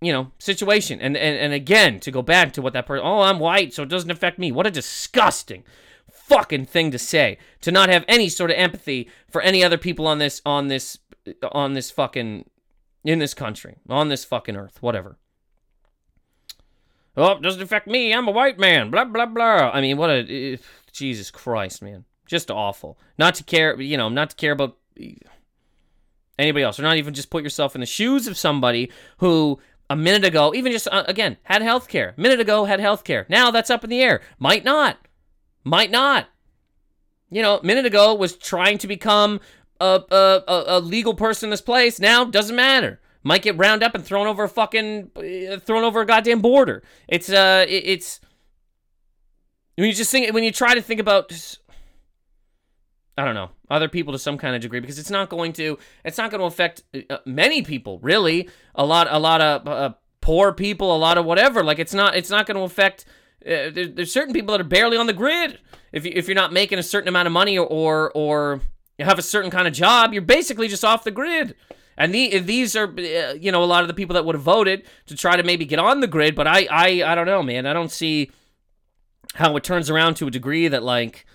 you 0.00 0.12
know, 0.12 0.32
situation. 0.38 0.98
And, 0.98 1.14
and 1.14 1.38
and 1.38 1.52
again, 1.52 2.00
to 2.00 2.10
go 2.10 2.22
back 2.22 2.52
to 2.54 2.62
what 2.62 2.72
that 2.72 2.86
person, 2.86 3.06
oh, 3.06 3.20
I'm 3.20 3.38
white, 3.38 3.74
so 3.74 3.82
it 3.82 3.90
doesn't 3.90 4.10
affect 4.10 4.38
me. 4.38 4.50
What 4.50 4.66
a 4.66 4.70
disgusting 4.70 5.62
fucking 6.10 6.64
thing 6.64 6.90
to 6.90 6.98
say. 6.98 7.36
To 7.60 7.70
not 7.70 7.90
have 7.90 8.04
any 8.08 8.30
sort 8.30 8.50
of 8.50 8.56
empathy 8.56 9.10
for 9.30 9.42
any 9.42 9.62
other 9.62 9.78
people 9.78 10.06
on 10.06 10.18
this 10.18 10.40
on 10.46 10.68
this 10.68 10.98
on 11.52 11.74
this 11.74 11.90
fucking 11.90 12.48
in 13.04 13.18
this 13.18 13.34
country, 13.34 13.76
on 13.88 14.08
this 14.08 14.24
fucking 14.24 14.56
earth, 14.56 14.82
whatever. 14.82 15.18
Oh, 17.14 17.32
it 17.32 17.42
doesn't 17.42 17.62
affect 17.62 17.86
me. 17.86 18.12
I'm 18.14 18.26
a 18.26 18.32
white 18.32 18.58
man. 18.58 18.90
Blah 18.90 19.04
blah 19.04 19.26
blah. 19.26 19.70
I 19.72 19.82
mean, 19.82 19.98
what 19.98 20.10
a 20.10 20.54
eh, 20.54 20.56
Jesus 20.90 21.30
Christ, 21.30 21.82
man. 21.82 22.06
Just 22.26 22.50
awful. 22.50 22.98
Not 23.18 23.34
to 23.36 23.44
care, 23.44 23.80
you 23.80 23.96
know, 23.96 24.08
not 24.08 24.30
to 24.30 24.36
care 24.36 24.52
about 24.52 24.76
anybody 26.38 26.64
else, 26.64 26.78
or 26.78 26.82
not 26.82 26.96
even 26.96 27.14
just 27.14 27.30
put 27.30 27.42
yourself 27.42 27.74
in 27.74 27.80
the 27.80 27.86
shoes 27.86 28.26
of 28.26 28.36
somebody 28.36 28.90
who 29.18 29.58
a 29.90 29.96
minute 29.96 30.24
ago, 30.24 30.54
even 30.54 30.72
just 30.72 30.88
uh, 30.90 31.04
again, 31.06 31.36
had 31.44 31.62
health 31.62 31.88
care. 31.88 32.14
A 32.16 32.20
minute 32.20 32.40
ago 32.40 32.64
had 32.64 32.80
health 32.80 33.04
care. 33.04 33.26
Now 33.28 33.50
that's 33.50 33.70
up 33.70 33.84
in 33.84 33.90
the 33.90 34.00
air. 34.00 34.22
Might 34.38 34.64
not. 34.64 34.98
Might 35.64 35.90
not. 35.90 36.28
You 37.30 37.42
know, 37.42 37.58
a 37.58 37.64
minute 37.64 37.86
ago 37.86 38.14
was 38.14 38.36
trying 38.36 38.78
to 38.78 38.86
become 38.86 39.40
a, 39.80 40.02
a, 40.10 40.64
a, 40.66 40.80
legal 40.80 41.14
person 41.14 41.48
in 41.48 41.50
this 41.50 41.60
place. 41.60 41.98
Now 41.98 42.24
doesn't 42.24 42.56
matter. 42.56 43.00
Might 43.22 43.42
get 43.42 43.56
round 43.56 43.82
up 43.82 43.94
and 43.94 44.04
thrown 44.04 44.26
over 44.26 44.44
a 44.44 44.48
fucking 44.48 45.10
uh, 45.16 45.58
thrown 45.58 45.84
over 45.84 46.00
a 46.00 46.06
goddamn 46.06 46.40
border. 46.40 46.82
It's 47.08 47.30
uh 47.30 47.66
it, 47.68 47.84
it's 47.86 48.20
when 49.76 49.88
you 49.88 49.94
just 49.94 50.10
think 50.10 50.32
when 50.34 50.44
you 50.44 50.52
try 50.52 50.74
to 50.74 50.82
think 50.82 51.00
about 51.00 51.32
I 53.16 53.24
don't 53.24 53.34
know 53.34 53.50
other 53.68 53.88
people 53.88 54.12
to 54.12 54.18
some 54.18 54.38
kind 54.38 54.54
of 54.54 54.62
degree 54.62 54.80
because 54.80 54.98
it's 54.98 55.10
not 55.10 55.28
going 55.28 55.52
to 55.54 55.78
it's 56.04 56.18
not 56.18 56.30
going 56.30 56.40
to 56.40 56.46
affect 56.46 56.82
uh, 57.10 57.18
many 57.26 57.62
people 57.62 57.98
really. 57.98 58.48
A 58.74 58.84
lot 58.84 59.06
a 59.10 59.18
lot 59.18 59.40
of 59.40 59.68
uh, 59.68 59.94
poor 60.20 60.52
people 60.52 60.94
a 60.94 60.98
lot 60.98 61.18
of 61.18 61.24
whatever. 61.24 61.62
Like 61.62 61.78
it's 61.78 61.94
not 61.94 62.16
it's 62.16 62.30
not 62.30 62.46
going 62.46 62.56
to 62.56 62.62
affect 62.62 63.04
uh, 63.44 63.70
there, 63.70 63.86
there's 63.86 64.12
certain 64.12 64.32
people 64.32 64.52
that 64.52 64.60
are 64.60 64.64
barely 64.68 64.96
on 64.96 65.06
the 65.06 65.12
grid. 65.12 65.58
If 65.92 66.06
you, 66.06 66.12
if 66.14 66.26
you're 66.26 66.34
not 66.34 66.52
making 66.52 66.78
a 66.78 66.82
certain 66.82 67.08
amount 67.08 67.26
of 67.26 67.32
money 67.32 67.58
or 67.58 68.10
or, 68.14 68.60
you 68.98 69.04
have 69.04 69.18
a 69.18 69.22
certain 69.22 69.50
kind 69.50 69.66
of 69.66 69.74
job 69.74 70.12
you're 70.12 70.22
basically 70.22 70.68
just 70.68 70.84
off 70.84 71.04
the 71.04 71.10
grid. 71.10 71.54
And 71.98 72.14
the, 72.14 72.38
these 72.38 72.74
are 72.74 72.86
uh, 72.86 73.34
you 73.34 73.52
know 73.52 73.62
a 73.62 73.66
lot 73.66 73.82
of 73.82 73.88
the 73.88 73.94
people 73.94 74.14
that 74.14 74.24
would 74.24 74.34
have 74.34 74.44
voted 74.44 74.84
to 75.06 75.16
try 75.16 75.36
to 75.36 75.42
maybe 75.42 75.66
get 75.66 75.78
on 75.78 76.00
the 76.00 76.06
grid 76.06 76.34
but 76.34 76.46
I 76.46 76.66
I 76.70 77.12
I 77.12 77.14
don't 77.14 77.26
know 77.26 77.42
man. 77.42 77.66
I 77.66 77.74
don't 77.74 77.90
see 77.90 78.30
how 79.34 79.56
it 79.56 79.64
turns 79.64 79.90
around 79.90 80.14
to 80.14 80.26
a 80.26 80.30
degree 80.30 80.68
that 80.68 80.82
like 80.82 81.26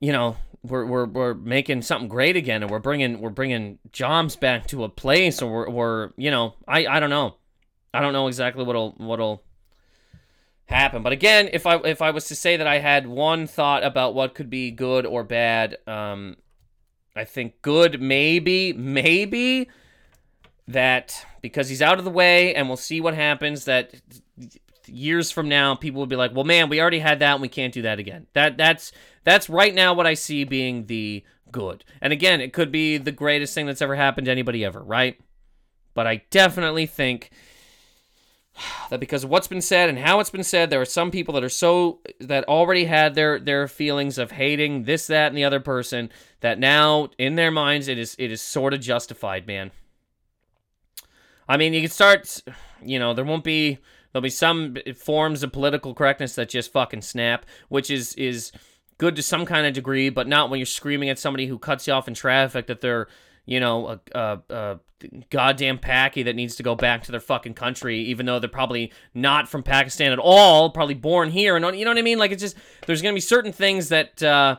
you 0.00 0.12
know 0.12 0.36
we're, 0.66 0.86
we're, 0.86 1.06
we're 1.06 1.34
making 1.34 1.82
something 1.82 2.08
great 2.08 2.36
again 2.36 2.62
and 2.62 2.70
we're 2.70 2.78
bringing 2.78 3.20
we're 3.20 3.30
bringing 3.30 3.78
jobs 3.92 4.36
back 4.36 4.66
to 4.68 4.84
a 4.84 4.88
place 4.88 5.42
or 5.42 5.50
we're, 5.50 5.70
we're 5.70 6.10
you 6.16 6.30
know 6.30 6.54
I, 6.66 6.86
I 6.86 7.00
don't 7.00 7.10
know. 7.10 7.36
I 7.92 8.00
don't 8.00 8.12
know 8.12 8.28
exactly 8.28 8.64
what'll 8.64 8.92
what'll 8.98 9.42
happen. 10.66 11.02
But 11.02 11.12
again 11.12 11.48
if 11.52 11.66
I 11.66 11.76
if 11.76 12.02
I 12.02 12.10
was 12.10 12.26
to 12.26 12.34
say 12.34 12.56
that 12.56 12.66
I 12.66 12.78
had 12.78 13.06
one 13.06 13.46
thought 13.46 13.84
about 13.84 14.14
what 14.14 14.34
could 14.34 14.50
be 14.50 14.70
good 14.70 15.06
or 15.06 15.24
bad 15.24 15.78
um 15.86 16.36
I 17.14 17.24
think 17.24 17.62
good 17.62 18.00
maybe 18.00 18.72
maybe 18.72 19.68
that 20.68 21.24
because 21.40 21.68
he's 21.68 21.82
out 21.82 21.98
of 21.98 22.04
the 22.04 22.10
way 22.10 22.54
and 22.54 22.68
we'll 22.68 22.76
see 22.76 23.00
what 23.00 23.14
happens 23.14 23.64
that 23.66 23.94
years 24.88 25.30
from 25.30 25.48
now 25.48 25.74
people 25.74 25.98
will 25.98 26.06
be 26.06 26.16
like 26.16 26.34
well 26.34 26.44
man 26.44 26.68
we 26.68 26.80
already 26.80 26.98
had 26.98 27.18
that 27.18 27.34
and 27.34 27.42
we 27.42 27.48
can't 27.48 27.74
do 27.74 27.82
that 27.82 27.98
again 27.98 28.26
that 28.32 28.56
that's 28.56 28.92
that's 29.24 29.48
right 29.48 29.74
now 29.74 29.92
what 29.92 30.06
I 30.06 30.14
see 30.14 30.44
being 30.44 30.86
the 30.86 31.24
good. 31.50 31.84
And 32.00 32.12
again, 32.12 32.40
it 32.40 32.52
could 32.52 32.70
be 32.70 32.98
the 32.98 33.12
greatest 33.12 33.54
thing 33.54 33.66
that's 33.66 33.82
ever 33.82 33.96
happened 33.96 34.26
to 34.26 34.30
anybody 34.30 34.64
ever, 34.64 34.82
right? 34.82 35.18
But 35.94 36.06
I 36.06 36.22
definitely 36.30 36.86
think 36.86 37.30
that 38.90 39.00
because 39.00 39.24
of 39.24 39.30
what's 39.30 39.48
been 39.48 39.60
said 39.60 39.88
and 39.88 39.98
how 39.98 40.20
it's 40.20 40.30
been 40.30 40.44
said, 40.44 40.70
there 40.70 40.80
are 40.80 40.86
some 40.86 41.10
people 41.10 41.34
that 41.34 41.44
are 41.44 41.48
so 41.48 42.00
that 42.20 42.44
already 42.44 42.84
had 42.84 43.14
their 43.14 43.38
their 43.38 43.68
feelings 43.68 44.18
of 44.18 44.32
hating 44.32 44.84
this, 44.84 45.06
that, 45.06 45.28
and 45.28 45.36
the 45.36 45.44
other 45.44 45.60
person 45.60 46.10
that 46.40 46.58
now 46.58 47.08
in 47.18 47.36
their 47.36 47.50
minds 47.50 47.88
it 47.88 47.98
is 47.98 48.14
it 48.18 48.30
is 48.30 48.40
sort 48.40 48.74
of 48.74 48.80
justified, 48.80 49.46
man. 49.46 49.70
I 51.48 51.56
mean, 51.56 51.72
you 51.72 51.80
can 51.80 51.90
start, 51.90 52.42
you 52.82 52.98
know, 52.98 53.14
there 53.14 53.24
won't 53.24 53.44
be 53.44 53.78
there'll 54.16 54.22
be 54.22 54.30
some 54.30 54.78
forms 54.96 55.42
of 55.42 55.52
political 55.52 55.92
correctness 55.92 56.36
that 56.36 56.48
just 56.48 56.72
fucking 56.72 57.02
snap, 57.02 57.44
which 57.68 57.90
is 57.90 58.14
is 58.14 58.50
good 58.96 59.14
to 59.14 59.22
some 59.22 59.44
kind 59.44 59.66
of 59.66 59.74
degree, 59.74 60.08
but 60.08 60.26
not 60.26 60.48
when 60.48 60.58
you're 60.58 60.64
screaming 60.64 61.10
at 61.10 61.18
somebody 61.18 61.46
who 61.46 61.58
cuts 61.58 61.86
you 61.86 61.92
off 61.92 62.08
in 62.08 62.14
traffic 62.14 62.66
that 62.66 62.80
they're, 62.80 63.08
you 63.44 63.60
know, 63.60 63.88
a, 64.14 64.18
a, 64.18 64.40
a 64.48 64.80
goddamn 65.28 65.78
Paki 65.78 66.24
that 66.24 66.34
needs 66.34 66.56
to 66.56 66.62
go 66.62 66.74
back 66.74 67.02
to 67.02 67.10
their 67.10 67.20
fucking 67.20 67.52
country, 67.52 68.00
even 68.04 68.24
though 68.24 68.38
they're 68.38 68.48
probably 68.48 68.90
not 69.12 69.50
from 69.50 69.62
Pakistan 69.62 70.12
at 70.12 70.18
all, 70.18 70.70
probably 70.70 70.94
born 70.94 71.28
here, 71.28 71.54
and 71.54 71.78
you 71.78 71.84
know 71.84 71.90
what 71.90 71.98
I 71.98 72.02
mean? 72.02 72.18
Like 72.18 72.30
it's 72.30 72.42
just 72.42 72.56
there's 72.86 73.02
gonna 73.02 73.12
be 73.12 73.20
certain 73.20 73.52
things 73.52 73.90
that 73.90 74.22
uh, 74.22 74.56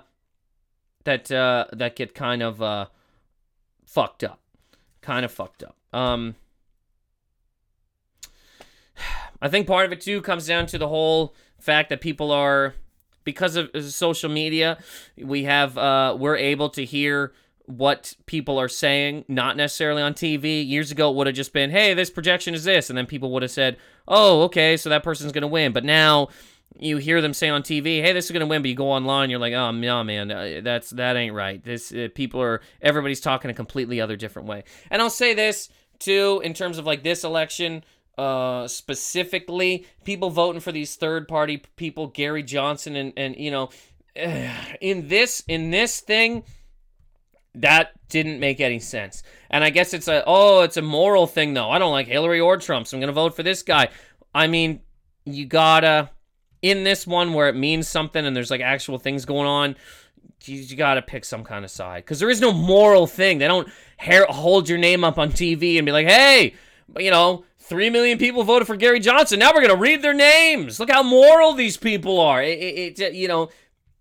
that 1.05 1.32
uh, 1.32 1.66
that 1.74 1.95
get 1.95 2.14
kind 2.14 2.43
of 2.43 2.62
uh, 2.62 2.86
fucked 3.88 4.24
up, 4.24 4.39
kind 5.01 5.26
of 5.26 5.32
fucked 5.32 5.64
up. 5.64 5.76
Um, 5.93 6.36
I 9.41 9.49
think 9.49 9.67
part 9.67 9.85
of 9.85 9.91
it 9.91 10.01
too 10.01 10.21
comes 10.21 10.47
down 10.47 10.65
to 10.67 10.77
the 10.77 10.88
whole 10.88 11.35
fact 11.59 11.89
that 11.89 12.01
people 12.01 12.31
are 12.31 12.73
because 13.23 13.57
of 13.57 13.69
social 13.83 14.29
media, 14.29 14.77
we 15.17 15.43
have 15.43 15.77
uh, 15.77 16.15
we're 16.17 16.38
able 16.38 16.69
to 16.69 16.85
hear 16.85 17.33
what 17.65 18.13
people 18.25 18.57
are 18.57 18.69
saying, 18.69 19.25
not 19.27 19.57
necessarily 19.57 20.01
on 20.01 20.13
TV. 20.13 20.65
Years 20.65 20.91
ago, 20.91 21.11
it 21.11 21.15
would 21.17 21.27
have 21.27 21.35
just 21.35 21.51
been, 21.51 21.69
"Hey, 21.69 21.93
this 21.93 22.09
projection 22.09 22.53
is 22.53 22.63
this," 22.63 22.89
and 22.89 22.97
then 22.97 23.05
people 23.05 23.29
would 23.31 23.43
have 23.43 23.51
said, 23.51 23.75
"Oh, 24.07 24.43
okay, 24.43 24.77
so 24.77 24.88
that 24.89 25.03
person's 25.03 25.33
gonna 25.33 25.47
win." 25.47 25.73
But 25.73 25.83
now 25.83 26.29
you 26.79 26.97
hear 26.97 27.21
them 27.21 27.33
say 27.33 27.49
on 27.49 27.63
TV, 27.63 28.01
"Hey, 28.01 28.13
this 28.13 28.25
is 28.25 28.31
gonna 28.31 28.47
win," 28.47 28.61
but 28.61 28.69
you 28.69 28.75
go 28.75 28.91
online, 28.91 29.29
you're 29.29 29.39
like, 29.39 29.53
"Oh 29.53 29.71
no, 29.71 30.03
man, 30.05 30.31
uh, 30.31 30.61
that's 30.63 30.91
that 30.91 31.17
ain't 31.17 31.35
right." 31.35 31.61
This 31.61 31.91
uh, 31.91 32.07
people 32.15 32.41
are 32.41 32.61
everybody's 32.81 33.19
talking 33.19 33.51
a 33.51 33.53
completely 33.53 33.99
other 33.99 34.15
different 34.15 34.47
way. 34.47 34.63
And 34.89 35.01
I'll 35.01 35.09
say 35.09 35.33
this 35.33 35.67
too, 35.99 36.41
in 36.45 36.53
terms 36.53 36.77
of 36.77 36.85
like 36.85 37.03
this 37.03 37.25
election, 37.25 37.83
uh, 38.18 38.68
specifically 38.68 39.86
people 40.03 40.30
voting 40.30 40.61
for 40.61 40.72
these 40.72 40.95
third 40.95 41.28
party 41.28 41.63
people, 41.76 42.07
Gary 42.07 42.43
Johnson, 42.43 42.95
and 42.95 43.13
and 43.15 43.36
you 43.38 43.51
know, 43.51 43.70
in 44.82 45.07
this 45.07 45.43
in 45.47 45.70
this 45.70 45.99
thing, 45.99 46.43
that 47.55 47.91
didn't 48.09 48.39
make 48.39 48.59
any 48.59 48.80
sense. 48.80 49.24
And 49.49 49.63
I 49.63 49.70
guess 49.70 49.93
it's 49.93 50.07
a 50.07 50.24
oh, 50.26 50.61
it's 50.61 50.78
a 50.78 50.82
moral 50.82 51.28
thing 51.28 51.53
though. 51.53 51.70
I 51.70 51.80
don't 51.80 51.91
like 51.91 52.07
Hillary 52.07 52.39
or 52.39 52.57
Trump, 52.57 52.88
so 52.88 52.97
I'm 52.97 53.01
gonna 53.01 53.11
vote 53.11 53.36
for 53.36 53.43
this 53.43 53.63
guy. 53.63 53.89
I 54.34 54.47
mean, 54.47 54.82
you 55.26 55.45
gotta 55.45 56.09
in 56.61 56.84
this 56.84 57.05
one 57.05 57.34
where 57.34 57.49
it 57.49 57.55
means 57.55 57.88
something 57.88 58.26
and 58.26 58.36
there's 58.36 58.51
like 58.51 58.61
actual 58.61 58.97
things 58.97 59.26
going 59.26 59.47
on. 59.47 59.76
You, 60.45 60.55
you 60.55 60.76
gotta 60.76 61.01
pick 61.01 61.26
some 61.26 61.43
kind 61.43 61.65
of 61.65 61.72
side 61.72 62.03
because 62.03 62.20
there 62.20 62.30
is 62.30 62.41
no 62.41 62.51
moral 62.51 63.05
thing. 63.05 63.38
They 63.38 63.47
don't 63.47 63.68
hair, 63.97 64.26
hold 64.30 64.70
your 64.70 64.78
name 64.78 65.03
up 65.03 65.18
on 65.18 65.32
TV 65.32 65.78
and 65.78 65.86
be 65.86 65.91
like, 65.91 66.07
"Hey, 66.07 66.55
you 66.97 67.11
know, 67.11 67.43
Three 67.68 67.89
million 67.89 68.18
people 68.18 68.45
voted 68.45 68.65
for 68.65 68.78
Gary 68.78 69.01
Johnson. 69.01 69.39
Now 69.39 69.51
we're 69.53 69.59
gonna 69.59 69.76
read 69.76 70.01
their 70.01 70.13
names. 70.13 70.80
Look 70.80 70.89
how 70.89 71.03
moral 71.03 71.53
these 71.53 71.76
people 71.76 72.18
are. 72.22 72.41
It, 72.41 72.57
it, 72.59 72.99
it, 72.99 73.13
you 73.13 73.28
know, 73.28 73.49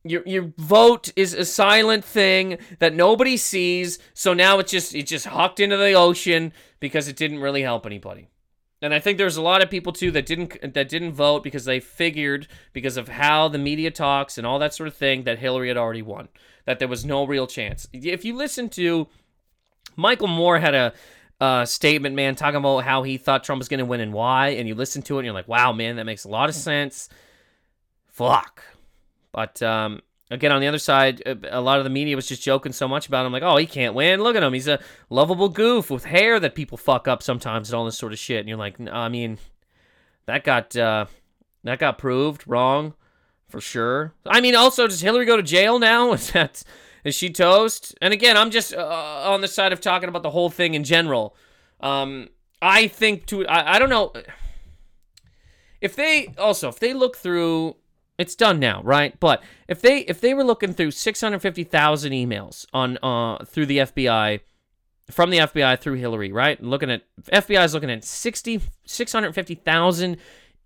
your 0.05 0.23
your 0.25 0.53
vote 0.57 1.13
is 1.17 1.35
a 1.35 1.45
silent 1.45 2.05
thing 2.05 2.59
that 2.79 2.95
nobody 2.95 3.37
sees. 3.37 3.99
So 4.15 4.35
now 4.35 4.61
it's 4.61 4.71
just 4.71 4.95
it 4.95 5.09
just 5.09 5.27
hucked 5.27 5.59
into 5.59 5.77
the 5.77 5.95
ocean 5.95 6.53
because 6.79 7.09
it 7.09 7.17
didn't 7.17 7.41
really 7.41 7.63
help 7.63 7.87
anybody. 7.87 8.29
And 8.81 8.95
I 8.95 9.01
think 9.01 9.19
there's 9.19 9.37
a 9.37 9.43
lot 9.43 9.65
of 9.65 9.69
people 9.69 9.93
too 9.93 10.13
that 10.13 10.27
didn't 10.27 10.75
that 10.75 10.89
didn't 10.89 11.15
vote 11.15 11.43
because 11.43 11.65
they 11.65 11.81
figured 11.81 12.47
because 12.73 12.97
of 12.97 13.09
how 13.09 13.49
the 13.49 13.59
media 13.59 13.91
talks 13.91 14.39
and 14.39 14.47
all 14.47 14.61
that 14.61 14.75
sort 14.75 14.87
of 14.87 14.95
thing 14.95 15.25
that 15.25 15.41
Hillary 15.41 15.67
had 15.67 15.77
already 15.77 16.03
won. 16.03 16.29
That 16.67 16.79
there 16.79 16.87
was 16.87 17.05
no 17.05 17.27
real 17.27 17.49
chance. 17.49 17.89
If 17.93 18.25
you 18.25 18.37
listen 18.37 18.69
to 18.71 19.09
Michael 19.97 20.29
Moore 20.29 20.61
had 20.61 20.75
a 20.75 20.93
uh, 21.41 21.65
statement, 21.65 22.15
man, 22.15 22.35
talking 22.35 22.57
about 22.57 22.85
how 22.85 23.03
he 23.03 23.19
thought 23.19 23.45
Trump 23.45 23.61
was 23.61 23.69
going 23.69 23.79
to 23.79 23.85
win 23.85 24.01
and 24.01 24.13
why, 24.13 24.49
and 24.49 24.67
you 24.67 24.75
listen 24.75 25.03
to 25.03 25.17
it 25.17 25.21
and 25.21 25.25
you're 25.27 25.35
like, 25.35 25.49
wow, 25.49 25.73
man, 25.73 25.97
that 25.97 26.05
makes 26.05 26.25
a 26.25 26.29
lot 26.29 26.49
of 26.49 26.55
sense. 26.55 27.09
Fuck. 28.07 28.63
But 29.33 29.63
um, 29.63 30.01
again, 30.31 30.53
on 30.53 30.61
the 30.61 30.67
other 30.67 30.79
side, 30.79 31.23
a 31.51 31.61
lot 31.61 31.79
of 31.79 31.85
the 31.85 31.91
media 31.91 32.17
was 32.17 32.27
just 32.27 32.43
joking 32.43 32.73
so 32.73 32.89
much 32.89 33.07
about 33.07 33.27
him, 33.27 33.33
like, 33.33 33.43
oh, 33.43 33.57
he 33.57 33.67
can't 33.67 33.95
win. 33.95 34.23
Look 34.23 34.37
at 34.37 34.43
him. 34.43 34.55
He's 34.55 34.69
a 34.69 34.81
lovable 35.11 35.51
goof 35.51 35.91
with 35.91 36.07
hair 36.07 36.41
that 36.41 36.55
people 36.55 36.79
fuck 36.79 37.07
up 37.07 37.23
sometimes 37.23 37.69
and 37.69 37.77
all 37.77 37.85
this 37.85 37.99
sort 37.99 38.13
of 38.13 38.19
shit. 38.19 38.41
And 38.41 38.49
you're 38.49 38.59
like, 38.59 38.77
I 38.91 39.09
mean, 39.09 39.39
that 40.25 40.43
got 40.43 40.75
uh, 40.75 41.07
that 41.65 41.79
got 41.79 41.99
proved 41.99 42.45
wrong 42.47 42.95
for 43.49 43.61
sure. 43.61 44.15
I 44.25 44.41
mean, 44.41 44.55
also, 44.57 44.87
does 44.87 45.01
Hillary 45.01 45.27
go 45.27 45.37
to 45.37 45.43
jail 45.43 45.79
now? 45.79 46.13
Is 46.15 46.31
that 46.33 46.63
is 47.07 47.15
she 47.15 47.31
toast? 47.31 47.95
And 48.03 48.13
again, 48.13 48.37
I'm 48.37 48.51
just 48.51 48.75
uh, 48.75 49.23
on 49.25 49.41
the 49.41 49.49
side 49.49 49.73
of 49.73 49.81
talking 49.81 50.09
about 50.09 50.25
the 50.25 50.31
whole 50.31 50.51
thing 50.51 50.75
in 50.75 50.83
general. 50.83 51.37
Um, 51.81 52.29
I 52.61 52.89
think 52.89 53.27
to 53.27 53.47
I, 53.47 53.77
I 53.77 53.79
don't 53.79 53.91
know 53.91 54.13
if 55.81 55.95
they 55.95 56.35
also 56.37 56.69
if 56.69 56.81
they 56.81 56.93
look 56.93 57.17
through 57.17 57.77
it's 58.19 58.35
done 58.35 58.59
now, 58.59 58.83
right? 58.83 59.19
But 59.21 59.43
if 59.69 59.81
they 59.81 60.01
if 60.01 60.21
they 60.21 60.35
were 60.35 60.43
looking 60.43 60.73
through 60.73 60.91
650,000 60.91 62.13
emails 62.13 62.67
on 62.73 62.99
uh 63.03 63.45
through 63.45 63.67
the 63.67 63.79
FBI 63.79 64.41
from 65.09 65.31
the 65.31 65.39
FBI 65.39 65.79
through 65.79 65.95
Hillary, 65.95 66.33
right? 66.33 66.61
looking 66.61 66.91
at 66.91 67.03
FBI 67.33 67.65
is 67.65 67.75
looking 67.75 67.91
at 67.91 68.05
60 68.05 68.63
650,000 68.85 70.17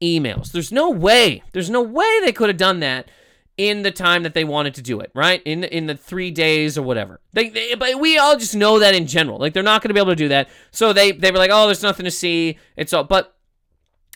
emails. 0.00 0.52
There's 0.52 0.72
no 0.72 0.88
way. 0.88 1.42
There's 1.52 1.68
no 1.68 1.82
way 1.82 2.20
they 2.24 2.32
could 2.32 2.48
have 2.48 2.56
done 2.56 2.80
that 2.80 3.10
in 3.56 3.82
the 3.82 3.90
time 3.90 4.22
that 4.22 4.34
they 4.34 4.44
wanted 4.44 4.74
to 4.74 4.82
do 4.82 5.00
it, 5.00 5.10
right? 5.14 5.42
In 5.44 5.64
in 5.64 5.86
the 5.86 5.94
three 5.94 6.30
days 6.30 6.78
or 6.78 6.82
whatever. 6.82 7.20
They, 7.32 7.48
they 7.48 7.74
but 7.74 8.00
we 8.00 8.16
all 8.18 8.36
just 8.36 8.56
know 8.56 8.78
that 8.78 8.94
in 8.94 9.06
general, 9.06 9.38
like 9.38 9.52
they're 9.52 9.62
not 9.62 9.82
going 9.82 9.88
to 9.88 9.94
be 9.94 10.00
able 10.00 10.12
to 10.12 10.16
do 10.16 10.28
that. 10.28 10.48
So 10.70 10.92
they 10.92 11.12
they 11.12 11.30
were 11.30 11.38
like, 11.38 11.50
oh, 11.52 11.66
there's 11.66 11.82
nothing 11.82 12.04
to 12.04 12.10
see. 12.10 12.58
It's 12.76 12.92
all. 12.92 13.04
But 13.04 13.36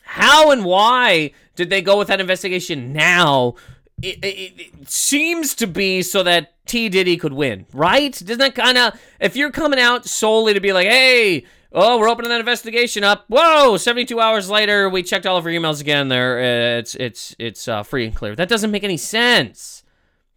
how 0.03 0.51
and 0.51 0.64
why 0.64 1.32
did 1.57 1.70
they 1.70 1.82
go 1.82 1.99
with 1.99 2.09
that 2.09 2.20
investigation 2.20 2.93
now? 2.93 3.55
It, 4.03 4.24
it, 4.24 4.53
it 4.59 4.91
seems 4.91 5.55
to 5.57 5.66
be 5.66 6.03
so 6.03 6.22
that 6.22 6.55
T 6.66 6.89
Diddy 6.89 7.16
could 7.16 7.32
win, 7.32 7.66
right? 7.72 8.12
Doesn't 8.12 8.39
that 8.39 8.55
kind 8.55 8.76
of 8.78 9.01
if 9.20 9.37
you're 9.37 9.51
coming 9.51 9.78
out 9.78 10.07
solely 10.07 10.55
to 10.55 10.61
be 10.61 10.72
like, 10.72 10.87
hey, 10.87 11.45
Oh, 11.77 11.99
we're 11.99 12.09
opening 12.09 12.29
that 12.29 12.39
investigation 12.39 13.03
up. 13.03 13.25
Whoa! 13.27 13.77
72 13.77 14.20
hours 14.20 14.49
later, 14.49 14.89
we 14.89 15.03
checked 15.03 15.27
all 15.27 15.37
of 15.37 15.45
our 15.45 15.51
emails 15.51 15.81
again. 15.81 16.07
There, 16.07 16.39
uh, 16.39 16.79
it's 16.79 16.95
it's 16.95 17.35
it's 17.37 17.66
uh, 17.66 17.83
free 17.83 18.07
and 18.07 18.14
clear. 18.14 18.37
That 18.37 18.49
doesn't 18.49 18.70
make 18.70 18.85
any 18.85 18.97
sense, 18.97 19.83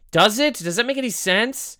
does 0.09 0.39
it? 0.39 0.55
Does 0.55 0.77
that 0.77 0.87
make 0.87 0.97
any 0.97 1.11
sense? 1.11 1.77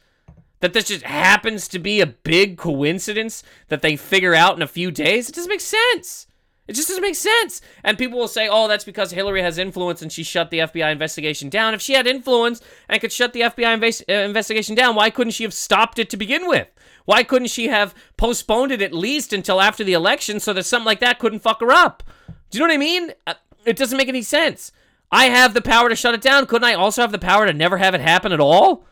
That 0.59 0.73
this 0.73 0.87
just 0.89 1.03
happens 1.03 1.67
to 1.69 1.79
be 1.79 2.01
a 2.01 2.05
big 2.05 2.57
coincidence 2.57 3.43
that 3.69 3.81
they 3.81 3.95
figure 3.95 4.35
out 4.35 4.55
in 4.55 4.61
a 4.61 4.67
few 4.67 4.91
days? 4.91 5.27
It 5.27 5.35
doesn't 5.35 5.49
make 5.49 5.61
sense. 5.61 6.27
It 6.67 6.73
just 6.75 6.89
doesn't 6.89 7.01
make 7.01 7.15
sense. 7.15 7.61
And 7.83 7.97
people 7.97 8.19
will 8.19 8.27
say, 8.27 8.49
oh, 8.49 8.67
that's 8.67 8.83
because 8.83 9.11
Hillary 9.11 9.41
has 9.41 9.57
influence 9.57 10.01
and 10.01 10.11
she 10.11 10.23
shut 10.23 10.51
the 10.51 10.59
FBI 10.59 10.91
investigation 10.91 11.49
down. 11.49 11.73
If 11.73 11.81
she 11.81 11.93
had 11.93 12.07
influence 12.07 12.61
and 12.89 12.99
could 12.99 13.11
shut 13.11 13.33
the 13.33 13.41
FBI 13.41 14.03
uh, 14.09 14.13
investigation 14.13 14.75
down, 14.75 14.95
why 14.95 15.09
couldn't 15.09 15.31
she 15.31 15.43
have 15.43 15.53
stopped 15.53 15.97
it 15.97 16.09
to 16.09 16.17
begin 16.17 16.47
with? 16.47 16.67
Why 17.05 17.23
couldn't 17.23 17.47
she 17.47 17.69
have 17.69 17.95
postponed 18.17 18.73
it 18.73 18.81
at 18.81 18.93
least 18.93 19.31
until 19.31 19.61
after 19.61 19.83
the 19.83 19.93
election 19.93 20.41
so 20.41 20.51
that 20.53 20.63
something 20.63 20.85
like 20.85 20.99
that 20.99 21.19
couldn't 21.19 21.39
fuck 21.39 21.61
her 21.61 21.71
up? 21.71 22.03
Do 22.49 22.57
you 22.57 22.59
know 22.59 22.67
what 22.67 22.75
I 22.75 22.77
mean? 22.77 23.13
Uh, 23.25 23.35
it 23.65 23.77
doesn't 23.77 23.97
make 23.97 24.09
any 24.09 24.21
sense. 24.21 24.73
I 25.09 25.25
have 25.25 25.53
the 25.53 25.61
power 25.61 25.87
to 25.87 25.95
shut 25.95 26.15
it 26.15 26.21
down. 26.21 26.47
Couldn't 26.47 26.67
I 26.67 26.73
also 26.73 27.01
have 27.01 27.13
the 27.13 27.19
power 27.19 27.45
to 27.45 27.53
never 27.53 27.77
have 27.77 27.95
it 27.95 28.01
happen 28.01 28.33
at 28.33 28.41
all? 28.41 28.85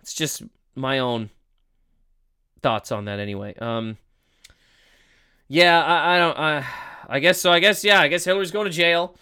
It's 0.00 0.14
just 0.14 0.42
my 0.74 0.98
own 0.98 1.28
thoughts 2.62 2.90
on 2.90 3.04
that 3.04 3.18
anyway. 3.18 3.54
Um, 3.56 3.98
yeah, 5.48 5.82
I, 5.82 6.16
I 6.16 6.18
don't. 6.18 6.38
I, 6.38 6.66
I 7.08 7.20
guess 7.20 7.40
so. 7.40 7.52
I 7.52 7.60
guess 7.60 7.84
yeah. 7.84 8.00
I 8.00 8.08
guess 8.08 8.24
Hillary's 8.24 8.50
going 8.50 8.66
to 8.66 8.70
jail. 8.70 9.16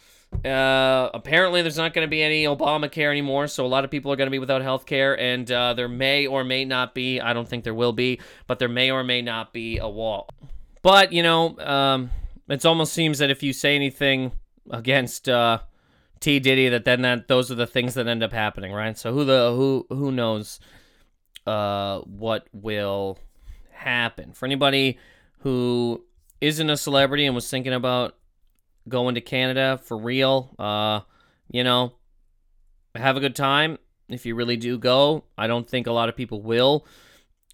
Uh, 0.44 1.10
apparently, 1.14 1.62
there's 1.62 1.76
not 1.76 1.94
going 1.94 2.04
to 2.06 2.10
be 2.10 2.22
any 2.22 2.44
Obamacare 2.44 3.10
anymore, 3.10 3.46
so 3.46 3.64
a 3.64 3.68
lot 3.68 3.84
of 3.84 3.90
people 3.90 4.10
are 4.10 4.16
going 4.16 4.26
to 4.26 4.32
be 4.32 4.38
without 4.38 4.62
health 4.62 4.84
care, 4.84 5.18
and 5.18 5.50
uh, 5.50 5.74
there 5.74 5.88
may 5.88 6.26
or 6.26 6.42
may 6.42 6.64
not 6.64 6.94
be. 6.94 7.20
I 7.20 7.32
don't 7.32 7.48
think 7.48 7.62
there 7.62 7.74
will 7.74 7.92
be, 7.92 8.20
but 8.46 8.58
there 8.58 8.68
may 8.68 8.90
or 8.90 9.04
may 9.04 9.22
not 9.22 9.52
be 9.52 9.78
a 9.78 9.88
wall. 9.88 10.28
But 10.82 11.12
you 11.12 11.22
know, 11.22 11.56
um, 11.58 12.10
it 12.48 12.64
almost 12.66 12.92
seems 12.92 13.18
that 13.18 13.30
if 13.30 13.42
you 13.42 13.52
say 13.52 13.76
anything 13.76 14.32
against 14.70 15.28
uh, 15.28 15.60
T 16.20 16.40
Diddy, 16.40 16.68
that 16.70 16.84
then 16.84 17.02
that 17.02 17.28
those 17.28 17.50
are 17.50 17.54
the 17.54 17.66
things 17.66 17.94
that 17.94 18.06
end 18.06 18.22
up 18.22 18.32
happening, 18.32 18.72
right? 18.72 18.98
So 18.98 19.12
who 19.12 19.24
the 19.24 19.52
who 19.54 19.86
who 19.88 20.10
knows 20.10 20.58
uh, 21.46 22.00
what 22.00 22.48
will 22.52 23.18
happen 23.70 24.32
for 24.32 24.46
anybody 24.46 24.98
who 25.38 26.04
isn't 26.40 26.70
a 26.70 26.76
celebrity 26.76 27.26
and 27.26 27.34
was 27.34 27.48
thinking 27.48 27.72
about 27.72 28.16
going 28.88 29.14
to 29.14 29.20
Canada 29.20 29.80
for 29.82 29.96
real, 29.96 30.54
uh, 30.58 31.00
you 31.50 31.64
know, 31.64 31.94
have 32.94 33.16
a 33.16 33.20
good 33.20 33.36
time. 33.36 33.78
If 34.08 34.26
you 34.26 34.34
really 34.34 34.56
do 34.56 34.78
go, 34.78 35.24
I 35.38 35.46
don't 35.46 35.68
think 35.68 35.86
a 35.86 35.92
lot 35.92 36.08
of 36.08 36.16
people 36.16 36.42
will. 36.42 36.86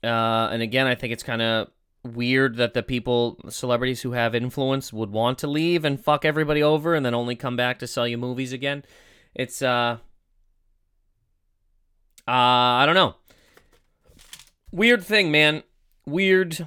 Uh, 0.02 0.48
and 0.50 0.62
again, 0.62 0.86
I 0.86 0.94
think 0.94 1.12
it's 1.12 1.22
kind 1.22 1.42
of 1.42 1.68
weird 2.02 2.56
that 2.56 2.74
the 2.74 2.82
people, 2.82 3.38
celebrities 3.48 4.02
who 4.02 4.12
have 4.12 4.34
influence, 4.34 4.92
would 4.92 5.10
want 5.10 5.38
to 5.38 5.46
leave 5.46 5.84
and 5.84 6.02
fuck 6.02 6.24
everybody 6.24 6.62
over 6.62 6.94
and 6.94 7.04
then 7.04 7.14
only 7.14 7.36
come 7.36 7.56
back 7.56 7.78
to 7.78 7.86
sell 7.86 8.08
you 8.08 8.18
movies 8.18 8.52
again. 8.52 8.84
It's, 9.34 9.62
uh, 9.62 9.98
uh, 12.26 12.30
I 12.30 12.84
don't 12.86 12.94
know. 12.94 13.14
Weird 14.72 15.04
thing, 15.04 15.30
man. 15.30 15.62
Weird, 16.06 16.66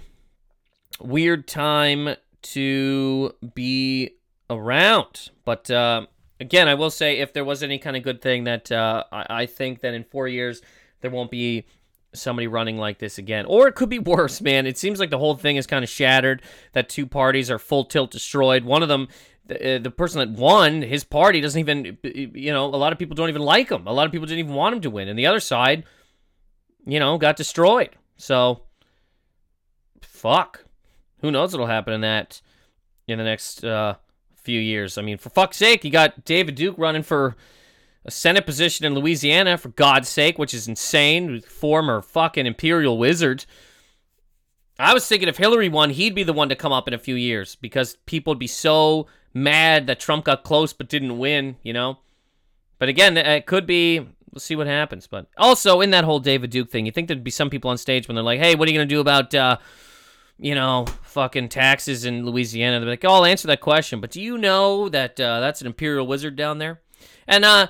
weird 0.99 1.47
time 1.47 2.15
to 2.41 3.33
be 3.53 4.11
around. 4.49 5.29
But 5.45 5.69
uh, 5.71 6.07
again, 6.39 6.67
I 6.67 6.75
will 6.75 6.91
say 6.91 7.19
if 7.19 7.33
there 7.33 7.45
was 7.45 7.63
any 7.63 7.79
kind 7.79 7.95
of 7.95 8.03
good 8.03 8.21
thing 8.21 8.43
that 8.45 8.71
uh, 8.71 9.03
I, 9.11 9.25
I 9.29 9.45
think 9.45 9.81
that 9.81 9.93
in 9.93 10.03
four 10.03 10.27
years 10.27 10.61
there 11.01 11.11
won't 11.11 11.31
be 11.31 11.65
somebody 12.13 12.47
running 12.47 12.77
like 12.77 12.99
this 12.99 13.17
again. 13.17 13.45
Or 13.45 13.67
it 13.67 13.75
could 13.75 13.89
be 13.89 13.99
worse, 14.13 14.41
man. 14.41 14.67
It 14.67 14.77
seems 14.77 14.99
like 14.99 15.09
the 15.09 15.17
whole 15.17 15.35
thing 15.35 15.57
is 15.57 15.67
kind 15.67 15.83
of 15.83 15.89
shattered, 15.89 16.41
that 16.73 16.89
two 16.89 17.05
parties 17.05 17.49
are 17.51 17.59
full 17.59 17.85
tilt 17.85 18.11
destroyed. 18.11 18.63
One 18.63 18.83
of 18.83 18.89
them, 18.89 19.07
the, 19.45 19.75
uh, 19.75 19.79
the 19.79 19.91
person 19.91 20.19
that 20.19 20.39
won, 20.39 20.81
his 20.81 21.03
party 21.03 21.41
doesn't 21.41 21.59
even, 21.59 21.97
you 22.03 22.51
know, 22.51 22.65
a 22.65 22.77
lot 22.77 22.93
of 22.93 22.99
people 22.99 23.15
don't 23.15 23.29
even 23.29 23.41
like 23.41 23.69
him. 23.69 23.87
A 23.87 23.93
lot 23.93 24.05
of 24.05 24.11
people 24.11 24.27
didn't 24.27 24.39
even 24.39 24.53
want 24.53 24.75
him 24.75 24.81
to 24.81 24.89
win. 24.89 25.07
And 25.07 25.17
the 25.17 25.27
other 25.27 25.39
side, 25.39 25.83
you 26.85 26.99
know, 26.99 27.17
got 27.17 27.35
destroyed. 27.35 27.89
So, 28.17 28.63
fuck. 30.01 30.62
Who 31.23 31.31
knows 31.31 31.53
what'll 31.53 31.67
happen 31.67 31.93
in 31.93 32.01
that 32.01 32.41
in 33.07 33.17
the 33.17 33.23
next 33.23 33.63
uh, 33.63 33.95
few 34.35 34.59
years. 34.59 34.97
I 34.97 35.01
mean, 35.01 35.17
for 35.17 35.29
fuck's 35.29 35.55
sake, 35.55 35.85
you 35.85 35.89
got 35.89 36.25
David 36.25 36.55
Duke 36.55 36.77
running 36.77 37.01
for 37.01 37.37
a 38.03 38.11
Senate 38.11 38.45
position 38.45 38.85
in 38.85 38.93
Louisiana, 38.93 39.57
for 39.57 39.69
God's 39.69 40.09
sake, 40.09 40.37
which 40.37 40.53
is 40.53 40.67
insane. 40.67 41.39
Former 41.39 42.01
fucking 42.01 42.45
Imperial 42.45 42.97
Wizard. 42.97 43.45
I 44.77 44.93
was 44.93 45.07
thinking 45.07 45.29
if 45.29 45.37
Hillary 45.37 45.69
won, 45.69 45.91
he'd 45.91 46.13
be 46.13 46.23
the 46.23 46.33
one 46.33 46.49
to 46.49 46.57
come 46.57 46.73
up 46.73 46.89
in 46.89 46.93
a 46.93 46.99
few 46.99 47.15
years 47.15 47.55
because 47.55 47.95
people 48.05 48.31
would 48.31 48.39
be 48.39 48.47
so 48.47 49.07
mad 49.33 49.87
that 49.87 50.01
Trump 50.01 50.25
got 50.25 50.43
close 50.43 50.73
but 50.73 50.89
didn't 50.89 51.17
win, 51.17 51.55
you 51.63 51.71
know? 51.71 51.99
But 52.79 52.89
again, 52.89 53.15
it 53.15 53.45
could 53.45 53.65
be. 53.65 53.99
We'll 53.99 54.41
see 54.41 54.57
what 54.57 54.67
happens. 54.67 55.07
But 55.07 55.27
also, 55.37 55.79
in 55.79 55.91
that 55.91 56.03
whole 56.03 56.19
David 56.19 56.49
Duke 56.49 56.69
thing, 56.69 56.85
you 56.85 56.91
think 56.91 57.07
there'd 57.07 57.23
be 57.23 57.31
some 57.31 57.49
people 57.49 57.71
on 57.71 57.77
stage 57.77 58.09
when 58.09 58.15
they're 58.15 58.23
like, 58.23 58.39
hey, 58.39 58.55
what 58.55 58.67
are 58.67 58.71
you 58.71 58.77
going 58.77 58.89
to 58.89 58.93
do 58.93 58.99
about. 58.99 59.33
Uh, 59.33 59.57
you 60.37 60.55
know, 60.55 60.85
fucking 61.03 61.49
taxes 61.49 62.05
in 62.05 62.25
Louisiana. 62.25 62.79
They're 62.79 62.89
like, 62.89 63.05
oh, 63.05 63.13
I'll 63.13 63.25
answer 63.25 63.47
that 63.47 63.61
question. 63.61 64.01
But 64.01 64.11
do 64.11 64.21
you 64.21 64.37
know 64.37 64.89
that 64.89 65.19
uh, 65.19 65.39
that's 65.39 65.61
an 65.61 65.67
imperial 65.67 66.07
wizard 66.07 66.35
down 66.35 66.57
there? 66.57 66.81
And 67.27 67.45
uh, 67.45 67.67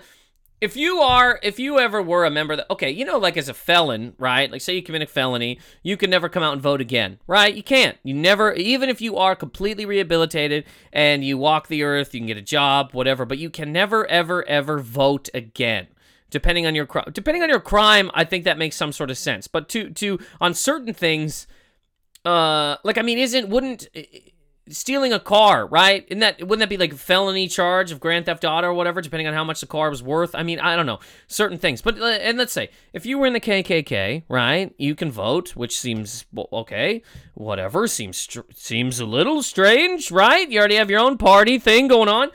if 0.61 0.77
you 0.77 0.99
are, 0.99 1.39
if 1.43 1.59
you 1.59 1.77
ever 1.77 2.01
were 2.01 2.25
a 2.25 2.31
member 2.31 2.55
that, 2.55 2.71
okay, 2.71 2.89
you 2.89 3.03
know, 3.03 3.17
like 3.17 3.35
as 3.35 3.49
a 3.49 3.53
felon, 3.53 4.13
right? 4.17 4.49
Like, 4.49 4.61
say 4.61 4.75
you 4.75 4.81
commit 4.81 5.01
a 5.01 5.07
felony, 5.07 5.59
you 5.83 5.97
can 5.97 6.09
never 6.09 6.29
come 6.29 6.41
out 6.41 6.53
and 6.53 6.61
vote 6.61 6.79
again, 6.79 7.19
right? 7.27 7.53
You 7.53 7.63
can't. 7.63 7.97
You 8.03 8.13
never, 8.13 8.53
even 8.53 8.89
if 8.89 9.01
you 9.01 9.17
are 9.17 9.35
completely 9.35 9.85
rehabilitated 9.85 10.63
and 10.93 11.23
you 11.23 11.37
walk 11.37 11.67
the 11.67 11.83
earth, 11.83 12.13
you 12.13 12.21
can 12.21 12.27
get 12.27 12.37
a 12.37 12.41
job, 12.41 12.91
whatever, 12.93 13.25
but 13.25 13.39
you 13.39 13.49
can 13.49 13.73
never, 13.73 14.05
ever, 14.07 14.47
ever 14.47 14.79
vote 14.79 15.29
again 15.33 15.87
depending 16.29 16.65
on 16.65 16.73
your 16.73 16.87
crime. 16.87 17.05
Depending 17.13 17.43
on 17.43 17.49
your 17.49 17.59
crime, 17.59 18.09
I 18.15 18.23
think 18.23 18.43
that 18.45 18.57
makes 18.57 18.75
some 18.75 18.91
sort 18.91 19.11
of 19.11 19.17
sense. 19.19 19.47
But 19.47 19.69
to 19.69 19.91
to 19.91 20.17
on 20.41 20.55
certain 20.55 20.91
things, 20.91 21.45
uh, 22.25 22.77
like 22.83 22.97
I 22.97 23.01
mean, 23.01 23.17
isn't 23.17 23.49
wouldn't 23.49 23.87
stealing 24.69 25.11
a 25.11 25.19
car, 25.19 25.67
right? 25.67 26.05
Isn't 26.07 26.19
that 26.19 26.39
wouldn't 26.41 26.59
that 26.59 26.69
be 26.69 26.77
like 26.77 26.93
a 26.93 26.97
felony 26.97 27.47
charge 27.47 27.91
of 27.91 27.99
grand 27.99 28.25
theft 28.25 28.45
auto 28.45 28.67
or 28.67 28.73
whatever, 28.73 29.01
depending 29.01 29.27
on 29.27 29.33
how 29.33 29.43
much 29.43 29.59
the 29.59 29.67
car 29.67 29.89
was 29.89 30.01
worth? 30.01 30.33
I 30.33 30.43
mean, 30.43 30.59
I 30.59 30.75
don't 30.75 30.85
know 30.85 30.99
certain 31.27 31.57
things, 31.57 31.81
but 31.81 31.97
and 31.97 32.37
let's 32.37 32.53
say 32.53 32.69
if 32.93 33.05
you 33.05 33.17
were 33.17 33.27
in 33.27 33.33
the 33.33 33.39
KKK, 33.39 34.23
right, 34.29 34.73
you 34.77 34.95
can 34.95 35.11
vote, 35.11 35.55
which 35.55 35.77
seems 35.77 36.25
okay, 36.51 37.01
whatever. 37.33 37.87
Seems 37.87 38.27
seems 38.53 38.99
a 38.99 39.05
little 39.05 39.43
strange, 39.43 40.11
right? 40.11 40.49
You 40.49 40.59
already 40.59 40.75
have 40.75 40.89
your 40.89 41.01
own 41.01 41.17
party 41.17 41.59
thing 41.59 41.87
going 41.87 42.09
on, 42.09 42.29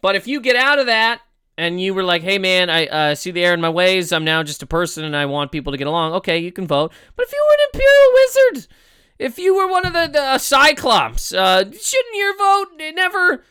but 0.00 0.16
if 0.16 0.26
you 0.26 0.40
get 0.40 0.56
out 0.56 0.78
of 0.78 0.86
that. 0.86 1.20
And 1.58 1.78
you 1.78 1.92
were 1.92 2.02
like, 2.02 2.22
"Hey 2.22 2.38
man, 2.38 2.70
I 2.70 2.86
uh, 2.86 3.14
see 3.14 3.30
the 3.30 3.44
error 3.44 3.52
in 3.52 3.60
my 3.60 3.68
ways. 3.68 4.10
I'm 4.10 4.24
now 4.24 4.42
just 4.42 4.62
a 4.62 4.66
person, 4.66 5.04
and 5.04 5.14
I 5.14 5.26
want 5.26 5.52
people 5.52 5.70
to 5.72 5.76
get 5.76 5.86
along." 5.86 6.14
Okay, 6.14 6.38
you 6.38 6.50
can 6.50 6.66
vote. 6.66 6.94
But 7.14 7.26
if 7.26 7.32
you 7.32 7.46
were 7.46 7.54
an 7.54 7.68
imperial 7.74 8.12
wizard, 8.14 8.74
if 9.22 9.38
you 9.38 9.54
were 9.54 9.68
one 9.68 9.86
of 9.86 9.92
the, 9.92 10.08
the 10.08 10.20
uh, 10.20 10.38
Cyclops, 10.38 11.32
uh, 11.32 11.64
shouldn't 11.64 12.14
your 12.14 12.36
vote 12.36 12.66
never 12.94 13.44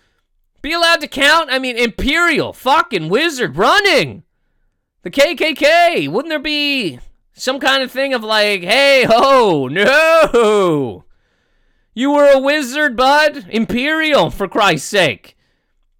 be 0.62 0.74
allowed 0.74 1.00
to 1.02 1.08
count? 1.08 1.50
I 1.50 1.60
mean, 1.60 1.78
Imperial, 1.78 2.52
fucking 2.52 3.10
wizard, 3.10 3.56
running. 3.56 4.24
The 5.04 5.12
KKK, 5.12 6.10
wouldn't 6.10 6.30
there 6.30 6.40
be 6.40 7.00
some 7.34 7.60
kind 7.60 7.82
of 7.82 7.90
thing 7.90 8.14
of 8.14 8.24
like, 8.24 8.62
hey 8.62 9.06
ho, 9.08 9.68
no. 9.68 11.06
You 11.94 12.12
were 12.12 12.32
a 12.32 12.40
wizard, 12.40 12.96
bud. 12.96 13.48
Imperial, 13.50 14.30
for 14.30 14.48
Christ's 14.48 14.90
sake. 14.90 15.38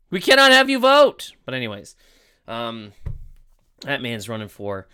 We 0.10 0.20
cannot 0.20 0.52
have 0.52 0.70
you 0.70 0.80
vote. 0.80 1.32
But 1.46 1.54
anyways, 1.54 1.96
um, 2.48 2.92
that 3.82 4.02
man's 4.02 4.30
running 4.30 4.50
for 4.50 4.88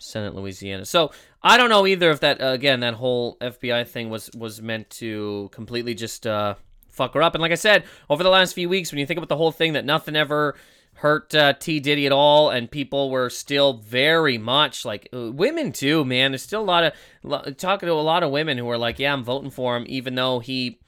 Senate, 0.00 0.34
Louisiana. 0.34 0.84
So 0.84 1.12
I 1.42 1.56
don't 1.56 1.70
know 1.70 1.86
either 1.86 2.10
if 2.10 2.20
that 2.20 2.40
uh, 2.40 2.46
again 2.46 2.80
that 2.80 2.94
whole 2.94 3.36
FBI 3.40 3.86
thing 3.86 4.10
was 4.10 4.30
was 4.36 4.60
meant 4.60 4.90
to 4.90 5.48
completely 5.52 5.94
just 5.94 6.26
uh, 6.26 6.54
fuck 6.88 7.14
her 7.14 7.22
up. 7.22 7.34
And 7.34 7.42
like 7.42 7.52
I 7.52 7.56
said, 7.56 7.84
over 8.08 8.22
the 8.22 8.30
last 8.30 8.54
few 8.54 8.68
weeks, 8.68 8.92
when 8.92 8.98
you 8.98 9.06
think 9.06 9.18
about 9.18 9.28
the 9.28 9.36
whole 9.36 9.52
thing, 9.52 9.72
that 9.74 9.84
nothing 9.84 10.16
ever 10.16 10.56
hurt 10.94 11.34
uh, 11.34 11.54
T 11.54 11.80
Diddy 11.80 12.06
at 12.06 12.12
all, 12.12 12.50
and 12.50 12.70
people 12.70 13.10
were 13.10 13.30
still 13.30 13.74
very 13.74 14.36
much 14.38 14.84
like 14.84 15.08
uh, 15.12 15.32
women 15.32 15.72
too. 15.72 16.04
Man, 16.04 16.32
there's 16.32 16.42
still 16.42 16.62
a 16.62 16.62
lot 16.62 16.84
of 17.24 17.56
talking 17.56 17.86
to 17.86 17.92
a 17.92 17.94
lot 17.94 18.22
of 18.22 18.30
women 18.30 18.58
who 18.58 18.68
are 18.68 18.78
like, 18.78 18.98
yeah, 18.98 19.12
I'm 19.12 19.24
voting 19.24 19.50
for 19.50 19.76
him, 19.76 19.84
even 19.88 20.14
though 20.14 20.40
he. 20.40 20.78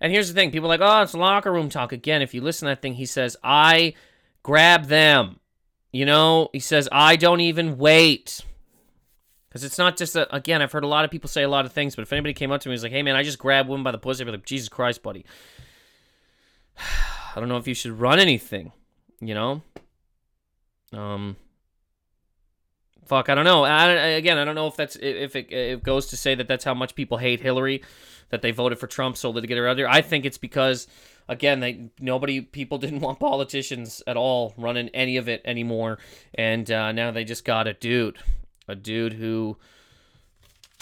And 0.00 0.12
here's 0.12 0.28
the 0.28 0.34
thing: 0.34 0.52
people 0.52 0.68
are 0.68 0.78
like, 0.78 0.80
oh, 0.80 1.02
it's 1.02 1.14
locker 1.14 1.52
room 1.52 1.68
talk 1.68 1.92
again. 1.92 2.22
If 2.22 2.34
you 2.34 2.40
listen 2.40 2.66
to 2.66 2.70
that 2.70 2.82
thing, 2.82 2.94
he 2.94 3.06
says, 3.06 3.36
I 3.42 3.94
grab 4.44 4.86
them. 4.86 5.37
You 5.92 6.04
know, 6.04 6.50
he 6.52 6.60
says, 6.60 6.88
I 6.92 7.16
don't 7.16 7.40
even 7.40 7.78
wait. 7.78 8.42
Because 9.48 9.64
it's 9.64 9.78
not 9.78 9.96
just 9.96 10.14
a, 10.14 10.32
again, 10.34 10.60
I've 10.60 10.72
heard 10.72 10.84
a 10.84 10.88
lot 10.88 11.04
of 11.04 11.10
people 11.10 11.28
say 11.28 11.42
a 11.42 11.48
lot 11.48 11.64
of 11.64 11.72
things, 11.72 11.96
but 11.96 12.02
if 12.02 12.12
anybody 12.12 12.34
came 12.34 12.52
up 12.52 12.60
to 12.60 12.68
me 12.68 12.72
and 12.72 12.76
was 12.76 12.82
like, 12.82 12.92
hey 12.92 13.02
man, 13.02 13.16
I 13.16 13.22
just 13.22 13.38
grabbed 13.38 13.68
women 13.68 13.82
by 13.82 13.92
the 13.92 13.98
pussy, 13.98 14.22
I'd 14.22 14.26
be 14.26 14.32
like, 14.32 14.44
Jesus 14.44 14.68
Christ, 14.68 15.02
buddy. 15.02 15.24
I 16.78 17.40
don't 17.40 17.48
know 17.48 17.56
if 17.56 17.66
you 17.66 17.74
should 17.74 17.92
run 17.92 18.18
anything, 18.18 18.72
you 19.20 19.34
know? 19.34 19.62
Um, 20.92 21.36
fuck, 23.06 23.28
I 23.28 23.34
don't 23.34 23.44
know. 23.44 23.64
I, 23.64 23.86
again, 23.88 24.38
I 24.38 24.44
don't 24.44 24.54
know 24.54 24.66
if 24.66 24.76
that's, 24.76 24.96
if 24.96 25.34
it, 25.34 25.50
it 25.50 25.82
goes 25.82 26.06
to 26.08 26.16
say 26.16 26.34
that 26.34 26.46
that's 26.48 26.64
how 26.64 26.74
much 26.74 26.94
people 26.94 27.16
hate 27.16 27.40
Hillary, 27.40 27.82
that 28.28 28.42
they 28.42 28.50
voted 28.50 28.78
for 28.78 28.86
Trump 28.86 29.16
solely 29.16 29.40
to 29.40 29.46
get 29.46 29.56
her 29.56 29.66
out 29.66 29.76
there. 29.76 29.88
I 29.88 30.02
think 30.02 30.26
it's 30.26 30.38
because, 30.38 30.86
again, 31.28 31.60
they 31.60 31.90
nobody, 32.00 32.40
people 32.40 32.78
didn't 32.84 33.00
want 33.00 33.20
politicians 33.20 34.02
at 34.06 34.16
all 34.16 34.54
running 34.56 34.88
any 34.90 35.16
of 35.16 35.28
it 35.28 35.42
anymore. 35.44 35.98
And 36.34 36.70
uh, 36.70 36.92
now 36.92 37.10
they 37.10 37.24
just 37.24 37.44
got 37.44 37.66
a 37.66 37.74
dude 37.74 38.18
a 38.68 38.76
dude 38.76 39.14
who, 39.14 39.56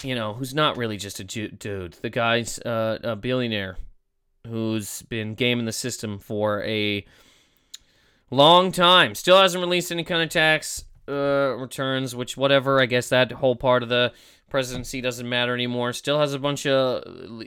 you 0.02 0.14
know, 0.14 0.34
who's 0.34 0.52
not 0.52 0.76
really 0.76 0.96
just 0.96 1.20
a 1.20 1.24
dude. 1.24 1.92
The 2.02 2.10
guy's 2.10 2.58
uh, 2.58 2.98
a 3.02 3.16
billionaire, 3.16 3.78
who's 4.46 5.02
been 5.02 5.34
gaming 5.34 5.64
the 5.64 5.72
system 5.72 6.18
for 6.18 6.62
a 6.64 7.06
long 8.30 8.72
time. 8.72 9.14
Still 9.14 9.40
hasn't 9.40 9.62
released 9.62 9.92
any 9.92 10.04
kind 10.04 10.22
of 10.22 10.28
tax 10.28 10.84
uh, 11.08 11.54
returns, 11.56 12.14
which 12.14 12.36
whatever. 12.36 12.80
I 12.82 12.86
guess 12.86 13.08
that 13.08 13.32
whole 13.32 13.56
part 13.56 13.82
of 13.82 13.88
the 13.88 14.12
presidency 14.48 15.00
doesn't 15.00 15.28
matter 15.28 15.54
anymore. 15.54 15.92
Still 15.92 16.20
has 16.20 16.34
a 16.34 16.38
bunch 16.38 16.66
of 16.66 17.02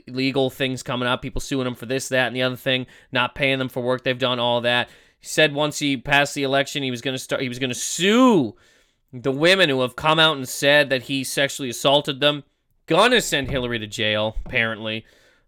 legal 0.06 0.50
things 0.50 0.82
coming 0.82 1.08
up. 1.08 1.22
People 1.22 1.40
suing 1.40 1.66
him 1.66 1.74
for 1.74 1.86
this, 1.86 2.08
that, 2.08 2.26
and 2.26 2.36
the 2.36 2.42
other 2.42 2.56
thing. 2.56 2.86
Not 3.12 3.34
paying 3.34 3.58
them 3.58 3.68
for 3.68 3.82
work 3.82 4.04
they've 4.04 4.18
done. 4.18 4.38
All 4.38 4.60
that. 4.60 4.88
He 5.18 5.26
said 5.26 5.54
once 5.54 5.78
he 5.78 5.96
passed 5.96 6.34
the 6.34 6.42
election, 6.42 6.82
he 6.82 6.90
was 6.90 7.00
going 7.00 7.14
to 7.14 7.18
start. 7.18 7.42
He 7.42 7.48
was 7.48 7.58
going 7.58 7.70
to 7.70 7.74
sue 7.74 8.54
the 9.12 9.32
women 9.32 9.68
who 9.68 9.80
have 9.80 9.96
come 9.96 10.18
out 10.18 10.36
and 10.36 10.48
said 10.48 10.90
that 10.90 11.02
he 11.02 11.24
sexually 11.24 11.70
assaulted 11.70 12.20
them. 12.20 12.44
Gonna 12.86 13.20
send 13.20 13.50
Hillary 13.50 13.78
to 13.78 13.86
jail. 13.86 14.36
Apparently, 14.44 15.04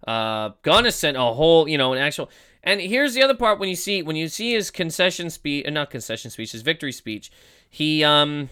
uh, 0.07 0.51
gonna 0.63 0.93
send 0.93 1.17
a 1.17 1.33
whole, 1.35 1.69
you 1.69 1.79
know, 1.79 1.93
an 1.93 1.99
actual. 1.99 2.31
And 2.63 2.81
here's 2.81 3.15
the 3.15 3.23
other 3.23 3.35
part 3.35 3.59
when 3.59 3.69
you 3.69 3.75
see 3.75 4.03
when 4.03 4.17
you 4.17 4.29
see 4.29 4.53
his 4.53 4.71
concession 4.71 5.31
speech, 5.31 5.67
uh, 5.67 5.71
not 5.71 5.91
concession 5.91 6.31
speech, 6.31 6.53
his 6.53 6.63
victory 6.63 6.93
speech. 6.93 7.33
He 7.69 8.05
um, 8.05 8.49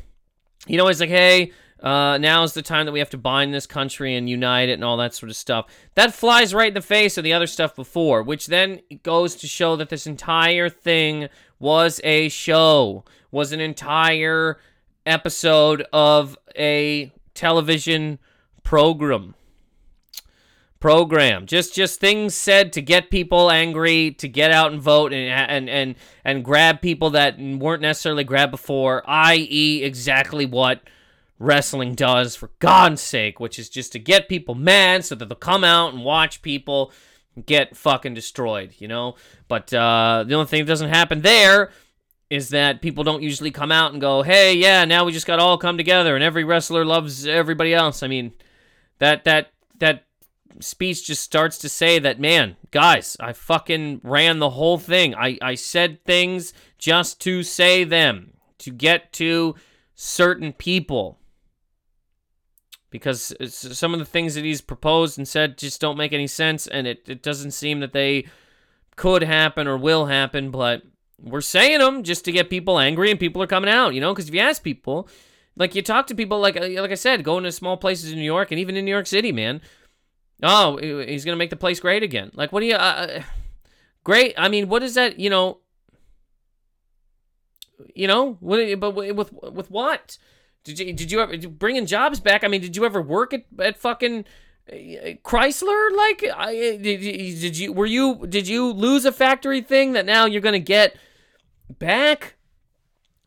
you 0.67 0.77
know, 0.77 0.87
he's 0.89 1.01
like, 1.01 1.11
hey, 1.11 1.53
uh, 1.83 2.19
now 2.19 2.43
is 2.43 2.53
the 2.53 2.63
time 2.63 2.87
that 2.87 2.93
we 2.93 2.99
have 2.99 3.11
to 3.11 3.19
bind 3.19 3.55
this 3.55 3.67
country 3.67 4.15
and 4.15 4.29
unite 4.29 4.69
it 4.69 4.75
and 4.75 4.85
all 4.85 4.97
that 4.99 5.15
sort 5.15 5.31
of 5.31 5.37
stuff. 5.37 5.67
That 5.95 6.15
flies 6.15 6.53
right 6.53 6.69
in 6.69 6.75
the 6.75 6.83
face 6.83 7.17
of 7.17 7.25
the 7.25 7.33
other 7.33 7.47
stuff 7.47 7.75
before, 7.75 8.23
which 8.23 8.47
then 8.47 8.81
goes 9.03 9.35
to 9.37 9.47
show 9.47 9.77
that 9.77 9.89
this 9.89 10.07
entire 10.07 10.69
thing 10.69 11.29
was 11.59 12.01
a 12.05 12.29
show, 12.29 13.05
was 13.31 13.53
an 13.53 13.61
entire 13.61 14.59
episode 15.07 15.87
of 15.93 16.37
a 16.57 17.13
television 17.35 18.19
program 18.63 19.35
program. 20.81 21.47
Just 21.47 21.75
just 21.75 22.01
things 22.01 22.35
said 22.35 22.73
to 22.73 22.83
get 22.83 23.11
people 23.11 23.51
angry, 23.51 24.13
to 24.13 24.29
get 24.29 24.51
out 24.51 24.73
and 24.73 24.81
vote 24.81 25.13
and 25.13 25.31
and 25.31 25.71
and 25.71 25.95
and 26.25 26.45
grab 26.45 26.81
people 26.81 27.11
that 27.11 27.39
weren't 27.39 27.83
necessarily 27.83 28.25
grabbed 28.25 28.51
before, 28.51 29.03
i.e. 29.07 29.83
exactly 29.83 30.47
what 30.47 30.83
wrestling 31.41 31.95
does 31.95 32.37
for 32.37 32.53
God's 32.61 33.01
sake, 33.01 33.41
which 33.41 33.59
is 33.59 33.69
just 33.69 33.91
to 33.93 33.99
get 33.99 34.29
people 34.29 34.55
mad 34.55 35.05
so 35.05 35.17
that 35.17 35.29
they'll 35.29 35.37
come 35.37 35.65
out 35.65 35.93
and 35.93 36.05
watch 36.05 36.43
people 36.43 36.93
get 37.47 37.77
fucking 37.77 38.15
destroyed, 38.15 38.75
you 38.79 38.87
know? 38.87 39.17
But 39.49 39.73
uh, 39.73 40.25
the 40.29 40.35
only 40.35 40.47
thing 40.47 40.65
that 40.65 40.69
doesn't 40.69 40.91
happen 40.91 41.23
there 41.23 41.71
is 42.29 42.51
that 42.51 42.83
people 42.83 43.03
don't 43.03 43.23
usually 43.23 43.51
come 43.51 43.73
out 43.73 43.93
and 43.93 44.01
go, 44.01 44.23
"Hey, 44.23 44.55
yeah, 44.55 44.85
now 44.85 45.05
we 45.05 45.13
just 45.13 45.27
got 45.27 45.41
all 45.41 45.59
come 45.59 45.77
together 45.77 46.15
and 46.15 46.23
every 46.23 46.45
wrestler 46.45 46.85
loves 46.85 47.27
everybody 47.27 47.75
else." 47.75 48.05
I 48.05 48.07
mean, 48.07 48.33
that 48.99 49.25
that 49.25 49.51
that 49.79 50.05
speech 50.61 51.07
just 51.07 51.23
starts 51.23 51.59
to 51.59 51.69
say 51.69 51.99
that, 51.99 52.21
man, 52.21 52.57
guys, 52.71 53.17
I 53.19 53.33
fucking 53.33 54.03
ran 54.05 54.39
the 54.39 54.51
whole 54.51 54.79
thing. 54.79 55.15
I, 55.15 55.39
I 55.41 55.55
said 55.55 56.05
things 56.05 56.53
just 56.79 57.21
to 57.23 57.43
say 57.43 57.85
them, 57.85 58.35
to 58.59 58.71
get 58.71 59.13
to 59.15 59.55
certain 59.95 60.53
people. 60.53 61.20
Because 62.91 63.33
some 63.47 63.93
of 63.93 64.01
the 64.01 64.07
things 64.07 64.35
that 64.35 64.45
he's 64.45 64.61
proposed 64.61 65.17
and 65.17 65.27
said 65.27 65.57
just 65.57 65.81
don't 65.81 65.97
make 65.97 66.13
any 66.13 66.27
sense, 66.27 66.67
and 66.67 66.87
it, 66.87 67.09
it 67.09 67.23
doesn't 67.23 67.53
seem 67.53 67.81
that 67.81 67.93
they 67.93 68.27
could 68.97 69.23
happen 69.23 69.69
or 69.69 69.77
will 69.77 70.07
happen, 70.07 70.51
but 70.51 70.83
we're 71.23 71.41
saying 71.41 71.79
them 71.79 72.03
just 72.03 72.25
to 72.25 72.33
get 72.33 72.51
people 72.51 72.79
angry, 72.79 73.11
and 73.11 73.21
people 73.21 73.43
are 73.43 73.47
coming 73.47 73.71
out, 73.71 73.95
you 73.95 74.01
know? 74.01 74.13
Because 74.13 74.29
if 74.29 74.35
you 74.35 74.41
ask 74.41 74.63
people, 74.63 75.09
like 75.57 75.75
you 75.75 75.83
talk 75.83 76.09
to 76.09 76.15
people, 76.15 76.41
like 76.41 76.57
like 76.57 76.91
I 76.91 76.95
said, 76.95 77.23
going 77.23 77.45
to 77.45 77.53
small 77.53 77.77
places 77.77 78.11
in 78.11 78.19
New 78.19 78.25
York 78.25 78.51
and 78.51 78.59
even 78.59 78.77
in 78.77 78.85
New 78.85 78.91
York 78.91 79.07
City, 79.07 79.31
man, 79.31 79.61
Oh, 80.43 80.79
he's 80.79 81.25
gonna 81.25 81.37
make 81.37 81.51
the 81.51 81.57
place 81.57 81.81
great 81.81 82.03
again. 82.03 82.31
Like, 82.35 82.53
what 82.53 82.61
do 82.61 82.67
you? 82.67 82.75
Uh, 82.75 82.79
uh, 82.79 83.23
great. 84.05 84.35
I 84.39 84.49
mean, 84.49 84.69
what 84.69 84.83
is 84.83 84.95
that? 84.95 85.19
You 85.19 85.31
know. 85.31 85.59
You 87.95 88.07
know, 88.07 88.37
what? 88.41 88.81
But 88.81 88.91
with 88.93 89.33
with 89.33 89.71
what? 89.71 90.19
Did 90.65 90.79
you 90.79 90.93
did 90.93 91.11
you 91.11 91.21
ever 91.21 91.37
bringing 91.49 91.87
jobs 91.87 92.21
back? 92.21 92.45
I 92.45 92.49
mean, 92.49 92.61
did 92.61 92.77
you 92.77 92.85
ever 92.85 93.01
work 93.01 93.33
at 93.33 93.45
at 93.59 93.79
fucking 93.79 94.25
uh, 94.71 94.75
Chrysler? 95.25 95.97
Like, 95.97 96.25
I, 96.37 96.79
did, 96.81 97.01
did 97.41 97.59
you 97.59 97.73
were 97.73 97.87
you 97.87 98.27
did 98.27 98.47
you 98.47 98.71
lose 98.73 99.05
a 99.05 99.13
factory 99.13 99.63
thing 99.63 99.93
that 99.93 100.05
now 100.05 100.27
you're 100.27 100.43
gonna 100.43 100.59
get 100.59 100.97
back? 101.79 102.37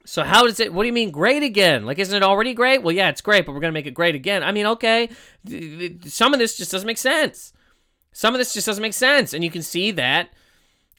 So 0.05 0.23
how 0.23 0.45
does 0.45 0.59
it? 0.59 0.73
What 0.73 0.83
do 0.83 0.87
you 0.87 0.93
mean 0.93 1.11
great 1.11 1.43
again? 1.43 1.85
Like, 1.85 1.97
isn't 1.97 2.15
it 2.15 2.23
already 2.23 2.53
great? 2.53 2.83
Well, 2.83 2.93
yeah, 2.93 3.09
it's 3.09 3.21
great, 3.21 3.45
but 3.45 3.53
we're 3.53 3.61
gonna 3.61 3.73
make 3.73 3.87
it 3.87 3.93
great 3.95 4.15
again. 4.15 4.43
I 4.43 4.51
mean, 4.51 4.67
okay, 4.67 5.09
some 6.05 6.33
of 6.33 6.39
this 6.39 6.57
just 6.57 6.71
doesn't 6.71 6.87
make 6.87 6.97
sense. 6.97 7.53
Some 8.11 8.35
of 8.35 8.37
this 8.37 8.53
just 8.53 8.67
doesn't 8.67 8.81
make 8.81 8.93
sense, 8.93 9.33
and 9.33 9.43
you 9.43 9.49
can 9.49 9.63
see 9.63 9.89
that 9.91 10.29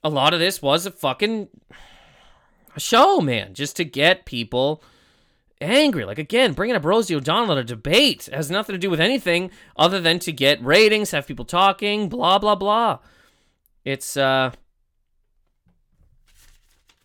a 0.03 0.09
lot 0.09 0.35
of 0.35 0.41
this 0.41 0.61
was 0.61 0.85
a 0.85 0.91
fucking 0.91 1.49
show, 2.77 3.21
man, 3.21 3.55
just 3.55 3.77
to 3.77 3.85
get 3.85 4.25
people 4.25 4.83
angry. 5.65 6.05
Like 6.05 6.19
again, 6.19 6.53
bringing 6.53 6.77
up 6.77 6.85
Rosie 6.85 7.15
O'Donnell 7.15 7.53
at 7.53 7.59
a 7.59 7.65
debate 7.65 8.29
it 8.29 8.35
has 8.35 8.51
nothing 8.51 8.75
to 8.75 8.79
do 8.79 8.91
with 8.91 9.01
anything 9.01 9.51
other 9.77 10.01
than 10.01 10.19
to 10.21 10.33
get 10.33 10.65
ratings, 10.65 11.11
have 11.11 11.27
people 11.27 11.45
talking, 11.45 12.09
blah 12.09 12.39
blah 12.39 12.55
blah. 12.55 12.99
It's 13.85 14.17
uh, 14.17 14.53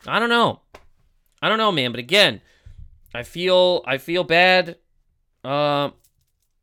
I 0.08 0.20
don't 0.20 0.30
know. 0.30 0.62
I 1.42 1.50
don't 1.50 1.58
know, 1.58 1.72
man. 1.72 1.92
But 1.92 2.00
again, 2.00 2.42
I 3.14 3.24
feel 3.24 3.84
I 3.86 3.98
feel 3.98 4.24
bad 4.24 4.78
uh, 5.44 5.90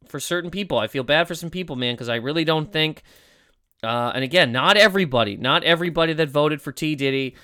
for 0.08 0.20
certain 0.20 0.50
people. 0.50 0.78
I 0.78 0.86
feel 0.86 1.04
bad 1.04 1.28
for 1.28 1.34
some 1.34 1.50
people, 1.50 1.76
man, 1.76 1.94
because 1.94 2.08
I 2.08 2.16
really 2.16 2.44
don't 2.44 2.72
think. 2.72 3.02
Uh, 3.82 4.12
and 4.14 4.24
again, 4.24 4.52
not 4.52 4.76
everybody, 4.76 5.36
not 5.36 5.62
everybody 5.62 6.12
that 6.14 6.30
voted 6.30 6.62
for 6.62 6.72
T 6.72 6.94
Diddy 6.94 7.36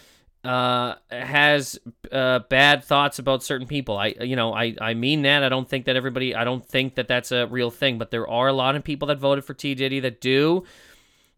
uh, 0.45 0.95
has 1.11 1.78
uh, 2.11 2.40
bad 2.49 2.84
thoughts 2.84 3.18
about 3.18 3.43
certain 3.43 3.66
people. 3.66 3.97
I, 3.97 4.14
you 4.20 4.36
know, 4.36 4.53
I, 4.53 4.74
I 4.80 4.95
mean 4.95 5.22
that. 5.22 5.43
I 5.45 5.49
don't 5.49 5.68
think 5.68 5.86
that 5.86 5.97
everybody. 5.97 6.34
I 6.34 6.45
don't 6.45 6.66
think 6.66 6.97
that 6.97 7.09
that's 7.09 7.32
a 7.32 7.47
real 7.47 7.70
thing. 7.70 7.99
But 7.99 8.11
there 8.11 8.28
are 8.28 8.49
a 8.49 8.53
lot 8.53 8.74
of 8.74 8.84
people 8.84 9.09
that 9.09 9.18
voted 9.18 9.45
for 9.45 9.55
T 9.55 9.74
Diddy 9.74 10.01
that 10.01 10.20
do. 10.20 10.64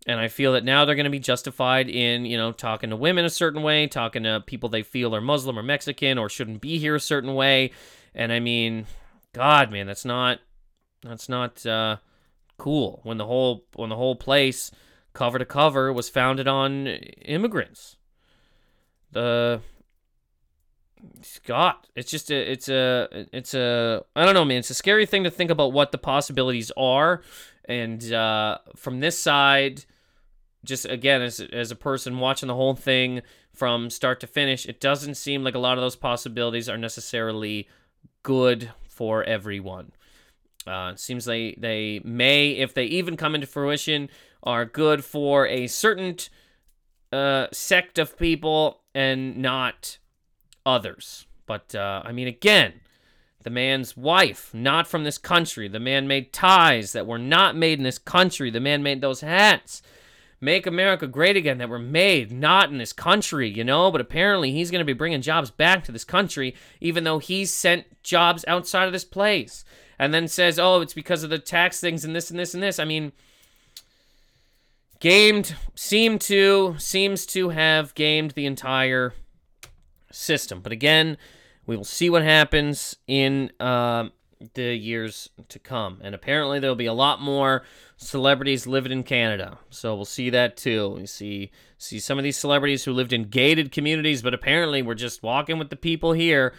And 0.07 0.20
I 0.20 0.28
feel 0.28 0.52
that 0.52 0.64
now 0.64 0.84
they're 0.84 0.96
going 0.96 1.05
to 1.05 1.11
be 1.11 1.18
justified 1.18 1.88
in, 1.88 2.26
you 2.26 2.36
know, 2.36 2.52
talking 2.52 2.90
to 2.90 2.96
women 2.96 3.24
a 3.24 3.30
certain 3.30 3.62
way, 3.62 3.86
talking 3.86 4.24
to 4.24 4.42
people 4.44 4.68
they 4.68 4.82
feel 4.82 5.14
are 5.14 5.20
Muslim 5.20 5.59
or 5.59 5.62
Mexican 5.62 6.18
or 6.18 6.28
shouldn't 6.28 6.61
be 6.61 6.78
here 6.78 6.94
a 6.94 7.00
certain 7.00 7.34
way. 7.34 7.70
And 8.14 8.30
I 8.30 8.38
mean, 8.38 8.86
God, 9.32 9.70
man, 9.70 9.86
that's 9.86 10.05
not 10.05 10.40
that's 11.02 11.28
not 11.28 11.64
uh, 11.64 11.96
cool. 12.59 13.00
When 13.02 13.16
the 13.16 13.26
whole 13.26 13.64
when 13.74 13.90
the 13.90 13.96
whole 13.96 14.16
place, 14.16 14.70
cover 15.14 15.38
to 15.38 15.44
cover, 15.44 15.92
was 15.92 16.09
founded 16.11 16.48
on 16.48 16.86
immigrants. 16.86 17.96
Scott, 21.22 21.88
it's 21.94 22.10
just 22.10 22.30
a, 22.30 22.50
it's 22.52 22.68
a, 22.68 23.08
it's 23.32 23.54
a, 23.54 24.04
I 24.16 24.24
don't 24.24 24.34
know, 24.34 24.44
man. 24.44 24.58
It's 24.58 24.70
a 24.70 24.74
scary 24.74 25.06
thing 25.06 25.24
to 25.24 25.30
think 25.30 25.50
about 25.50 25.72
what 25.72 25.92
the 25.92 25.98
possibilities 25.98 26.72
are, 26.76 27.22
and 27.66 28.12
uh, 28.12 28.58
from 28.76 29.00
this 29.00 29.18
side, 29.18 29.84
just 30.64 30.86
again 30.86 31.22
as 31.22 31.40
as 31.40 31.70
a 31.70 31.76
person 31.76 32.18
watching 32.18 32.46
the 32.46 32.54
whole 32.54 32.74
thing 32.74 33.22
from 33.52 33.90
start 33.90 34.20
to 34.20 34.26
finish, 34.26 34.66
it 34.66 34.80
doesn't 34.80 35.14
seem 35.14 35.44
like 35.44 35.54
a 35.54 35.58
lot 35.58 35.78
of 35.78 35.82
those 35.82 35.96
possibilities 35.96 36.68
are 36.68 36.78
necessarily 36.78 37.68
good 38.22 38.70
for 38.88 39.22
everyone. 39.24 39.92
Uh, 40.66 40.90
it 40.94 41.00
seems 41.00 41.24
they 41.24 41.54
they 41.58 42.00
may, 42.04 42.50
if 42.50 42.74
they 42.74 42.84
even 42.84 43.16
come 43.16 43.34
into 43.34 43.46
fruition, 43.46 44.08
are 44.42 44.64
good 44.64 45.04
for 45.04 45.46
a 45.46 45.66
certain 45.66 46.16
sect 47.52 47.98
of 47.98 48.18
people 48.18 48.80
and 48.94 49.36
not 49.36 49.98
others. 50.64 51.26
But 51.46 51.74
uh, 51.74 52.02
I 52.04 52.12
mean, 52.12 52.28
again, 52.28 52.74
the 53.42 53.50
man's 53.50 53.96
wife, 53.96 54.52
not 54.54 54.86
from 54.86 55.04
this 55.04 55.18
country. 55.18 55.68
The 55.68 55.80
man 55.80 56.08
made 56.08 56.32
ties 56.32 56.92
that 56.92 57.06
were 57.06 57.18
not 57.18 57.56
made 57.56 57.78
in 57.78 57.84
this 57.84 57.98
country. 57.98 58.50
The 58.50 58.60
man 58.60 58.82
made 58.82 59.00
those 59.00 59.20
hats 59.20 59.82
Make 60.44 60.66
America 60.66 61.06
Great 61.06 61.38
Again 61.38 61.56
that 61.56 61.70
were 61.70 61.78
made 61.78 62.30
not 62.30 62.70
in 62.70 62.76
this 62.76 62.92
country, 62.92 63.48
you 63.48 63.64
know? 63.64 63.90
But 63.90 64.02
apparently 64.02 64.52
he's 64.52 64.70
going 64.70 64.80
to 64.80 64.84
be 64.84 64.92
bringing 64.92 65.22
jobs 65.22 65.50
back 65.50 65.84
to 65.84 65.92
this 65.92 66.04
country, 66.04 66.54
even 66.82 67.04
though 67.04 67.18
he 67.18 67.46
sent 67.46 68.02
jobs 68.02 68.44
outside 68.46 68.84
of 68.84 68.92
this 68.92 69.06
place. 69.06 69.64
And 69.98 70.12
then 70.12 70.28
says, 70.28 70.58
oh, 70.58 70.82
it's 70.82 70.92
because 70.92 71.22
of 71.22 71.30
the 71.30 71.38
tax 71.38 71.80
things 71.80 72.04
and 72.04 72.14
this 72.14 72.30
and 72.30 72.38
this 72.38 72.52
and 72.52 72.62
this. 72.62 72.78
I 72.78 72.84
mean, 72.84 73.12
gamed, 75.05 75.55
seem 75.74 76.18
to, 76.18 76.74
seems 76.78 77.26
to 77.26 77.50
have 77.50 77.94
gamed 77.94 78.30
the 78.30 78.46
entire 78.46 79.12
system. 80.11 80.62
But 80.62 80.72
again, 80.72 81.18
we 81.66 81.76
will 81.76 81.84
see 81.84 82.09
what 82.09 82.22
happens 82.22 82.96
in 83.07 83.50
uh, 83.61 84.09
the 84.55 84.74
years 84.74 85.28
to 85.50 85.59
come. 85.59 86.00
And 86.02 86.14
apparently 86.14 86.59
there'll 86.59 86.74
be 86.74 86.86
a 86.86 86.94
lot 86.94 87.20
more 87.20 87.64
celebrities 87.98 88.66
living 88.66 88.92
in 88.92 89.02
Canada. 89.02 89.59
So 89.68 89.94
we'll 89.94 90.07
see 90.07 90.30
that 90.30 90.57
too. 90.57 90.88
We 90.88 91.05
see 91.05 91.50
see 91.76 92.00
some 92.00 92.16
of 92.16 92.24
these 92.24 92.38
celebrities 92.38 92.84
who 92.84 92.92
lived 92.94 93.12
in 93.12 93.24
gated 93.24 93.72
communities, 93.72 94.22
but 94.22 94.32
apparently 94.32 94.80
we're 94.80 94.94
just 94.94 95.22
walking 95.22 95.59
with 95.59 95.68
the 95.68 95.76
people 95.76 96.14
here 96.14 96.55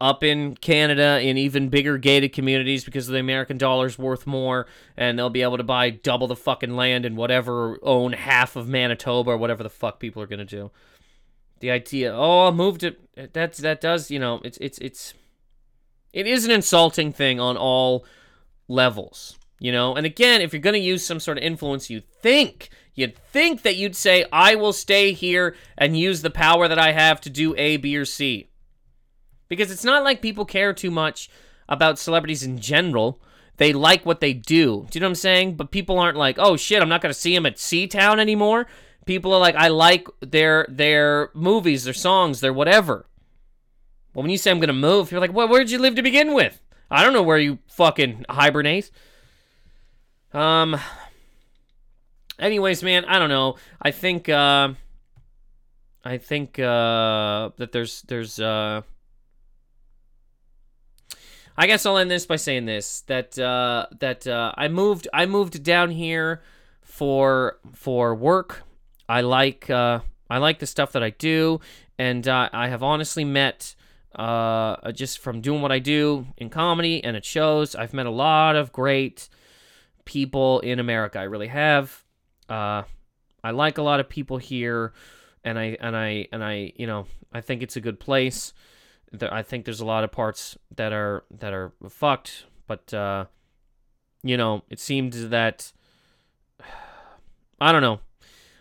up 0.00 0.22
in 0.22 0.56
Canada 0.56 1.20
in 1.20 1.36
even 1.38 1.68
bigger 1.68 1.98
gated 1.98 2.32
communities 2.32 2.84
because 2.84 3.06
the 3.06 3.18
American 3.18 3.58
dollar's 3.58 3.98
worth 3.98 4.26
more 4.26 4.66
and 4.96 5.18
they'll 5.18 5.30
be 5.30 5.42
able 5.42 5.56
to 5.56 5.62
buy 5.62 5.90
double 5.90 6.26
the 6.26 6.36
fucking 6.36 6.74
land 6.76 7.04
and 7.04 7.16
whatever 7.16 7.78
own 7.82 8.12
half 8.12 8.56
of 8.56 8.68
Manitoba 8.68 9.30
or 9.30 9.36
whatever 9.36 9.62
the 9.62 9.70
fuck 9.70 10.00
people 10.00 10.22
are 10.22 10.26
going 10.26 10.38
to 10.38 10.44
do. 10.44 10.70
The 11.60 11.70
idea, 11.70 12.12
oh, 12.14 12.46
I'll 12.46 12.52
move 12.52 12.78
to 12.78 12.96
that's 13.32 13.58
that 13.58 13.80
does, 13.80 14.10
you 14.10 14.18
know, 14.18 14.40
it's 14.44 14.58
it's 14.58 14.78
it's 14.78 15.14
it 16.12 16.26
is 16.26 16.44
an 16.44 16.50
insulting 16.50 17.12
thing 17.12 17.38
on 17.38 17.56
all 17.56 18.04
levels, 18.68 19.38
you 19.60 19.70
know? 19.70 19.94
And 19.94 20.04
again, 20.04 20.40
if 20.40 20.52
you're 20.52 20.60
going 20.60 20.74
to 20.74 20.80
use 20.80 21.06
some 21.06 21.20
sort 21.20 21.38
of 21.38 21.44
influence, 21.44 21.88
you 21.88 22.02
think 22.20 22.70
You'd 22.94 23.16
think 23.16 23.62
that 23.62 23.76
you'd 23.76 23.96
say, 23.96 24.26
I 24.32 24.54
will 24.54 24.72
stay 24.72 25.12
here 25.12 25.56
and 25.78 25.96
use 25.96 26.20
the 26.22 26.30
power 26.30 26.68
that 26.68 26.78
I 26.78 26.92
have 26.92 27.20
to 27.22 27.30
do 27.30 27.54
A, 27.56 27.78
B, 27.78 27.96
or 27.96 28.04
C. 28.04 28.50
Because 29.52 29.70
it's 29.70 29.84
not 29.84 30.02
like 30.02 30.22
people 30.22 30.46
care 30.46 30.72
too 30.72 30.90
much 30.90 31.28
about 31.68 31.98
celebrities 31.98 32.42
in 32.42 32.58
general. 32.58 33.20
They 33.58 33.74
like 33.74 34.06
what 34.06 34.20
they 34.20 34.32
do. 34.32 34.86
Do 34.88 34.96
you 34.96 35.00
know 35.00 35.08
what 35.08 35.10
I'm 35.10 35.14
saying? 35.16 35.56
But 35.56 35.70
people 35.70 35.98
aren't 35.98 36.16
like, 36.16 36.38
oh 36.38 36.56
shit, 36.56 36.80
I'm 36.80 36.88
not 36.88 37.02
gonna 37.02 37.12
see 37.12 37.34
him 37.34 37.44
at 37.44 37.58
C 37.58 37.86
Town 37.86 38.18
anymore. 38.18 38.66
People 39.04 39.34
are 39.34 39.38
like, 39.38 39.54
I 39.54 39.68
like 39.68 40.08
their 40.20 40.64
their 40.70 41.28
movies, 41.34 41.84
their 41.84 41.92
songs, 41.92 42.40
their 42.40 42.52
whatever. 42.54 43.04
Well, 44.14 44.22
when 44.22 44.30
you 44.30 44.38
say 44.38 44.50
I'm 44.50 44.58
gonna 44.58 44.72
move, 44.72 45.12
you're 45.12 45.20
like, 45.20 45.34
well, 45.34 45.48
where'd 45.48 45.70
you 45.70 45.78
live 45.78 45.96
to 45.96 46.02
begin 46.02 46.32
with? 46.32 46.58
I 46.90 47.02
don't 47.02 47.12
know 47.12 47.22
where 47.22 47.36
you 47.36 47.58
fucking 47.66 48.24
hibernate. 48.30 48.90
Um. 50.32 50.80
Anyways, 52.38 52.82
man, 52.82 53.04
I 53.04 53.18
don't 53.18 53.28
know. 53.28 53.56
I 53.82 53.90
think. 53.90 54.30
Uh, 54.30 54.72
I 56.04 56.18
think 56.18 56.58
uh, 56.58 57.50
that 57.58 57.70
there's 57.70 58.02
there's 58.02 58.40
uh, 58.40 58.80
I 61.56 61.66
guess 61.66 61.84
I'll 61.84 61.98
end 61.98 62.10
this 62.10 62.26
by 62.26 62.36
saying 62.36 62.64
this 62.64 63.02
that 63.02 63.38
uh, 63.38 63.86
that 64.00 64.26
uh, 64.26 64.52
I 64.56 64.68
moved 64.68 65.08
I 65.12 65.26
moved 65.26 65.62
down 65.62 65.90
here 65.90 66.42
for 66.80 67.58
for 67.74 68.14
work. 68.14 68.62
I 69.08 69.20
like 69.20 69.68
uh, 69.68 70.00
I 70.30 70.38
like 70.38 70.58
the 70.58 70.66
stuff 70.66 70.92
that 70.92 71.02
I 71.02 71.10
do, 71.10 71.60
and 71.98 72.26
I 72.26 72.68
have 72.68 72.82
honestly 72.82 73.24
met 73.24 73.74
uh, 74.14 74.92
just 74.92 75.18
from 75.18 75.40
doing 75.40 75.62
what 75.62 75.72
I 75.72 75.78
do 75.78 76.26
in 76.36 76.50
comedy 76.50 77.02
and 77.02 77.16
at 77.16 77.24
shows. 77.24 77.74
I've 77.74 77.92
met 77.92 78.06
a 78.06 78.10
lot 78.10 78.56
of 78.56 78.72
great 78.72 79.28
people 80.04 80.60
in 80.60 80.78
America. 80.78 81.18
I 81.18 81.24
really 81.24 81.48
have. 81.48 82.02
Uh, 82.48 82.82
I 83.44 83.50
like 83.50 83.78
a 83.78 83.82
lot 83.82 84.00
of 84.00 84.08
people 84.08 84.38
here, 84.38 84.92
and 85.44 85.58
I 85.58 85.76
and 85.80 85.96
I 85.96 86.28
and 86.32 86.42
I 86.42 86.72
you 86.76 86.86
know 86.86 87.06
I 87.32 87.40
think 87.40 87.62
it's 87.62 87.76
a 87.76 87.80
good 87.80 88.00
place. 88.00 88.52
I 89.20 89.42
think 89.42 89.64
there's 89.64 89.80
a 89.80 89.86
lot 89.86 90.04
of 90.04 90.12
parts 90.12 90.56
that 90.76 90.92
are 90.92 91.24
that 91.38 91.52
are 91.52 91.72
fucked, 91.88 92.46
but 92.66 92.92
uh, 92.94 93.26
you 94.22 94.36
know, 94.36 94.62
it 94.70 94.80
seemed 94.80 95.12
that 95.12 95.72
I 97.60 97.72
don't 97.72 97.82
know. 97.82 98.00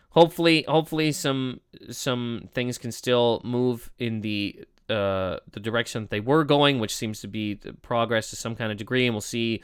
Hopefully, 0.10 0.66
hopefully 0.68 1.12
some 1.12 1.62
some 1.90 2.50
things 2.54 2.78
can 2.78 2.92
still 2.92 3.42
move 3.44 3.92
in 3.98 4.22
the 4.22 4.66
uh, 4.90 5.38
the 5.52 5.60
direction 5.60 6.04
that 6.04 6.10
they 6.10 6.20
were 6.20 6.44
going, 6.44 6.80
which 6.80 6.96
seems 6.96 7.22
to 7.22 7.28
be 7.28 7.56
progress 7.82 8.30
to 8.30 8.36
some 8.36 8.56
kind 8.56 8.72
of 8.72 8.78
degree, 8.78 9.06
and 9.06 9.14
we'll 9.14 9.22
see 9.22 9.62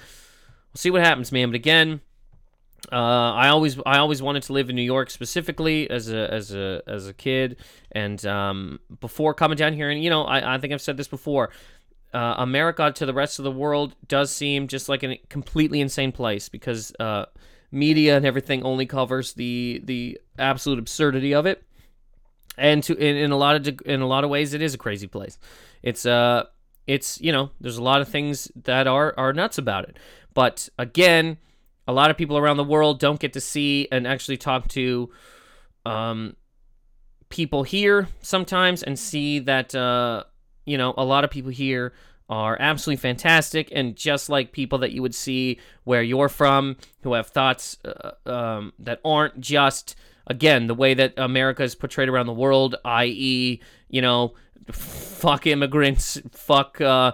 we'll 0.73 0.79
see 0.79 0.91
what 0.91 1.01
happens, 1.03 1.31
man. 1.31 1.49
But 1.49 1.55
again, 1.55 2.01
uh, 2.91 2.95
I 3.33 3.49
always 3.49 3.77
I 3.85 3.97
always 3.97 4.21
wanted 4.21 4.43
to 4.43 4.53
live 4.53 4.69
in 4.69 4.75
New 4.75 4.81
York 4.81 5.09
specifically 5.09 5.89
as 5.89 6.09
a 6.09 6.33
as 6.33 6.53
a 6.53 6.81
as 6.87 7.07
a 7.07 7.13
kid, 7.13 7.57
and 7.91 8.23
um, 8.25 8.79
before 9.01 9.33
coming 9.33 9.57
down 9.57 9.73
here, 9.73 9.89
and 9.89 10.01
you 10.01 10.09
know 10.09 10.23
I, 10.23 10.55
I 10.55 10.57
think 10.57 10.73
I've 10.73 10.81
said 10.81 10.97
this 10.97 11.07
before. 11.07 11.51
Uh, 12.13 12.35
America 12.37 12.89
to 12.93 13.05
the 13.05 13.13
rest 13.13 13.37
of 13.37 13.43
the 13.43 13.51
world 13.51 13.93
does 14.07 14.31
seem 14.31 14.69
just 14.69 14.87
like 14.87 15.03
a 15.03 15.17
completely 15.29 15.81
insane 15.81 16.13
place 16.13 16.47
because 16.47 16.93
uh, 17.01 17.25
media 17.69 18.15
and 18.15 18.25
everything 18.25 18.63
only 18.63 18.85
covers 18.85 19.33
the 19.33 19.81
the 19.83 20.17
absolute 20.39 20.79
absurdity 20.79 21.33
of 21.33 21.45
it, 21.45 21.63
and 22.57 22.81
to 22.83 22.95
in, 22.95 23.17
in 23.17 23.31
a 23.31 23.37
lot 23.37 23.55
of 23.55 23.81
in 23.85 23.99
a 23.99 24.07
lot 24.07 24.23
of 24.23 24.29
ways 24.29 24.53
it 24.53 24.61
is 24.61 24.73
a 24.73 24.77
crazy 24.77 25.07
place. 25.07 25.37
It's 25.83 26.05
uh 26.05 26.45
it's 26.87 27.19
you 27.19 27.33
know 27.33 27.51
there's 27.59 27.77
a 27.77 27.83
lot 27.83 27.99
of 27.99 28.07
things 28.07 28.49
that 28.63 28.87
are 28.87 29.13
are 29.17 29.33
nuts 29.33 29.57
about 29.57 29.89
it, 29.89 29.97
but 30.33 30.69
again 30.79 31.37
a 31.87 31.93
lot 31.93 32.11
of 32.11 32.17
people 32.17 32.37
around 32.37 32.57
the 32.57 32.63
world 32.63 32.99
don't 32.99 33.19
get 33.19 33.33
to 33.33 33.41
see 33.41 33.87
and 33.91 34.05
actually 34.05 34.37
talk 34.37 34.67
to 34.69 35.09
um, 35.85 36.35
people 37.29 37.63
here 37.63 38.07
sometimes 38.21 38.83
and 38.83 38.97
see 38.97 39.39
that 39.39 39.73
uh, 39.73 40.23
you 40.65 40.77
know 40.77 40.93
a 40.97 41.05
lot 41.05 41.23
of 41.23 41.31
people 41.31 41.51
here 41.51 41.93
are 42.29 42.57
absolutely 42.59 42.99
fantastic 42.99 43.69
and 43.71 43.95
just 43.95 44.29
like 44.29 44.51
people 44.51 44.79
that 44.79 44.91
you 44.91 45.01
would 45.01 45.15
see 45.15 45.57
where 45.85 46.01
you're 46.01 46.29
from 46.29 46.75
who 47.01 47.13
have 47.13 47.27
thoughts 47.27 47.77
uh, 47.85 48.11
um, 48.29 48.73
that 48.77 48.99
aren't 49.05 49.39
just 49.39 49.95
again 50.27 50.67
the 50.67 50.73
way 50.73 50.93
that 50.93 51.13
america 51.15 51.63
is 51.63 51.73
portrayed 51.73 52.09
around 52.09 52.25
the 52.25 52.33
world 52.33 52.75
i.e 52.83 53.61
you 53.89 54.01
know 54.01 54.33
fuck 54.71 55.47
immigrants 55.47 56.19
fuck 56.31 56.81
uh, 56.81 57.13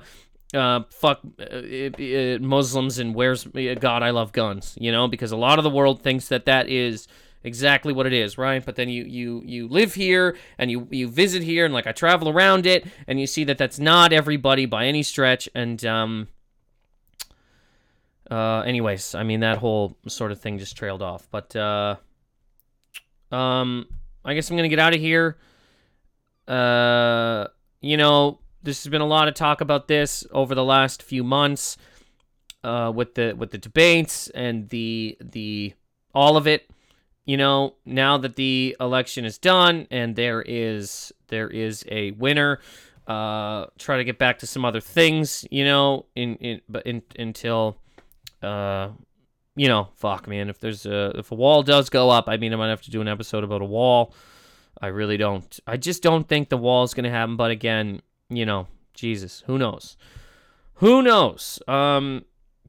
uh, 0.54 0.82
fuck 0.90 1.22
uh, 1.40 1.44
uh, 1.44 2.38
Muslims 2.40 3.00
and 3.00 3.16
where's 3.16 3.48
uh, 3.48 3.76
God? 3.80 4.04
I 4.04 4.12
love 4.12 4.32
guns. 4.32 4.78
You 4.80 4.92
know, 4.92 5.08
because 5.08 5.32
a 5.32 5.38
lot 5.38 5.60
of 5.60 5.64
the 5.64 5.70
world 5.70 6.02
thinks 6.02 6.28
that 6.28 6.46
that 6.46 6.70
is 6.70 7.08
exactly 7.44 7.94
what 7.94 8.06
it 8.06 8.14
is, 8.14 8.38
right? 8.38 8.64
But 8.66 8.76
then 8.76 8.90
you 8.90 9.04
you 9.04 9.42
you 9.46 9.68
live 9.68 9.94
here 9.94 10.38
and 10.58 10.72
you 10.72 10.88
you 10.92 11.08
visit 11.08 11.44
here 11.44 11.66
and 11.66 11.74
like 11.74 11.88
I 11.88 11.92
travel 11.92 12.30
around 12.30 12.66
it 12.66 12.86
and 13.08 13.20
you 13.20 13.28
see 13.28 13.44
that 13.46 13.58
that's 13.58 13.80
not 13.80 14.14
everybody 14.14 14.66
by 14.66 14.86
any 14.86 15.04
stretch. 15.04 15.50
And 15.54 15.84
um, 15.86 16.28
uh, 18.30 18.62
anyways, 18.62 19.16
I 19.16 19.24
mean 19.24 19.42
that 19.42 19.58
whole 19.58 19.98
sort 20.08 20.32
of 20.32 20.40
thing 20.40 20.58
just 20.58 20.78
trailed 20.78 21.02
off. 21.02 21.28
But 21.32 21.56
uh, 21.56 21.98
um, 23.32 23.88
I 24.24 24.34
guess 24.34 24.50
I'm 24.50 24.56
gonna 24.56 24.70
get 24.70 24.80
out 24.80 24.94
of 24.94 25.00
here. 25.00 25.38
Uh, 26.48 27.48
you 27.82 27.98
know, 27.98 28.40
there's 28.64 28.88
been 28.88 29.02
a 29.02 29.06
lot 29.06 29.28
of 29.28 29.34
talk 29.34 29.62
about 29.62 29.88
this 29.88 30.26
over 30.32 30.56
the 30.56 30.64
last 30.64 31.04
few 31.04 31.24
months 31.24 31.78
uh, 32.64 32.92
with 32.94 33.16
the 33.16 33.34
with 33.34 33.52
the 33.52 33.58
debates 33.58 34.30
and 34.30 34.70
the 34.70 35.18
the 35.22 35.74
all 36.14 36.38
of 36.38 36.48
it. 36.48 36.70
You 37.26 37.38
know, 37.38 37.76
now 37.86 38.18
that 38.18 38.36
the 38.36 38.76
election 38.80 39.24
is 39.24 39.38
done 39.38 39.88
and 39.92 40.16
there 40.16 40.42
is 40.42 41.14
there 41.28 41.50
is 41.50 41.86
a 41.90 42.12
winner, 42.12 42.60
uh, 43.08 43.68
try 43.78 43.98
to 43.98 44.04
get 44.04 44.18
back 44.18 44.40
to 44.40 44.48
some 44.48 44.66
other 44.66 44.82
things. 44.82 45.46
You 45.52 45.66
know, 45.66 46.06
in 46.16 46.36
in 46.38 46.62
but 46.68 46.86
in, 46.86 47.02
until 47.18 47.78
uh, 48.42 48.90
you 49.56 49.68
know, 49.68 49.90
fuck 49.96 50.28
man, 50.28 50.50
if 50.50 50.60
there's 50.60 50.86
a 50.86 51.18
if 51.18 51.32
a 51.32 51.36
wall 51.36 51.64
does 51.64 51.90
go 51.90 52.10
up, 52.10 52.26
I 52.28 52.38
mean, 52.38 52.54
I 52.54 52.56
might 52.56 52.70
have 52.70 52.82
to 52.84 52.92
do 52.92 53.02
an 53.02 53.08
episode 53.08 53.44
about 53.44 53.62
a 53.62 53.66
wall. 53.66 54.14
I 54.82 54.88
really 54.88 55.18
don't. 55.18 55.60
I 55.66 55.78
just 55.78 56.04
don't 56.04 56.28
think 56.28 56.50
the 56.50 56.58
wall 56.58 56.84
is 56.84 56.94
going 56.94 57.06
to 57.06 57.10
happen. 57.10 57.38
But 57.38 57.52
again, 57.52 58.02
you 58.30 58.46
know, 58.46 58.68
Jesus, 58.94 59.44
who 59.48 59.58
knows? 59.58 59.98
Who 60.76 61.02
knows? 61.02 61.60
Um, 61.68 62.26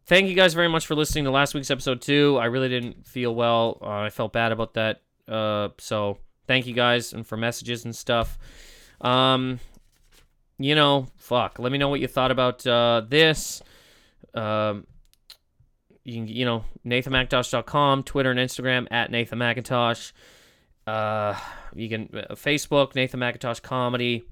thank 0.07 0.29
you 0.29 0.35
guys 0.35 0.55
very 0.55 0.69
much 0.69 0.87
for 0.87 0.95
listening 0.95 1.25
to 1.25 1.31
last 1.31 1.55
week's 1.55 1.71
episode 1.71 2.01
too. 2.01 2.39
I 2.41 2.47
really 2.47 2.69
didn't 2.69 3.07
feel 3.07 3.35
well. 3.35 3.79
Uh, 3.81 4.01
I 4.01 4.11
felt 4.11 4.33
bad 4.33 4.53
about 4.53 4.75
that. 4.75 5.03
Uh, 5.29 5.69
so 5.79 6.19
thank 6.47 6.67
you 6.67 6.75
guys 6.75 7.13
and 7.13 7.27
for 7.27 7.37
messages 7.37 7.85
and 7.85 7.95
stuff. 7.95 8.39
Um, 9.01 9.61
you 10.59 10.75
know, 10.75 11.09
fuck. 11.17 11.59
Let 11.59 11.73
me 11.73 11.79
know 11.79 11.89
what 11.89 12.01
you 12.01 12.09
thought 12.09 12.31
about 12.31 12.67
uh, 12.67 13.03
this. 13.09 13.63
Um, 14.35 14.87
you 16.05 16.15
can, 16.15 16.29
you 16.29 16.45
know, 16.45 16.65
NathanMacintosh.com, 16.87 18.03
Twitter 18.03 18.31
and 18.31 18.39
Instagram 18.39 18.87
at 18.91 19.11
Nathan 19.11 19.39
Macintosh. 19.39 20.13
Uh, 20.87 21.35
you 21.75 21.89
can 21.89 22.11
uh, 22.15 22.35
Facebook 22.35 22.95
Nathan 22.95 23.21
Macintosh 23.21 23.61
Comedy. 23.61 24.25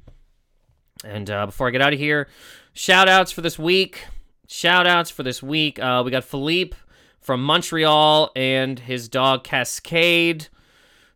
And 1.04 1.30
uh, 1.30 1.46
before 1.46 1.68
I 1.68 1.70
get 1.70 1.82
out 1.82 1.92
of 1.92 1.98
here, 1.98 2.28
shout 2.72 3.08
outs 3.08 3.32
for 3.32 3.40
this 3.40 3.58
week. 3.58 4.06
Shout 4.46 4.86
outs 4.86 5.10
for 5.10 5.22
this 5.22 5.42
week. 5.42 5.78
Uh, 5.78 6.02
we 6.04 6.10
got 6.10 6.24
Philippe 6.24 6.76
from 7.20 7.42
Montreal 7.42 8.30
and 8.36 8.78
his 8.78 9.08
dog 9.08 9.44
Cascade. 9.44 10.48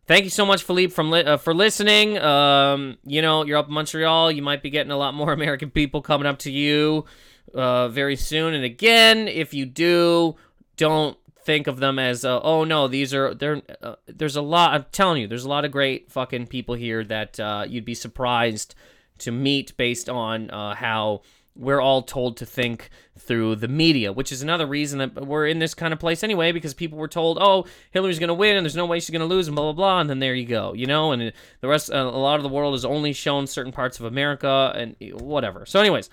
Thank 0.07 0.23
you 0.23 0.29
so 0.29 0.45
much, 0.45 0.63
Philippe, 0.63 0.93
from 0.93 1.11
li- 1.11 1.23
uh, 1.23 1.37
for 1.37 1.53
listening. 1.53 2.17
Um, 2.17 2.97
you 3.03 3.21
know, 3.21 3.43
you're 3.43 3.57
up 3.57 3.67
in 3.67 3.73
Montreal. 3.73 4.31
You 4.31 4.41
might 4.41 4.63
be 4.63 4.69
getting 4.69 4.91
a 4.91 4.97
lot 4.97 5.13
more 5.13 5.33
American 5.33 5.69
people 5.69 6.01
coming 6.01 6.25
up 6.25 6.39
to 6.39 6.51
you 6.51 7.05
uh, 7.53 7.89
very 7.89 8.15
soon. 8.15 8.53
And 8.53 8.63
again, 8.63 9.27
if 9.27 9.53
you 9.53 9.65
do, 9.65 10.35
don't 10.77 11.17
think 11.47 11.67
of 11.67 11.79
them 11.79 11.97
as 11.97 12.25
uh, 12.25 12.41
oh 12.41 12.65
no 12.65 12.89
these 12.89 13.13
are 13.13 13.33
there 13.33 13.61
uh, 13.81 13.95
there's 14.05 14.35
a 14.35 14.41
lot 14.41 14.73
i'm 14.73 14.85
telling 14.91 15.21
you 15.21 15.29
there's 15.29 15.45
a 15.45 15.49
lot 15.49 15.63
of 15.63 15.71
great 15.71 16.11
fucking 16.11 16.45
people 16.45 16.75
here 16.75 17.05
that 17.05 17.39
uh, 17.39 17.63
you'd 17.65 17.85
be 17.85 17.93
surprised 17.93 18.75
to 19.19 19.31
meet 19.31 19.75
based 19.77 20.09
on 20.09 20.49
uh, 20.49 20.75
how 20.75 21.21
we're 21.57 21.81
all 21.81 22.03
told 22.03 22.37
to 22.37 22.45
think 22.45 22.89
through 23.17 23.55
the 23.55 23.67
media, 23.67 24.13
which 24.13 24.31
is 24.31 24.41
another 24.41 24.67
reason 24.67 24.99
that 24.99 25.25
we're 25.25 25.47
in 25.47 25.59
this 25.59 25.73
kind 25.73 25.91
of 25.91 25.99
place 25.99 26.23
anyway, 26.23 26.51
because 26.51 26.73
people 26.73 26.97
were 26.97 27.07
told, 27.07 27.37
oh, 27.41 27.65
Hillary's 27.91 28.19
going 28.19 28.27
to 28.27 28.33
win 28.33 28.55
and 28.55 28.65
there's 28.65 28.75
no 28.75 28.85
way 28.85 28.99
she's 28.99 29.09
going 29.09 29.21
to 29.21 29.25
lose 29.25 29.47
and 29.47 29.55
blah, 29.55 29.65
blah, 29.65 29.73
blah. 29.73 29.99
And 29.99 30.09
then 30.09 30.19
there 30.19 30.35
you 30.35 30.45
go, 30.45 30.73
you 30.73 30.85
know, 30.85 31.11
and 31.11 31.33
the 31.61 31.67
rest, 31.67 31.91
uh, 31.91 31.95
a 31.95 32.03
lot 32.03 32.35
of 32.35 32.43
the 32.43 32.49
world 32.49 32.73
has 32.73 32.85
only 32.85 33.13
shown 33.13 33.47
certain 33.47 33.71
parts 33.71 33.99
of 33.99 34.05
America 34.05 34.71
and 34.75 34.95
whatever. 35.19 35.65
So, 35.65 35.79
anyways, 35.79 36.09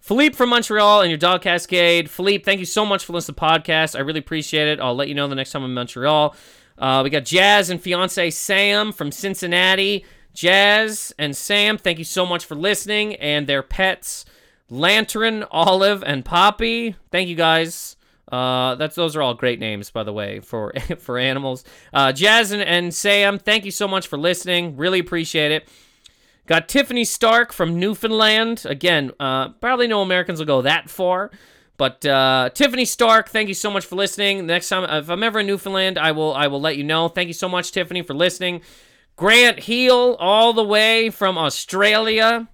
Philippe 0.00 0.34
from 0.34 0.50
Montreal 0.50 1.02
and 1.02 1.10
your 1.10 1.18
dog 1.18 1.42
Cascade. 1.42 2.10
Philippe, 2.10 2.44
thank 2.44 2.60
you 2.60 2.66
so 2.66 2.84
much 2.84 3.04
for 3.04 3.12
listening 3.12 3.36
to 3.36 3.40
the 3.40 3.46
podcast. 3.46 3.96
I 3.96 4.00
really 4.00 4.18
appreciate 4.18 4.68
it. 4.68 4.80
I'll 4.80 4.94
let 4.94 5.08
you 5.08 5.14
know 5.14 5.28
the 5.28 5.34
next 5.34 5.52
time 5.52 5.62
I'm 5.62 5.70
in 5.70 5.74
Montreal. 5.74 6.34
Uh, 6.76 7.00
we 7.04 7.10
got 7.10 7.24
Jazz 7.24 7.70
and 7.70 7.80
fiance 7.80 8.30
Sam 8.30 8.92
from 8.92 9.12
Cincinnati. 9.12 10.04
Jazz 10.34 11.14
and 11.18 11.36
Sam, 11.36 11.78
thank 11.78 11.98
you 11.98 12.04
so 12.04 12.26
much 12.26 12.44
for 12.44 12.56
listening. 12.56 13.14
And 13.16 13.46
their 13.46 13.62
pets, 13.62 14.24
Lantern, 14.68 15.44
Olive, 15.50 16.02
and 16.04 16.24
Poppy. 16.24 16.96
Thank 17.10 17.28
you 17.28 17.36
guys. 17.36 17.96
Uh, 18.30 18.74
that's 18.74 18.96
those 18.96 19.14
are 19.14 19.22
all 19.22 19.34
great 19.34 19.60
names, 19.60 19.90
by 19.90 20.02
the 20.02 20.12
way, 20.12 20.40
for 20.40 20.72
for 20.98 21.18
animals. 21.18 21.64
Uh, 21.92 22.12
Jazz 22.12 22.50
and, 22.50 22.62
and 22.62 22.92
Sam, 22.92 23.38
thank 23.38 23.64
you 23.64 23.70
so 23.70 23.86
much 23.86 24.08
for 24.08 24.18
listening. 24.18 24.76
Really 24.76 24.98
appreciate 24.98 25.52
it. 25.52 25.68
Got 26.46 26.68
Tiffany 26.68 27.04
Stark 27.04 27.52
from 27.52 27.78
Newfoundland. 27.78 28.66
Again, 28.66 29.12
uh, 29.18 29.50
probably 29.50 29.86
no 29.86 30.02
Americans 30.02 30.40
will 30.40 30.46
go 30.46 30.62
that 30.62 30.90
far. 30.90 31.30
But 31.76 32.04
uh, 32.06 32.50
Tiffany 32.54 32.84
Stark, 32.84 33.28
thank 33.30 33.48
you 33.48 33.54
so 33.54 33.70
much 33.70 33.84
for 33.84 33.96
listening. 33.96 34.46
Next 34.46 34.68
time, 34.68 34.84
if 34.84 35.08
I'm 35.08 35.22
ever 35.22 35.40
in 35.40 35.46
Newfoundland, 35.46 35.98
I 35.98 36.12
will 36.12 36.34
I 36.34 36.48
will 36.48 36.60
let 36.60 36.76
you 36.76 36.84
know. 36.84 37.08
Thank 37.08 37.28
you 37.28 37.34
so 37.34 37.48
much, 37.48 37.72
Tiffany, 37.72 38.02
for 38.02 38.14
listening. 38.14 38.62
Grant 39.16 39.60
Heel, 39.60 40.16
all 40.18 40.52
the 40.52 40.64
way 40.64 41.10
from 41.10 41.38
Australia. 41.38 42.48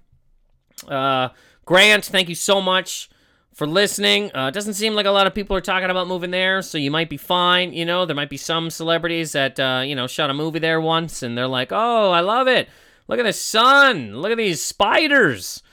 Uh, 0.87 1.29
Grant, 1.65 2.05
thank 2.05 2.29
you 2.29 2.35
so 2.35 2.61
much 2.61 3.09
for 3.53 3.65
listening. 3.67 4.31
Uh, 4.33 4.51
doesn't 4.51 4.75
seem 4.75 4.93
like 4.93 5.05
a 5.05 5.11
lot 5.11 5.27
of 5.27 5.33
people 5.33 5.55
are 5.55 5.61
talking 5.61 5.89
about 5.89 6.07
moving 6.07 6.31
there, 6.31 6.61
so 6.61 6.77
you 6.77 6.91
might 6.91 7.09
be 7.09 7.17
fine. 7.17 7.73
You 7.73 7.85
know, 7.85 8.05
there 8.05 8.15
might 8.15 8.29
be 8.29 8.37
some 8.37 8.69
celebrities 8.69 9.31
that 9.31 9.59
uh, 9.59 9.83
you 9.85 9.95
know 9.95 10.07
shot 10.07 10.29
a 10.29 10.33
movie 10.33 10.59
there 10.59 10.79
once, 10.79 11.23
and 11.23 11.37
they're 11.37 11.47
like, 11.47 11.71
"Oh, 11.71 12.11
I 12.11 12.19
love 12.21 12.47
it." 12.47 12.69
Look 13.07 13.19
at 13.19 13.25
the 13.25 13.33
sun. 13.33 14.21
Look 14.21 14.31
at 14.31 14.37
these 14.37 14.61
spiders. 14.63 15.63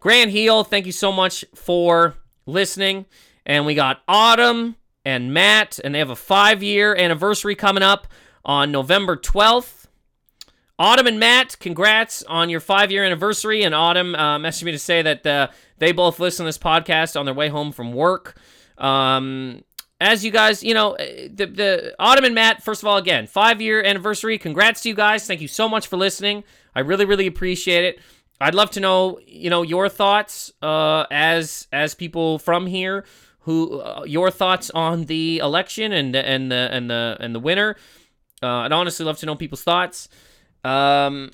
Grant 0.00 0.30
Heel, 0.30 0.64
thank 0.64 0.86
you 0.86 0.92
so 0.92 1.12
much 1.12 1.44
for 1.54 2.14
listening. 2.46 3.06
And 3.44 3.66
we 3.66 3.74
got 3.74 4.02
Autumn 4.08 4.76
and 5.04 5.32
Matt, 5.32 5.78
and 5.82 5.94
they 5.94 5.98
have 5.98 6.10
a 6.10 6.16
five 6.16 6.62
year 6.62 6.94
anniversary 6.94 7.54
coming 7.54 7.82
up 7.82 8.06
on 8.44 8.70
November 8.72 9.16
12th. 9.16 9.77
Autumn 10.78 11.08
and 11.08 11.18
Matt, 11.18 11.58
congrats 11.58 12.22
on 12.24 12.50
your 12.50 12.60
five 12.60 12.92
year 12.92 13.04
anniversary. 13.04 13.62
And 13.62 13.74
Autumn 13.74 14.14
uh, 14.14 14.38
messaged 14.38 14.64
me 14.64 14.72
to 14.72 14.78
say 14.78 15.02
that 15.02 15.26
uh, 15.26 15.48
they 15.78 15.92
both 15.92 16.20
listen 16.20 16.44
to 16.44 16.48
this 16.48 16.58
podcast 16.58 17.18
on 17.18 17.24
their 17.24 17.34
way 17.34 17.48
home 17.48 17.72
from 17.72 17.92
work. 17.92 18.36
Um, 18.78 19.64
as 20.00 20.24
you 20.24 20.30
guys, 20.30 20.62
you 20.62 20.74
know, 20.74 20.96
the, 20.96 21.46
the 21.46 21.94
Autumn 21.98 22.24
and 22.24 22.34
Matt, 22.34 22.62
first 22.62 22.82
of 22.82 22.86
all, 22.86 22.96
again, 22.96 23.26
five 23.26 23.60
year 23.60 23.82
anniversary. 23.82 24.38
Congrats 24.38 24.82
to 24.82 24.88
you 24.88 24.94
guys. 24.94 25.26
Thank 25.26 25.40
you 25.40 25.48
so 25.48 25.68
much 25.68 25.88
for 25.88 25.96
listening. 25.96 26.44
I 26.74 26.80
really, 26.80 27.04
really 27.04 27.26
appreciate 27.26 27.84
it. 27.84 28.00
I'd 28.40 28.54
love 28.54 28.70
to 28.72 28.80
know, 28.80 29.18
you 29.26 29.50
know, 29.50 29.62
your 29.62 29.88
thoughts 29.88 30.52
uh, 30.62 31.06
as 31.10 31.66
as 31.72 31.94
people 31.94 32.38
from 32.38 32.66
here 32.66 33.04
who 33.40 33.80
uh, 33.80 34.04
your 34.06 34.30
thoughts 34.30 34.70
on 34.70 35.06
the 35.06 35.38
election 35.38 35.90
and 35.90 36.14
and 36.14 36.52
the 36.52 36.68
and 36.70 36.88
the 36.88 37.16
and 37.18 37.34
the 37.34 37.40
winner. 37.40 37.74
Uh, 38.40 38.58
I'd 38.58 38.72
honestly 38.72 39.04
love 39.04 39.18
to 39.18 39.26
know 39.26 39.34
people's 39.34 39.64
thoughts. 39.64 40.08
Um, 40.64 41.30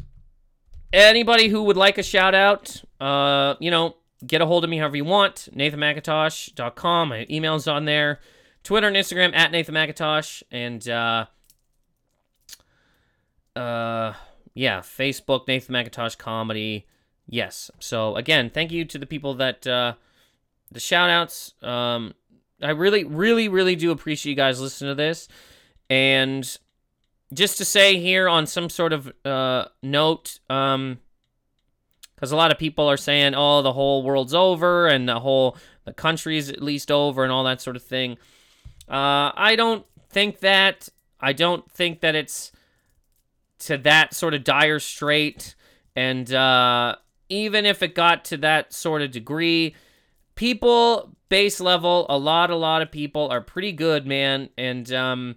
anybody 0.93 1.49
who 1.49 1.63
would 1.65 1.77
like 1.77 1.99
a 1.99 2.03
shout 2.03 2.35
out, 2.35 2.83
uh, 3.01 3.55
you 3.61 3.71
know, 3.71 3.97
get 4.27 4.41
a 4.41 4.47
hold 4.47 4.65
of 4.65 4.71
me 4.71 4.79
however 4.79 4.97
you 4.97 5.05
want. 5.05 5.49
NathanMacintosh.com. 5.55 7.09
My 7.09 7.27
email's 7.31 7.67
on 7.67 7.85
there. 7.85 8.21
Twitter 8.63 8.89
and 8.89 8.97
Instagram 8.97 9.35
at 9.35 9.53
Nathan 9.53 9.75
Macintosh. 9.75 10.43
And 10.51 10.89
uh, 10.89 11.27
uh, 13.55 14.15
yeah, 14.55 14.81
Facebook, 14.81 15.47
Nathan 15.47 15.73
Macintosh 15.73 16.15
Comedy. 16.15 16.87
Yes. 17.27 17.71
So 17.79 18.17
again, 18.17 18.51
thank 18.51 18.73
you 18.73 18.85
to 18.87 18.99
the 18.99 19.07
people 19.07 19.35
that 19.35 19.67
uh, 19.67 19.95
the 20.71 20.81
shout 20.81 21.11
outs. 21.11 21.55
Um, 21.63 22.15
I 22.63 22.71
really, 22.71 23.05
really, 23.05 23.49
really 23.49 23.77
do 23.77 23.91
appreciate 23.91 24.31
you 24.31 24.37
guys 24.37 24.61
listening 24.61 24.91
to 24.91 24.95
this. 24.95 25.29
And 25.91 26.57
just 27.33 27.59
to 27.59 27.65
say 27.65 27.99
here 27.99 28.29
on 28.29 28.47
some 28.47 28.69
sort 28.69 28.93
of 28.93 29.13
uh, 29.25 29.67
note, 29.83 30.39
um, 30.51 30.99
because 32.15 32.33
a 32.33 32.37
lot 32.37 32.53
of 32.53 32.59
people 32.59 32.89
are 32.89 32.97
saying, 32.97 33.35
"Oh, 33.35 33.63
the 33.63 33.73
whole 33.73 34.03
world's 34.03 34.35
over 34.35 34.87
and 34.87 35.09
the 35.09 35.21
whole 35.21 35.57
the 35.85 35.93
country's 35.93 36.51
at 36.51 36.63
least 36.63 36.91
over 36.91 37.25
and 37.25 37.33
all 37.33 37.45
that 37.45 37.61
sort 37.61 37.77
of 37.77 37.83
thing." 37.83 38.19
Uh, 38.89 39.33
I 39.35 39.55
don't 39.57 39.85
think 40.11 40.41
that. 40.41 40.89
I 41.21 41.33
don't 41.33 41.71
think 41.71 42.01
that 42.01 42.15
it's 42.15 42.53
to 43.61 43.79
that 43.79 44.15
sort 44.15 44.35
of 44.35 44.45
dire 44.45 44.79
strait. 44.79 45.55
And 45.97 46.33
uh, 46.33 46.97
even 47.29 47.65
if 47.65 47.83
it 47.83 47.95
got 47.95 48.25
to 48.27 48.37
that 48.39 48.73
sort 48.73 49.03
of 49.03 49.11
degree, 49.11 49.75
people 50.35 51.17
base 51.29 51.61
level, 51.61 52.07
a 52.09 52.19
lot, 52.19 52.51
a 52.51 52.57
lot 52.57 52.83
of 52.83 52.91
people 52.91 53.29
are 53.31 53.41
pretty 53.41 53.73
good, 53.73 54.07
man. 54.07 54.51
And 54.59 54.93
um, 54.93 55.37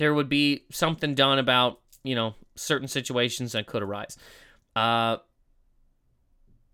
there 0.00 0.14
would 0.14 0.30
be 0.30 0.64
something 0.72 1.14
done 1.14 1.38
about 1.38 1.78
you 2.02 2.14
know 2.14 2.34
certain 2.56 2.88
situations 2.88 3.52
that 3.52 3.66
could 3.66 3.82
arise. 3.82 4.16
Uh, 4.74 5.18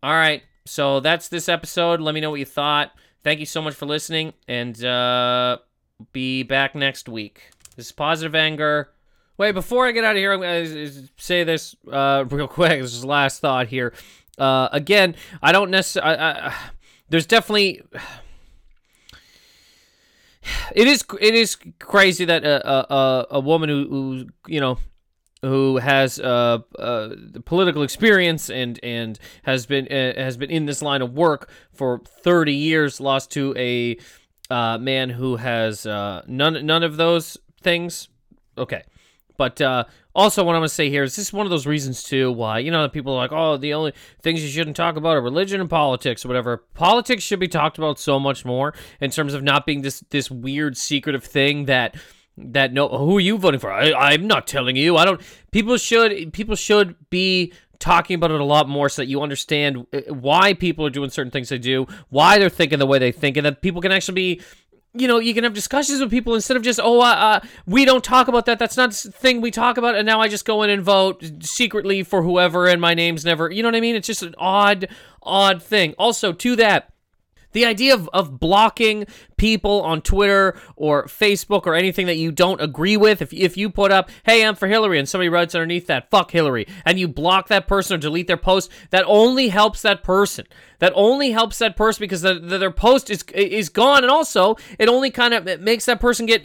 all 0.00 0.12
right, 0.12 0.42
so 0.64 1.00
that's 1.00 1.28
this 1.28 1.48
episode. 1.48 2.00
Let 2.00 2.14
me 2.14 2.20
know 2.20 2.30
what 2.30 2.38
you 2.38 2.46
thought. 2.46 2.92
Thank 3.24 3.40
you 3.40 3.46
so 3.46 3.60
much 3.60 3.74
for 3.74 3.84
listening, 3.84 4.32
and 4.46 4.82
uh, 4.84 5.58
be 6.12 6.44
back 6.44 6.76
next 6.76 7.08
week. 7.08 7.50
This 7.74 7.86
is 7.86 7.92
Positive 7.92 8.34
Anger. 8.36 8.90
Wait, 9.38 9.52
before 9.52 9.86
I 9.86 9.90
get 9.90 10.04
out 10.04 10.12
of 10.12 10.18
here, 10.18 10.32
I'm 10.32 10.40
going 10.40 10.64
to 10.64 11.08
say 11.16 11.42
this 11.42 11.74
uh, 11.90 12.24
real 12.30 12.46
quick. 12.48 12.80
This 12.80 12.94
is 12.94 13.04
last 13.04 13.40
thought 13.40 13.66
here. 13.66 13.92
Uh, 14.38 14.68
again, 14.70 15.16
I 15.42 15.50
don't 15.50 15.70
necessarily. 15.72 16.52
there's 17.08 17.26
definitely. 17.26 17.82
It 20.74 20.86
is 20.86 21.04
it 21.20 21.34
is 21.34 21.56
crazy 21.78 22.24
that 22.24 22.44
a 22.44 22.92
a, 22.92 23.26
a 23.32 23.40
woman 23.40 23.68
who, 23.68 23.88
who 23.88 24.26
you 24.46 24.60
know 24.60 24.78
who 25.42 25.76
has 25.76 26.18
uh, 26.18 26.58
uh, 26.78 27.10
political 27.44 27.82
experience 27.82 28.50
and 28.50 28.80
and 28.82 29.18
has 29.44 29.66
been 29.66 29.86
uh, 29.88 30.14
has 30.16 30.36
been 30.36 30.50
in 30.50 30.66
this 30.66 30.82
line 30.82 31.02
of 31.02 31.12
work 31.12 31.50
for 31.72 32.00
30 32.22 32.52
years 32.52 33.00
lost 33.00 33.30
to 33.32 33.54
a 33.56 33.96
uh, 34.50 34.78
man 34.78 35.10
who 35.10 35.36
has 35.36 35.86
uh, 35.86 36.22
none 36.26 36.64
none 36.66 36.82
of 36.82 36.96
those 36.96 37.36
things. 37.62 38.08
Okay, 38.58 38.82
but 39.36 39.60
uh, 39.60 39.84
also, 40.16 40.42
what 40.42 40.54
I'm 40.54 40.60
going 40.60 40.68
to 40.68 40.74
say 40.74 40.88
here 40.88 41.02
is 41.02 41.14
this 41.14 41.26
is 41.26 41.32
one 41.32 41.44
of 41.44 41.50
those 41.50 41.66
reasons, 41.66 42.02
too, 42.02 42.32
why, 42.32 42.58
you 42.58 42.70
know, 42.70 42.88
people 42.88 43.12
are 43.12 43.16
like, 43.16 43.32
oh, 43.32 43.58
the 43.58 43.74
only 43.74 43.92
things 44.22 44.42
you 44.42 44.48
shouldn't 44.48 44.74
talk 44.74 44.96
about 44.96 45.14
are 45.14 45.20
religion 45.20 45.60
and 45.60 45.68
politics 45.68 46.24
or 46.24 46.28
whatever. 46.28 46.64
Politics 46.72 47.22
should 47.22 47.38
be 47.38 47.48
talked 47.48 47.76
about 47.76 47.98
so 47.98 48.18
much 48.18 48.42
more 48.44 48.72
in 48.98 49.10
terms 49.10 49.34
of 49.34 49.42
not 49.42 49.66
being 49.66 49.82
this 49.82 50.00
this 50.10 50.30
weird, 50.30 50.76
secretive 50.78 51.22
thing 51.22 51.66
that 51.66 51.96
that 52.38 52.72
no 52.72 52.88
who 52.88 53.16
are 53.16 53.20
you 53.20 53.38
voting 53.38 53.58
for 53.58 53.72
I, 53.72 53.92
i'm 54.12 54.26
not 54.26 54.46
telling 54.46 54.76
you 54.76 54.98
i 54.98 55.06
don't 55.06 55.22
people 55.52 55.78
should 55.78 56.34
people 56.34 56.54
should 56.54 56.94
be 57.08 57.50
talking 57.78 58.14
about 58.14 58.30
it 58.30 58.40
a 58.40 58.44
lot 58.44 58.68
more 58.68 58.88
so 58.88 59.02
that 59.02 59.08
you 59.08 59.22
understand 59.22 59.86
uh, 59.92 60.00
why 60.12 60.54
people 60.54 60.84
are 60.84 60.90
doing 60.90 61.10
certain 61.10 61.30
things 61.30 61.48
they 61.48 61.58
do 61.58 61.86
why 62.10 62.38
they're 62.38 62.48
thinking 62.48 62.78
the 62.78 62.86
way 62.86 62.98
they 62.98 63.12
think 63.12 63.36
and 63.36 63.46
that 63.46 63.62
people 63.62 63.80
can 63.80 63.92
actually 63.92 64.14
be 64.14 64.42
you 64.98 65.08
know, 65.08 65.18
you 65.18 65.34
can 65.34 65.44
have 65.44 65.54
discussions 65.54 66.00
with 66.00 66.10
people 66.10 66.34
instead 66.34 66.56
of 66.56 66.62
just, 66.62 66.80
oh, 66.82 67.00
uh, 67.00 67.04
uh, 67.04 67.40
we 67.66 67.84
don't 67.84 68.04
talk 68.04 68.28
about 68.28 68.46
that. 68.46 68.58
That's 68.58 68.76
not 68.76 68.92
the 68.92 69.10
thing 69.10 69.40
we 69.40 69.50
talk 69.50 69.76
about. 69.76 69.94
And 69.94 70.06
now 70.06 70.20
I 70.20 70.28
just 70.28 70.44
go 70.44 70.62
in 70.62 70.70
and 70.70 70.82
vote 70.82 71.24
secretly 71.40 72.02
for 72.02 72.22
whoever, 72.22 72.66
and 72.66 72.80
my 72.80 72.94
name's 72.94 73.24
never, 73.24 73.50
you 73.50 73.62
know 73.62 73.68
what 73.68 73.76
I 73.76 73.80
mean? 73.80 73.96
It's 73.96 74.06
just 74.06 74.22
an 74.22 74.34
odd, 74.38 74.88
odd 75.22 75.62
thing. 75.62 75.94
Also, 75.98 76.32
to 76.32 76.56
that, 76.56 76.92
the 77.56 77.64
idea 77.64 77.94
of, 77.94 78.06
of 78.12 78.38
blocking 78.38 79.06
people 79.38 79.80
on 79.80 80.02
Twitter 80.02 80.54
or 80.76 81.06
Facebook 81.06 81.66
or 81.66 81.74
anything 81.74 82.04
that 82.04 82.18
you 82.18 82.30
don't 82.30 82.60
agree 82.60 82.98
with, 82.98 83.22
if, 83.22 83.32
if 83.32 83.56
you 83.56 83.70
put 83.70 83.90
up, 83.90 84.10
hey, 84.26 84.44
I'm 84.44 84.54
for 84.54 84.68
Hillary, 84.68 84.98
and 84.98 85.08
somebody 85.08 85.30
writes 85.30 85.54
underneath 85.54 85.86
that, 85.86 86.10
fuck 86.10 86.30
Hillary, 86.30 86.66
and 86.84 87.00
you 87.00 87.08
block 87.08 87.48
that 87.48 87.66
person 87.66 87.94
or 87.94 87.98
delete 87.98 88.26
their 88.26 88.36
post, 88.36 88.70
that 88.90 89.04
only 89.06 89.48
helps 89.48 89.80
that 89.80 90.02
person. 90.02 90.46
That 90.78 90.92
only 90.94 91.30
helps 91.30 91.56
that 91.58 91.76
person 91.76 92.00
because 92.00 92.20
the, 92.20 92.34
the, 92.34 92.58
their 92.58 92.70
post 92.70 93.08
is 93.08 93.24
is 93.32 93.70
gone, 93.70 94.04
and 94.04 94.10
also 94.10 94.56
it 94.78 94.90
only 94.90 95.10
kind 95.10 95.32
of 95.32 95.60
makes 95.62 95.86
that 95.86 96.00
person 96.00 96.26
get 96.26 96.44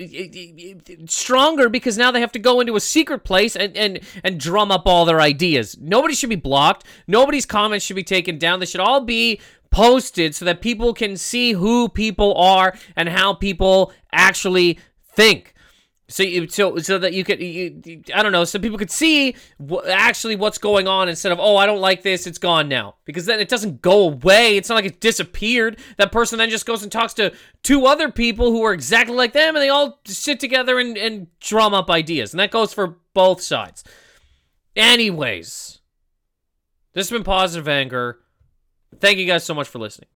stronger 1.09 1.67
because 1.67 1.97
now 1.97 2.11
they 2.11 2.21
have 2.21 2.31
to 2.31 2.39
go 2.39 2.61
into 2.61 2.77
a 2.77 2.79
secret 2.79 3.25
place 3.25 3.57
and, 3.57 3.75
and, 3.75 3.99
and 4.23 4.39
drum 4.39 4.71
up 4.71 4.83
all 4.85 5.03
their 5.03 5.19
ideas. 5.19 5.77
Nobody 5.81 6.13
should 6.13 6.29
be 6.29 6.37
blocked. 6.37 6.85
Nobody's 7.07 7.45
comments 7.45 7.85
should 7.85 7.97
be 7.97 8.03
taken 8.03 8.37
down. 8.37 8.61
They 8.61 8.65
should 8.65 8.79
all 8.79 9.01
be 9.01 9.41
posted 9.71 10.35
so 10.35 10.45
that 10.45 10.61
people 10.61 10.93
can 10.93 11.17
see 11.17 11.53
who 11.53 11.89
people 11.89 12.35
are 12.35 12.77
and 12.95 13.09
how 13.09 13.33
people 13.33 13.91
actually 14.11 14.77
think. 15.03 15.53
So, 16.09 16.23
you, 16.23 16.49
so, 16.49 16.75
so 16.79 16.97
that 16.97 17.13
you 17.13 17.23
could, 17.23 17.41
you, 17.41 18.03
I 18.13 18.21
don't 18.21 18.33
know, 18.33 18.43
so 18.43 18.59
people 18.59 18.77
could 18.77 18.91
see 18.91 19.33
wh- 19.65 19.87
actually 19.87 20.35
what's 20.35 20.57
going 20.57 20.85
on 20.85 21.07
instead 21.07 21.31
of, 21.31 21.39
oh, 21.39 21.55
I 21.55 21.65
don't 21.65 21.79
like 21.79 22.01
this, 22.01 22.27
it's 22.27 22.37
gone 22.37 22.67
now. 22.67 22.95
Because 23.05 23.25
then 23.25 23.39
it 23.39 23.47
doesn't 23.47 23.81
go 23.81 24.09
away. 24.09 24.57
It's 24.57 24.67
not 24.67 24.75
like 24.75 24.83
it 24.83 24.99
disappeared. 24.99 25.79
That 25.95 26.11
person 26.11 26.37
then 26.37 26.49
just 26.49 26.65
goes 26.65 26.83
and 26.83 26.91
talks 26.91 27.13
to 27.13 27.31
two 27.63 27.85
other 27.85 28.11
people 28.11 28.51
who 28.51 28.61
are 28.63 28.73
exactly 28.73 29.15
like 29.15 29.31
them, 29.31 29.55
and 29.55 29.63
they 29.63 29.69
all 29.69 30.01
sit 30.05 30.41
together 30.41 30.79
and, 30.79 30.97
and 30.97 31.27
drum 31.39 31.73
up 31.73 31.89
ideas. 31.89 32.33
And 32.33 32.41
that 32.41 32.51
goes 32.51 32.73
for 32.73 32.97
both 33.13 33.41
sides. 33.41 33.85
Anyways, 34.75 35.79
this 36.91 37.09
has 37.09 37.11
been 37.17 37.23
Positive 37.23 37.69
Anger. 37.69 38.19
Thank 38.99 39.17
you 39.17 39.25
guys 39.25 39.43
so 39.43 39.53
much 39.53 39.67
for 39.67 39.79
listening. 39.79 40.09